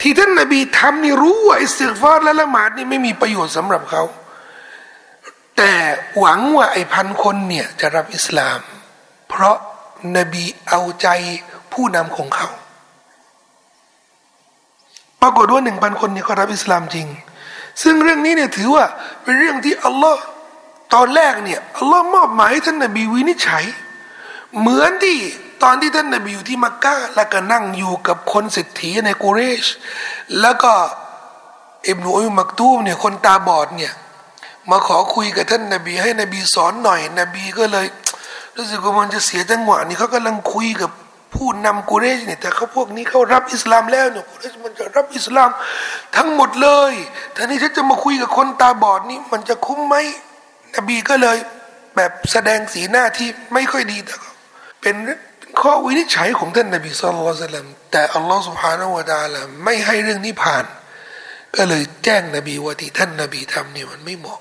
[0.01, 4.03] ที่ท่านนบีทำนี่รู้ว่าอิสติกฟารและละหมาดนี่ไม่มีประโยชน์สำหรับเขา
[5.57, 5.73] แต่
[6.19, 8.59] หวังว่าไอ้พันคนเนี่ยจะรับอิสลาม
[9.29, 9.57] เพราะ
[10.17, 11.07] นบีเอาใจ
[11.73, 12.47] ผู้นำของเขา
[15.21, 17.07] ปรากฏว่าหนึ่งพันคนเนี่ยเขารับอิสลามจริง
[17.81, 18.85] ซึ่งเรื่องนี้เนี่ยถือว่า
[19.23, 20.21] เป็นเรื่องที่อัลลอฮ์
[20.93, 23.65] ตอนแรกเนี่ยอัลลอฮ์มอบหมายให้ท่านนบีวินิจฉัย
[24.59, 25.17] เหมือนที่
[25.63, 29.65] ตอนที่ท่านนบีอยู่ที่มักกะแล้วก็นั่งอยู่กับคนเศรษฐีในกุเรช
[30.41, 30.71] แล้วก็
[31.87, 33.93] อิบนุอุมักตูมเนี่ยคนตาบอดเนี่ย
[34.69, 37.87] มาขอคุยกับท่านนบี ให้นบีสอนหน่อย นบีก็เลย
[38.55, 40.91] รู้สึกว่ามันจะเสียจังหวะนี่เขากำลังคุยกับ
[41.33, 45.49] ผู้นำกุเรชเนี่ยแต่เขาพวกนี้เขารับอิสลามแล้วเนี่ยกุเรชมันจะรับอิสลาม
[46.15, 46.93] ทั้งหมดเลย
[47.35, 49.95] ท่านี้ฉันจะมาคุยกับคนตาบอดนี่มันจะคุ้มไหม
[50.75, 51.37] นบีก็เลย
[51.95, 54.15] แบบแสดงสีหน้าที่ไม่ค่อยดีแต่
[54.81, 54.95] เป็น
[55.61, 60.65] ข้อวินิจฉัยของท่านนบีสุลต่านแต่อัลลอฮฺสุบฮานาวะดาละไม่ให้เรื่องนี้ผ่าน
[61.55, 64.39] ก็เลยแจ้งนบีว่าที่ท่านนบีทำเนี่ยมันไม่เหมาะ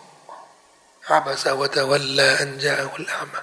[1.10, 3.40] อาบะซาวะตะวัลลาอันจาอุลอามะ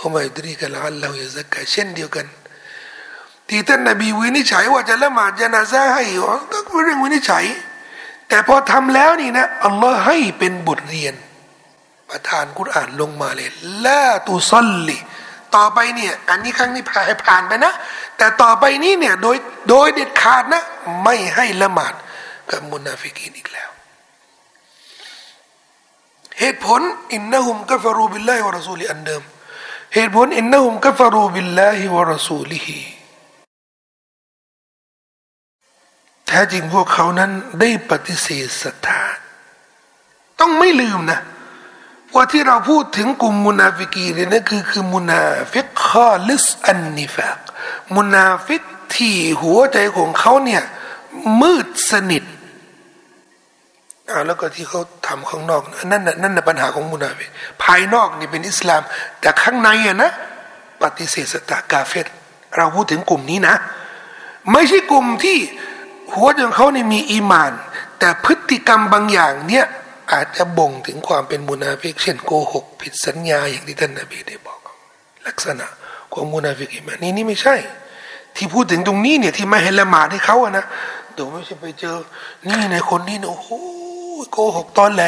[0.00, 2.26] ฮุมัยดรีกัลอัลลอฮฺยะซักกะเช่นเดียวกัน
[3.48, 6.04] ที่ท่านนบีวินิจฉัยว่าจะละหมาดจนาซาให้
[6.52, 7.44] ก็เป็นเรื่องวินิจฉัย
[8.28, 11.14] แต่พอทำแล้วนี่นะอัลลอฮ์ให้เป็นบทเรียน
[12.08, 13.48] ประทานกุรอ่านลงมาเลย
[13.84, 14.98] لا تصل
[15.56, 17.72] ต่อไปเนี่ย อันนี้ครั้งนี้ผ่านผ่านไปนะ
[18.16, 19.36] แต่ต่อไปนี้เนี่ยโดย
[19.70, 20.62] โดยเด็ดขาดนะ
[21.04, 21.94] ไม่ให้ละหมาด
[22.50, 23.70] กับมุนาฟิกีนอีกแล้ว
[26.40, 26.80] เหตุผล
[27.14, 29.22] إنهم كفروا بالله ورسولهอันเดิม
[29.94, 32.80] เหตุผลإنهم كفروا بالله ورسوله
[36.26, 37.30] แท้จริงพวกเขานั้น
[37.60, 39.02] ได้ปฏิเสธศรัทธา
[40.40, 41.20] ต้องไม่ลืมนะ
[42.14, 47.38] ว่าที่เราพูดถึงกลุ่มมุนาฟิกีเนี่ยนั่นคือคือมุนาฟิกخالص النفاق
[47.96, 48.62] มุนาฟิก
[48.94, 50.62] ที่หัวใจของเขาเนี่ย
[51.40, 52.24] มืดสนิท
[54.10, 57.28] อาแล้วก็ที่เขาทำข้างนอกนั่นน่ะนั่นน่ะปัญหาของมุนาฟิก
[57.62, 58.82] ภายนอกนี่เป็นอิสลาม
[59.20, 60.10] แต่ข้างในอะนะ
[60.82, 62.06] ปฏิเสธศรัทธากาเฟร
[62.56, 63.54] เราพูดถึงกลุ่มนี้นะ
[64.52, 65.38] ไม่ใช่กลุ่มที่
[66.12, 67.52] หัวใจของเขาเนี่ยมีอีมาน
[67.98, 69.66] แต่พฤติกรรมบางอย่างเนี่ย
[70.12, 74.60] อาจจะบ่งถึงความเป็นมุนาฟิกเช่นโกหก ผิดสัญญาอย่างที่ท่านนบีได้บอก
[75.26, 75.66] ลักษณะ
[76.12, 77.56] ของมุนาฟิกอิมานี่นี่ไม่ใช่
[78.36, 80.64] ที่พูดถึงตรงนี้เนี่ยที่ไม่ให้ละหมาดให้เขาอะนะ
[81.14, 81.96] เดี๋ยวไม่ใช่ไปเจอ
[82.46, 83.48] นี่ในคนนี้เนี่ยโอ้โห
[84.32, 85.04] โกหกตอแหล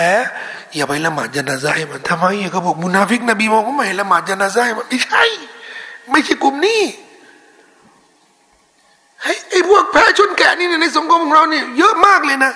[0.74, 5.24] อย่าไปละหมาดจนาซาให้มันทำไมเขาบอกมุนาฟิกนบีบอกว่าไม่ให้ละหมาดจนาซาให้มันไม่ใช่
[6.10, 6.81] ไม่ใช่กลุ่มนี้
[9.51, 12.53] ไอ้พวกแพ้ชนแกะนี่ในสังคมของเราเนี่ยเยอะมากเลยนะ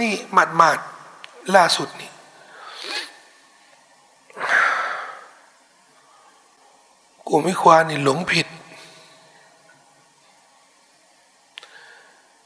[0.00, 0.78] นี่หมาดหมาด
[1.56, 2.10] ล่าสุดนี่
[7.28, 8.46] กูไม่ควานี่หลงผิด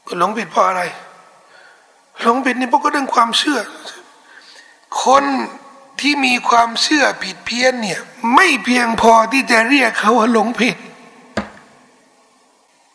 [0.07, 0.81] ก็หลงผิดเพราะอะไร
[2.21, 3.59] หลงผิดนี่เพราะก็เรื่องความเชื่อ
[5.03, 5.23] คน
[5.99, 7.99] ที่มีความเชื่อผิดเพี้ยนเนี่ย
[8.35, 10.77] ไม่เพียงพอที่จะเรียกเขาว่าหลงผิด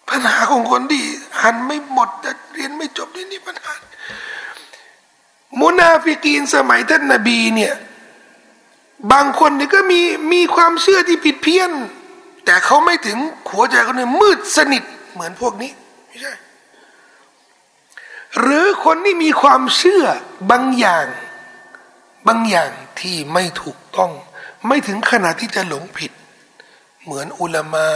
[0.09, 1.05] ปัญหาของคนที่
[1.43, 2.11] หันไม่หมด
[2.53, 3.73] เรียนไม่จบนี่นี่ปัญหา
[5.61, 7.75] มุนาฟิกีนสมัยท่านนบีเนี่ย
[9.13, 10.01] บางคนเนี่ยก็มี
[10.33, 11.73] มีความเชื่อที่ผิดเพี้ยน
[12.45, 13.19] แต่เขาไม่ถึง
[13.51, 14.83] หัวใจเขาเนี่ยมืดสนิท
[15.13, 15.73] เหมือนพวกนี้
[16.07, 16.33] ไม่ใช่
[18.41, 20.05] หรือคนที่มีความเชื่อ
[20.51, 21.07] บางอย่าง
[22.29, 22.71] บางอย่าง
[23.01, 24.11] ที่ไม่ถูกต้อง
[24.69, 26.13] ไม่ถึงขนาดที่จะหลงผิด
[27.05, 27.89] เหมือนอุลามา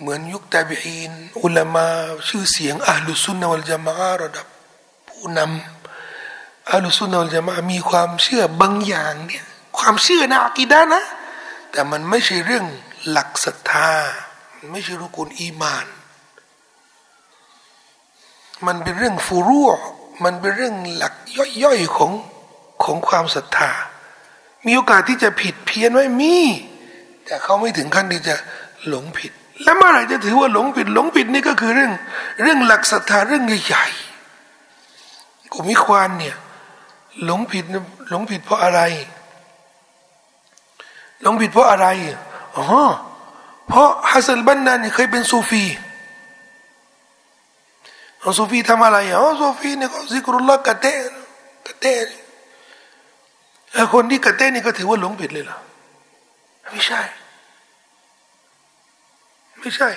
[0.00, 1.12] เหมือนยุคตาบีอิน
[1.42, 1.88] อุลามา
[2.28, 4.46] ชื่อเสียงอัลลุซุนนวลจามาระดับ
[5.08, 9.44] ผู้นำอัลลอฮฺสุนนะจะมามีความเชื่อบางอย่างเนี่ย
[9.78, 11.02] ความเชื่อในอากีดานะ
[11.70, 12.64] แต่มันไม่ใช่เรื่อง
[13.10, 13.92] หลักศรัทธา
[14.72, 15.86] ไม่ใช่รุกุลอีมาน
[18.66, 19.70] มันเป็นเรื่องฟูรั่ว
[20.24, 21.14] มันเป็นเรื่องหลัก
[21.62, 22.12] ย่อยๆของ
[22.84, 23.70] ของความศรัทธา
[24.66, 26.36] มีโอกาสที่จะผิดเพี้ยนไว้มี
[27.24, 28.34] แต่เขาไม่ถึงขั้นที่จะ
[28.88, 29.32] หลงผิด
[29.64, 31.92] แล้วเมื่อไหร่จะถือว่าหลงผิด หลงผิดนี่ก็คือเรื่อง
[32.42, 36.36] เรื่องหลักศรัทธาเรื่องใหญ่ๆกลุ่มวิควานเนี่ย
[37.24, 37.64] หลงผิด
[38.10, 38.80] หลงผิดเพราะอะไร
[41.22, 41.86] หลงผิดเพราะอะไร
[42.56, 42.64] อ๋อ
[43.68, 45.64] เพราะฮัสซันบันนานเคยเป็นซูฟี
[48.20, 50.86] เอาซูฟีทำอะไรอ๋อซูฟีเนี่ยก็ซิกรุลละกะเต
[51.66, 51.94] กะเต้
[53.92, 55.58] คนที่กะเตนี่ก็ถือว่าหลงผิดเลยเหรอ
[56.72, 57.00] ไม่ใช่
[59.60, 59.90] ไม่ใช่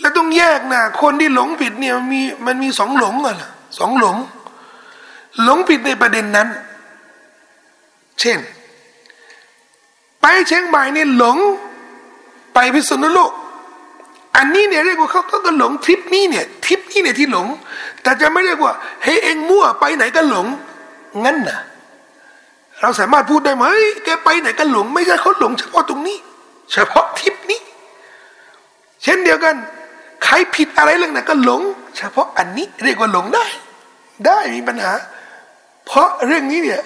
[0.00, 4.16] แล้วต้องแยกนะคนที่หลงผิดเนี่ยมีมันมีสองหลงอะล่ะสองหลง
[5.42, 6.48] หลงผิดในประเด็นนั้น
[8.20, 8.38] เช่น
[10.20, 11.36] ไปเชียงใหม่เนี่ยหลง
[12.54, 13.32] ไปพิษณุโลก
[14.36, 17.46] อันนี้เนี่ยเรียกว่าเขาก็หลงทริปนี้เนี่ยทริปนี้เนี่ยที่หลง
[18.02, 18.72] แต่จะไม่เรียกว่า
[19.02, 20.46] เฮ้เองมั่วไปไหนก็หลง
[21.24, 21.58] งั้นนะ
[22.80, 23.66] เราสามารถพูดได้ไหม
[24.04, 26.18] แกไปไหนก็หลง ไม่ใช่เขาหลง เฉพาะตรงนี้
[26.72, 27.60] เฉพาะทริปนี้
[29.02, 29.54] เช่นเดียวกัน
[30.24, 31.62] ใครผิดอะไรเรื่องไหนก็หลง
[31.96, 33.46] เฉพาะอันนี้เรียกว่าหลงได้
[34.26, 34.92] ได้มีปัญหา
[35.86, 36.80] เพราะเรื่องนี้เนี่ย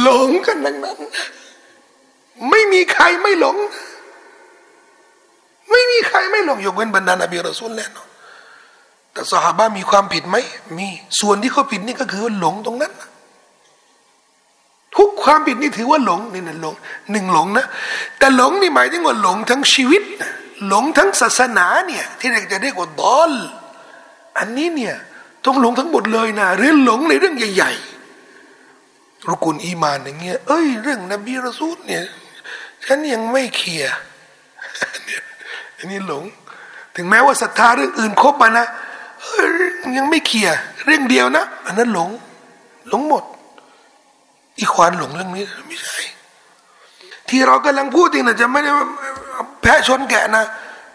[0.00, 0.98] หลงกันดังนั้น
[2.50, 3.56] ไม่มีใครไม่หลง
[5.70, 8.08] ไม่มีใครไม่หลงยกเว้นบรรดานบีรอซูลแน่นอน
[9.12, 10.36] แต่สหาบามีความผิดไหม
[10.78, 10.88] มี
[11.20, 12.92] ส่วนที่เขาผิดนี่ก็คือหลงตรงนั้น
[14.96, 16.74] ทุกความผิดนี่ถือว่าหลงนี่นะหลง
[17.10, 17.66] หนึ่งหลงนะ
[18.18, 20.02] แต่หลงนี่หมายถึงว่าหลงทั้งชีวิต
[20.66, 23.32] หลงทั้งศาสนาเนี่ยที่เราจะเรียกว่าดอล
[24.38, 24.96] อันนี้เนี่ย
[25.44, 32.04] ต้องหลงทั้งหมดเลยนะหรือหลงในเรื่องใหญ่ๆรุกุลอีมานอย่างเงี้ยเอ้ย เรื่องนบีรอซูลเนี่ย
[32.86, 33.94] ฉันยังไม่เคลียร์
[35.76, 36.24] อันนี้หลง
[36.96, 38.66] ถึงแม้ว่าศรัทธาเรื่องอื่นครบมานะ
[39.96, 42.08] ยังไม่เคลียร์เรื่องเดียวนะ อันนั้นหลง
[42.88, 43.24] หลงหมด
[44.58, 46.00] อีควานหลงเรื่องนี้ไม่ใช่
[47.28, 48.70] ที่เรากำลังพูดจริงนะจะไม่ได้
[49.60, 50.44] แพะชนแกะนะ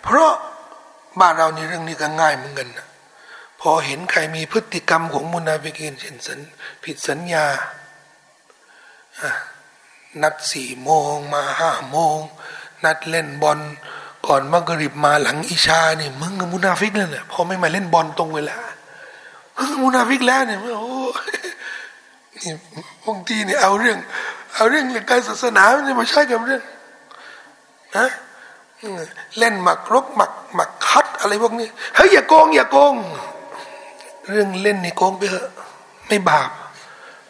[0.04, 0.32] เพราะ
[1.20, 2.88] บ้านเรานี่เรื่องนี้ก็ง่ายเหมือนกันนะ
[3.62, 6.40] พอเห็นใครมีพฤติกรรมของมุนาฟิกินเช่นสัน
[6.84, 7.46] ผิดสัญญา
[10.22, 12.18] นัดสี่โมงมาห้าโมง
[12.84, 13.60] นัดเล่นบอล
[14.28, 18.58] ก่อนมักริบมาหลังอิชาเนี่ยมึงกับมุนาฟิกเลยเนี่ยพอไม่มาเล่นบอลตรงเวลา
[19.58, 20.94] มึงมุนาฟิกแล้วเนี่ยโอ้
[22.38, 22.52] นี่
[23.06, 23.98] บางทีเนี่ยเอาเรื่อง
[24.56, 26.62] เอาเรื่องเรื่องการศาสนาเนี่ยมาใช้กับเรื่อง
[27.98, 28.08] นะ
[29.40, 32.94] เล่นหมากรุกหมากหมากคัดอะไรพวกนี้เฮ้ยอย่าโกง อย่าโกง
[34.30, 35.50] เรื่องเล่นในโกงไปเถอะ
[36.08, 36.50] ไม่บาป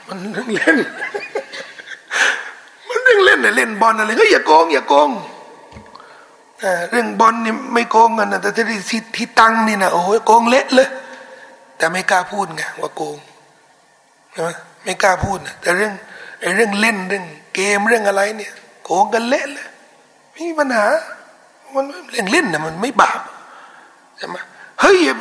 [0.08, 0.78] มันเรื่องเล่น
[2.88, 5.10] มันเรื่องเล่นเนี่ยเล่นบอลอะไรก็อย่าโกง อย่าโกง
[6.92, 10.90] เรื่องบอลนี่ไม่โกงกันนะแต่ที่ที่ตั้งนี่นะโอ้ยโกงเละเลย
[11.78, 13.18] แต่ไม่กล้าพูดไงว่าโกง
[14.32, 14.50] ใช่ไหม
[14.84, 15.94] ไม่กล้าพูดนะแต่เรื่อง
[16.42, 17.26] ไอ้เรื่องเล่นเรื่อง
[17.56, 18.52] เกมเรื่องอะไรเนี่ย
[18.84, 19.68] โกงกันเละเลย
[20.32, 20.86] ไม่มีปัญหา
[21.76, 23.22] มันเรื่องเล่นนะมันไม่บาป
[24.18, 24.38] ใช่ไหม
[24.82, 25.16] เฮ้ยอย่า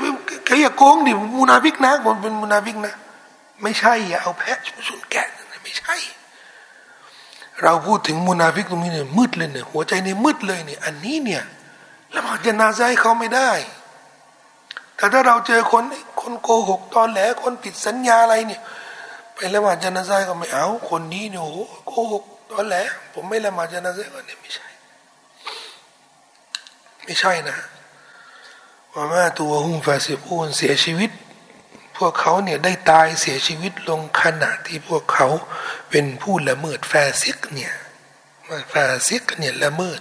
[0.60, 2.94] อย่าโกงดิมุนาฟิกนะคนเป็นมุนาฟิกนะ
[3.62, 5.26] ไม่ใช่อย่าเอาแพะชนแกะ
[5.64, 5.96] ไม่ใช่
[7.62, 11.42] เราพูดถึงมุนาฟิกตรงนี้เนี่ยมืดเลยเนี่ยหัวใจนี่มืดเลยเนี่ยอันนี้เนี่ย
[12.14, 13.50] ละหมาดจะนาใจเขาไม่ได้
[14.96, 15.84] แต่ถ้าเราเจอคน
[16.20, 18.60] คนโกหกตอนแหลคนผิดสัญญาอะไรเนี่ย
[19.34, 21.52] ไปละหมาดจะนาใจก็ไม่เอา คนนี้เนี่ยโอ้
[21.86, 22.76] โกหกตอนแหล
[23.12, 24.69] ผมไม่ละหมาดจะนาใจก็เนี่ยไม่ใช่
[27.04, 27.58] ไม่ใช่นะ
[28.92, 31.10] ว่ามาตัวหุ่มฟาสิบูนเสียชีวิต
[31.96, 35.28] พวกเขาเนี่ยได้ตายเสียชีวิตลงขณะที่พวกเขา
[35.90, 37.72] เป็นผู้ละเมิดฟาซิกเนี่ย
[38.72, 40.00] ฟาซิกเนี่ยละเมิด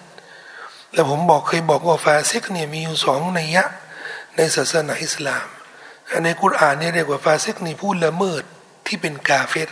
[0.93, 3.65] แล้วผมบอกเคยบอกว่าฟาซิกเนี่ยมีอยู่สองนัยยะ
[4.35, 5.47] ในศาสนาอิสลาม
[6.23, 8.43] ในกุรอานเนี่ยเรียกว่าฟาซิกนี่ผู้ละเมิด
[8.87, 9.69] ที่เป็นกาเฟร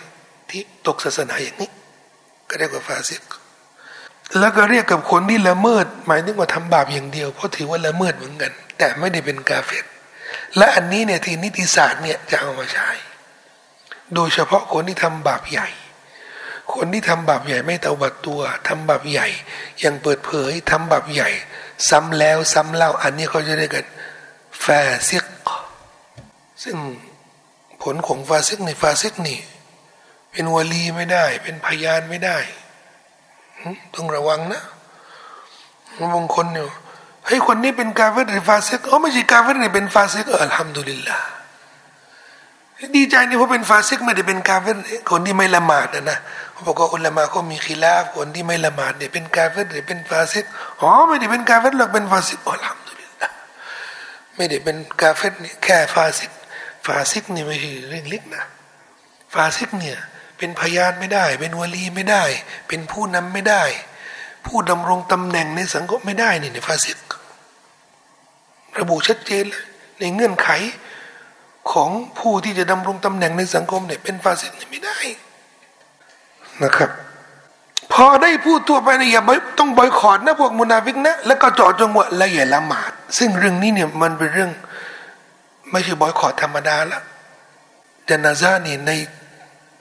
[0.49, 1.71] ที่ตกศาสนาอย่างนี้
[2.49, 3.21] ก็เรียกว่าฟาซิก
[4.39, 9.85] แล้วก็เรียกกับคนที่ละเมิด หมายถึงว่าทำบาปอย่างเดียวเพราะถือว่าละเมิดเหมือนกัน แต่ไม่ได้เป็นกาเฟร
[10.57, 12.89] และอันนี้เนี่ยทีนิติศาสตร์เนี่ยจะเอามาใช้
[14.13, 15.67] โดยเฉพาะคนที่ทำบาปใหญ่
[16.73, 19.27] คนที่ทำบาปใหญ่ไม่เตาบัตตัวทำบาปใหญ่
[19.83, 21.29] ยังเปิดเผยทำบาปใหญ่
[21.89, 23.85] ซ้ำแล้วซ้ำเล่าอันนี้เขาจะเรียกกัน
[24.63, 25.25] ฟาซิก
[26.63, 26.75] ซึ่ง
[27.83, 29.39] ผลของฟาซิกในฟาซิกนี่
[30.31, 32.37] เป็นวะลีไม่ได้ เป็นพยานไม่ได้
[33.95, 34.61] ต้องระวังนะ
[36.15, 36.69] บางคนเนี่ย
[37.25, 41.17] เฮ้ยคนนี้เป็นกาเฟรหรือฟาซิกอ๋อไม่ใช่กาเฟรนี่เป็นฟาซิกالحمد لله
[42.95, 44.69] ดีใจนี่เพราะเป็นฟาซิกไม่ได้เป็นกาเฟร
[45.11, 46.17] คนที่ไม่ละหมาดนะนะ
[46.51, 50.45] เขาบอกว่าอุลามะเขามีคิลาฟคนที่ไม่ละหมาดเนี่ยเป็นกาเฟรหรือเป็นฟาซิก
[50.81, 53.27] อ๋อไม่ได้เป็นกาเฟรหรอกเป็นฟาซิกالحمد لله
[54.35, 56.31] ไม่ได้เป็นกาเฟรนี่แค่ฟาซิก
[56.85, 58.43] ฟาซิกนี่ไม่ใช่เรื่องเล็กนะ
[59.33, 59.97] ฟาซิกเนี่ย
[60.37, 62.23] เป็นพยานไม่ได้ เป็นวะลีไม่ได้
[62.67, 63.63] เป็นผู้นำไม่ได้
[64.45, 66.97] ผู้ดำรงตำแหน่งในสังคมไม่ได้นี่ในฟาซิก
[68.79, 69.63] ระบุชัดเจนเลย
[69.99, 70.49] ในเงื่อนไข
[71.71, 71.89] ของ
[72.19, 74.97] ผู้ที่จะดำรงตำแหน่งในสังคมเนี่ยเป็นฟาซิกไม่ได้
[76.63, 76.91] นะครับ
[77.93, 79.23] พอได้พูดทั่วไปเนะอย่า
[79.59, 84.51] ต้องบอยคอรดนะพวกมุนาฟิกนะแล้วก็จาะจงว่าละเอียดละหมาด ซึ่งเรื่องนี้เนี่ยมันเป็นเรื่อง
[85.71, 86.99] ไม่ใช่บอยคอรดธรรมดาละ
[88.09, 88.91] จานาซาเนี่ยใน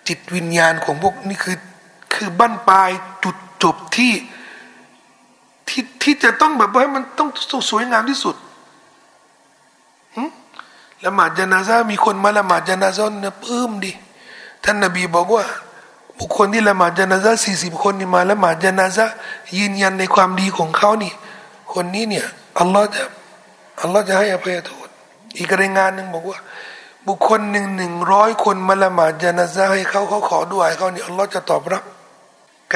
[0.09, 1.57] จิตวิญญาณของพวกนี่คือ
[2.15, 2.91] คือบั้นปลาย
[3.25, 4.13] จุดจบที่
[5.69, 7.29] ที่ที่จะต้องแบบว่ามันต้อง
[7.71, 8.37] สวยงามที่สุด
[11.05, 13.93] ละหมาดจนาซามีคนมาละหมาดจนาซาเนี่ยปื้มดิ
[14.65, 15.45] ท่านนบีบอกว่า
[16.19, 19.07] บุคคลที่ละหมาดจนาซาสี่สิบคนนี่มาละหมาดจนาซา
[19.59, 21.13] ยืนยันในความดีของเขานี่
[21.73, 22.27] คนนี้เนี่ย
[22.59, 23.03] อัลลอฮ์จะ
[23.81, 24.89] อัลลอฮ์จะให้อภัยโทษ
[25.37, 26.39] อีกรายงานหนึ่งบอกว่า
[27.07, 31.85] บุคคลหนึ่งหนึ่งร้อยคนมาละหมาดจนาซาให้เขาเขาขอด้วยเขาเนี่ยอัลลอฮ์จะตอบรับ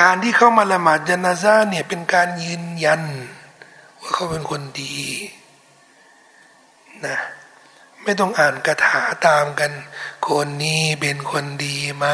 [0.01, 3.03] การที่เขามาละหมาดจนาซาเนี่ยเป็นการยืนยัน
[4.01, 4.97] ว่าเขาเป็นคนดี
[7.07, 7.17] นะ
[8.05, 9.73] ไม่ต้องอ่านคาถาตามกัน
[10.29, 12.07] คนนี้เป็นคนดีไหม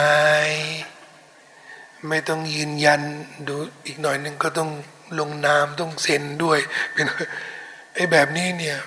[2.08, 3.00] ไม่ต้องยืนยัน
[3.48, 3.56] ดู
[3.86, 4.70] อีกหน่อยหนึ่งก็ต้อง
[5.18, 6.58] ลงนามต้องเซ็นด้วย
[6.92, 7.06] เป็น
[7.94, 8.78] ไอ้แบบนี้เนี่ย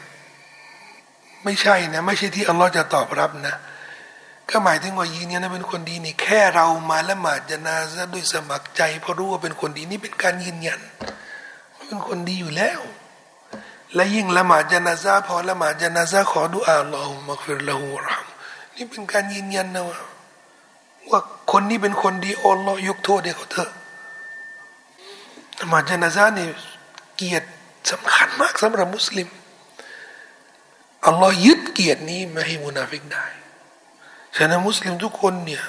[1.44, 3.56] ไม่ใช่นะไม่ใช่ที่อัลลอฮ์จะตอบรับนะ
[4.50, 10.80] ก็หมายถึงว่ายืนยันว่าเป็นคนดีนี่แค่เรามาละหมาดจนาซะด้วยสมัครใจเพราะรู้ว่าเป็นคนดีนี่เป็นการยืนยัน
[11.88, 12.82] เป็นคนดีอยู่แล้ว
[13.96, 18.26] และยิ่งละหมาดจนาซาพอละหมาดจนาซาขอดุอาอัลลอฮุมักฟิรละหูราม
[18.76, 20.00] นี่เป็นการยืนยันนะว่า
[21.10, 21.20] ว่า
[21.52, 23.72] คนนี้เป็นคนดีอัลลอฮ์ยกโทษให้เขาเถอะ
[25.60, 26.48] ละหมาดจนาซานี่
[27.16, 27.48] เกียรติ
[27.92, 29.28] สำคัญมากสำหรับมุสลิม
[31.06, 33.26] อัลลอฮ์ยึดเกียรตินี้ไม่ให้มุนาฟิกได้
[34.36, 35.64] ฉะนั้นมุสลิมทุกคนเนี่ย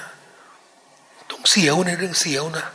[1.29, 2.65] ต้องเสียวในเรื่องเสียวนะ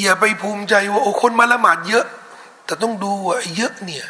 [0.00, 2.06] อย่าไปภูมิใจว่าโอ้คนมาละหมาดเยอะ
[2.64, 4.06] แต่ต้องดูว่าเยอะเนี่ย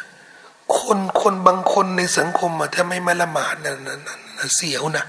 [0.77, 5.05] คนคนบางคนในสังคมอะถ้าไม่มาละหมาดนั่นนั่นเสียวนะ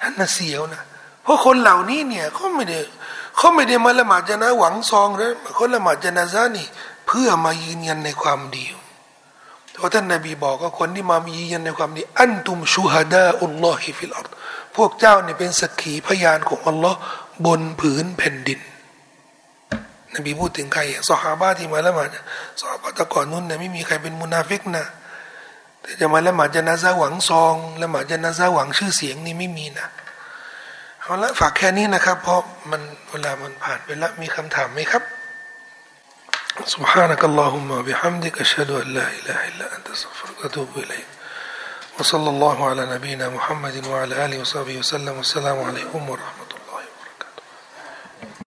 [0.00, 0.82] นั่นน่ะเสียวนะ
[1.22, 2.80] เพราะคนเหล่านี้เนี่ยเขาไม่ได้
[3.36, 6.66] เขาไม่ได้มาละหมาดจะนะหวังซองนะเขาละหมาดจะนะซานี่
[7.06, 8.64] เพื่อมายืนยันในความดี
[9.78, 14.28] เพราะท่านนบีบอกว่าคนที่มายืนยันในความดีأنتم شهداء الله في الأرض
[14.76, 16.98] พวกเจ้าเนี่ยเป็นสักขีพยานของอัลลอฮ์
[17.46, 18.60] บนผืนแผ่นดิน
[20.14, 22.08] นบีพูดถึงใครสหาบะฮ์ที่มาละหมาด
[22.60, 24.86] สหาบะฮ์แต่ก่อนนู้นเนี่ยไม่มีใครเป็นมุนาฟิกนะ
[25.80, 29.88] แต่จะมาละหมาดจะนาซาหวังซองละหมาดจะนาซาหวังชื่อเสียงนี่ไม่มีนะ
[31.00, 32.40] เอาละฝากแค่นี้นะครับ เพราะ
[32.70, 35.02] มันเวลามันผ่านไปแล้วมีคำถามไหมครับ
[36.66, 41.06] سبحانك اللهم وبحمدك أشهد أن لا إله إلا أنت أستغفرك وأتوب إليك.
[41.98, 45.16] وصلى الله على نبينا محمد وعلى آله وصحبه وسلم.
[45.16, 46.47] والسلام عليكم ورحمة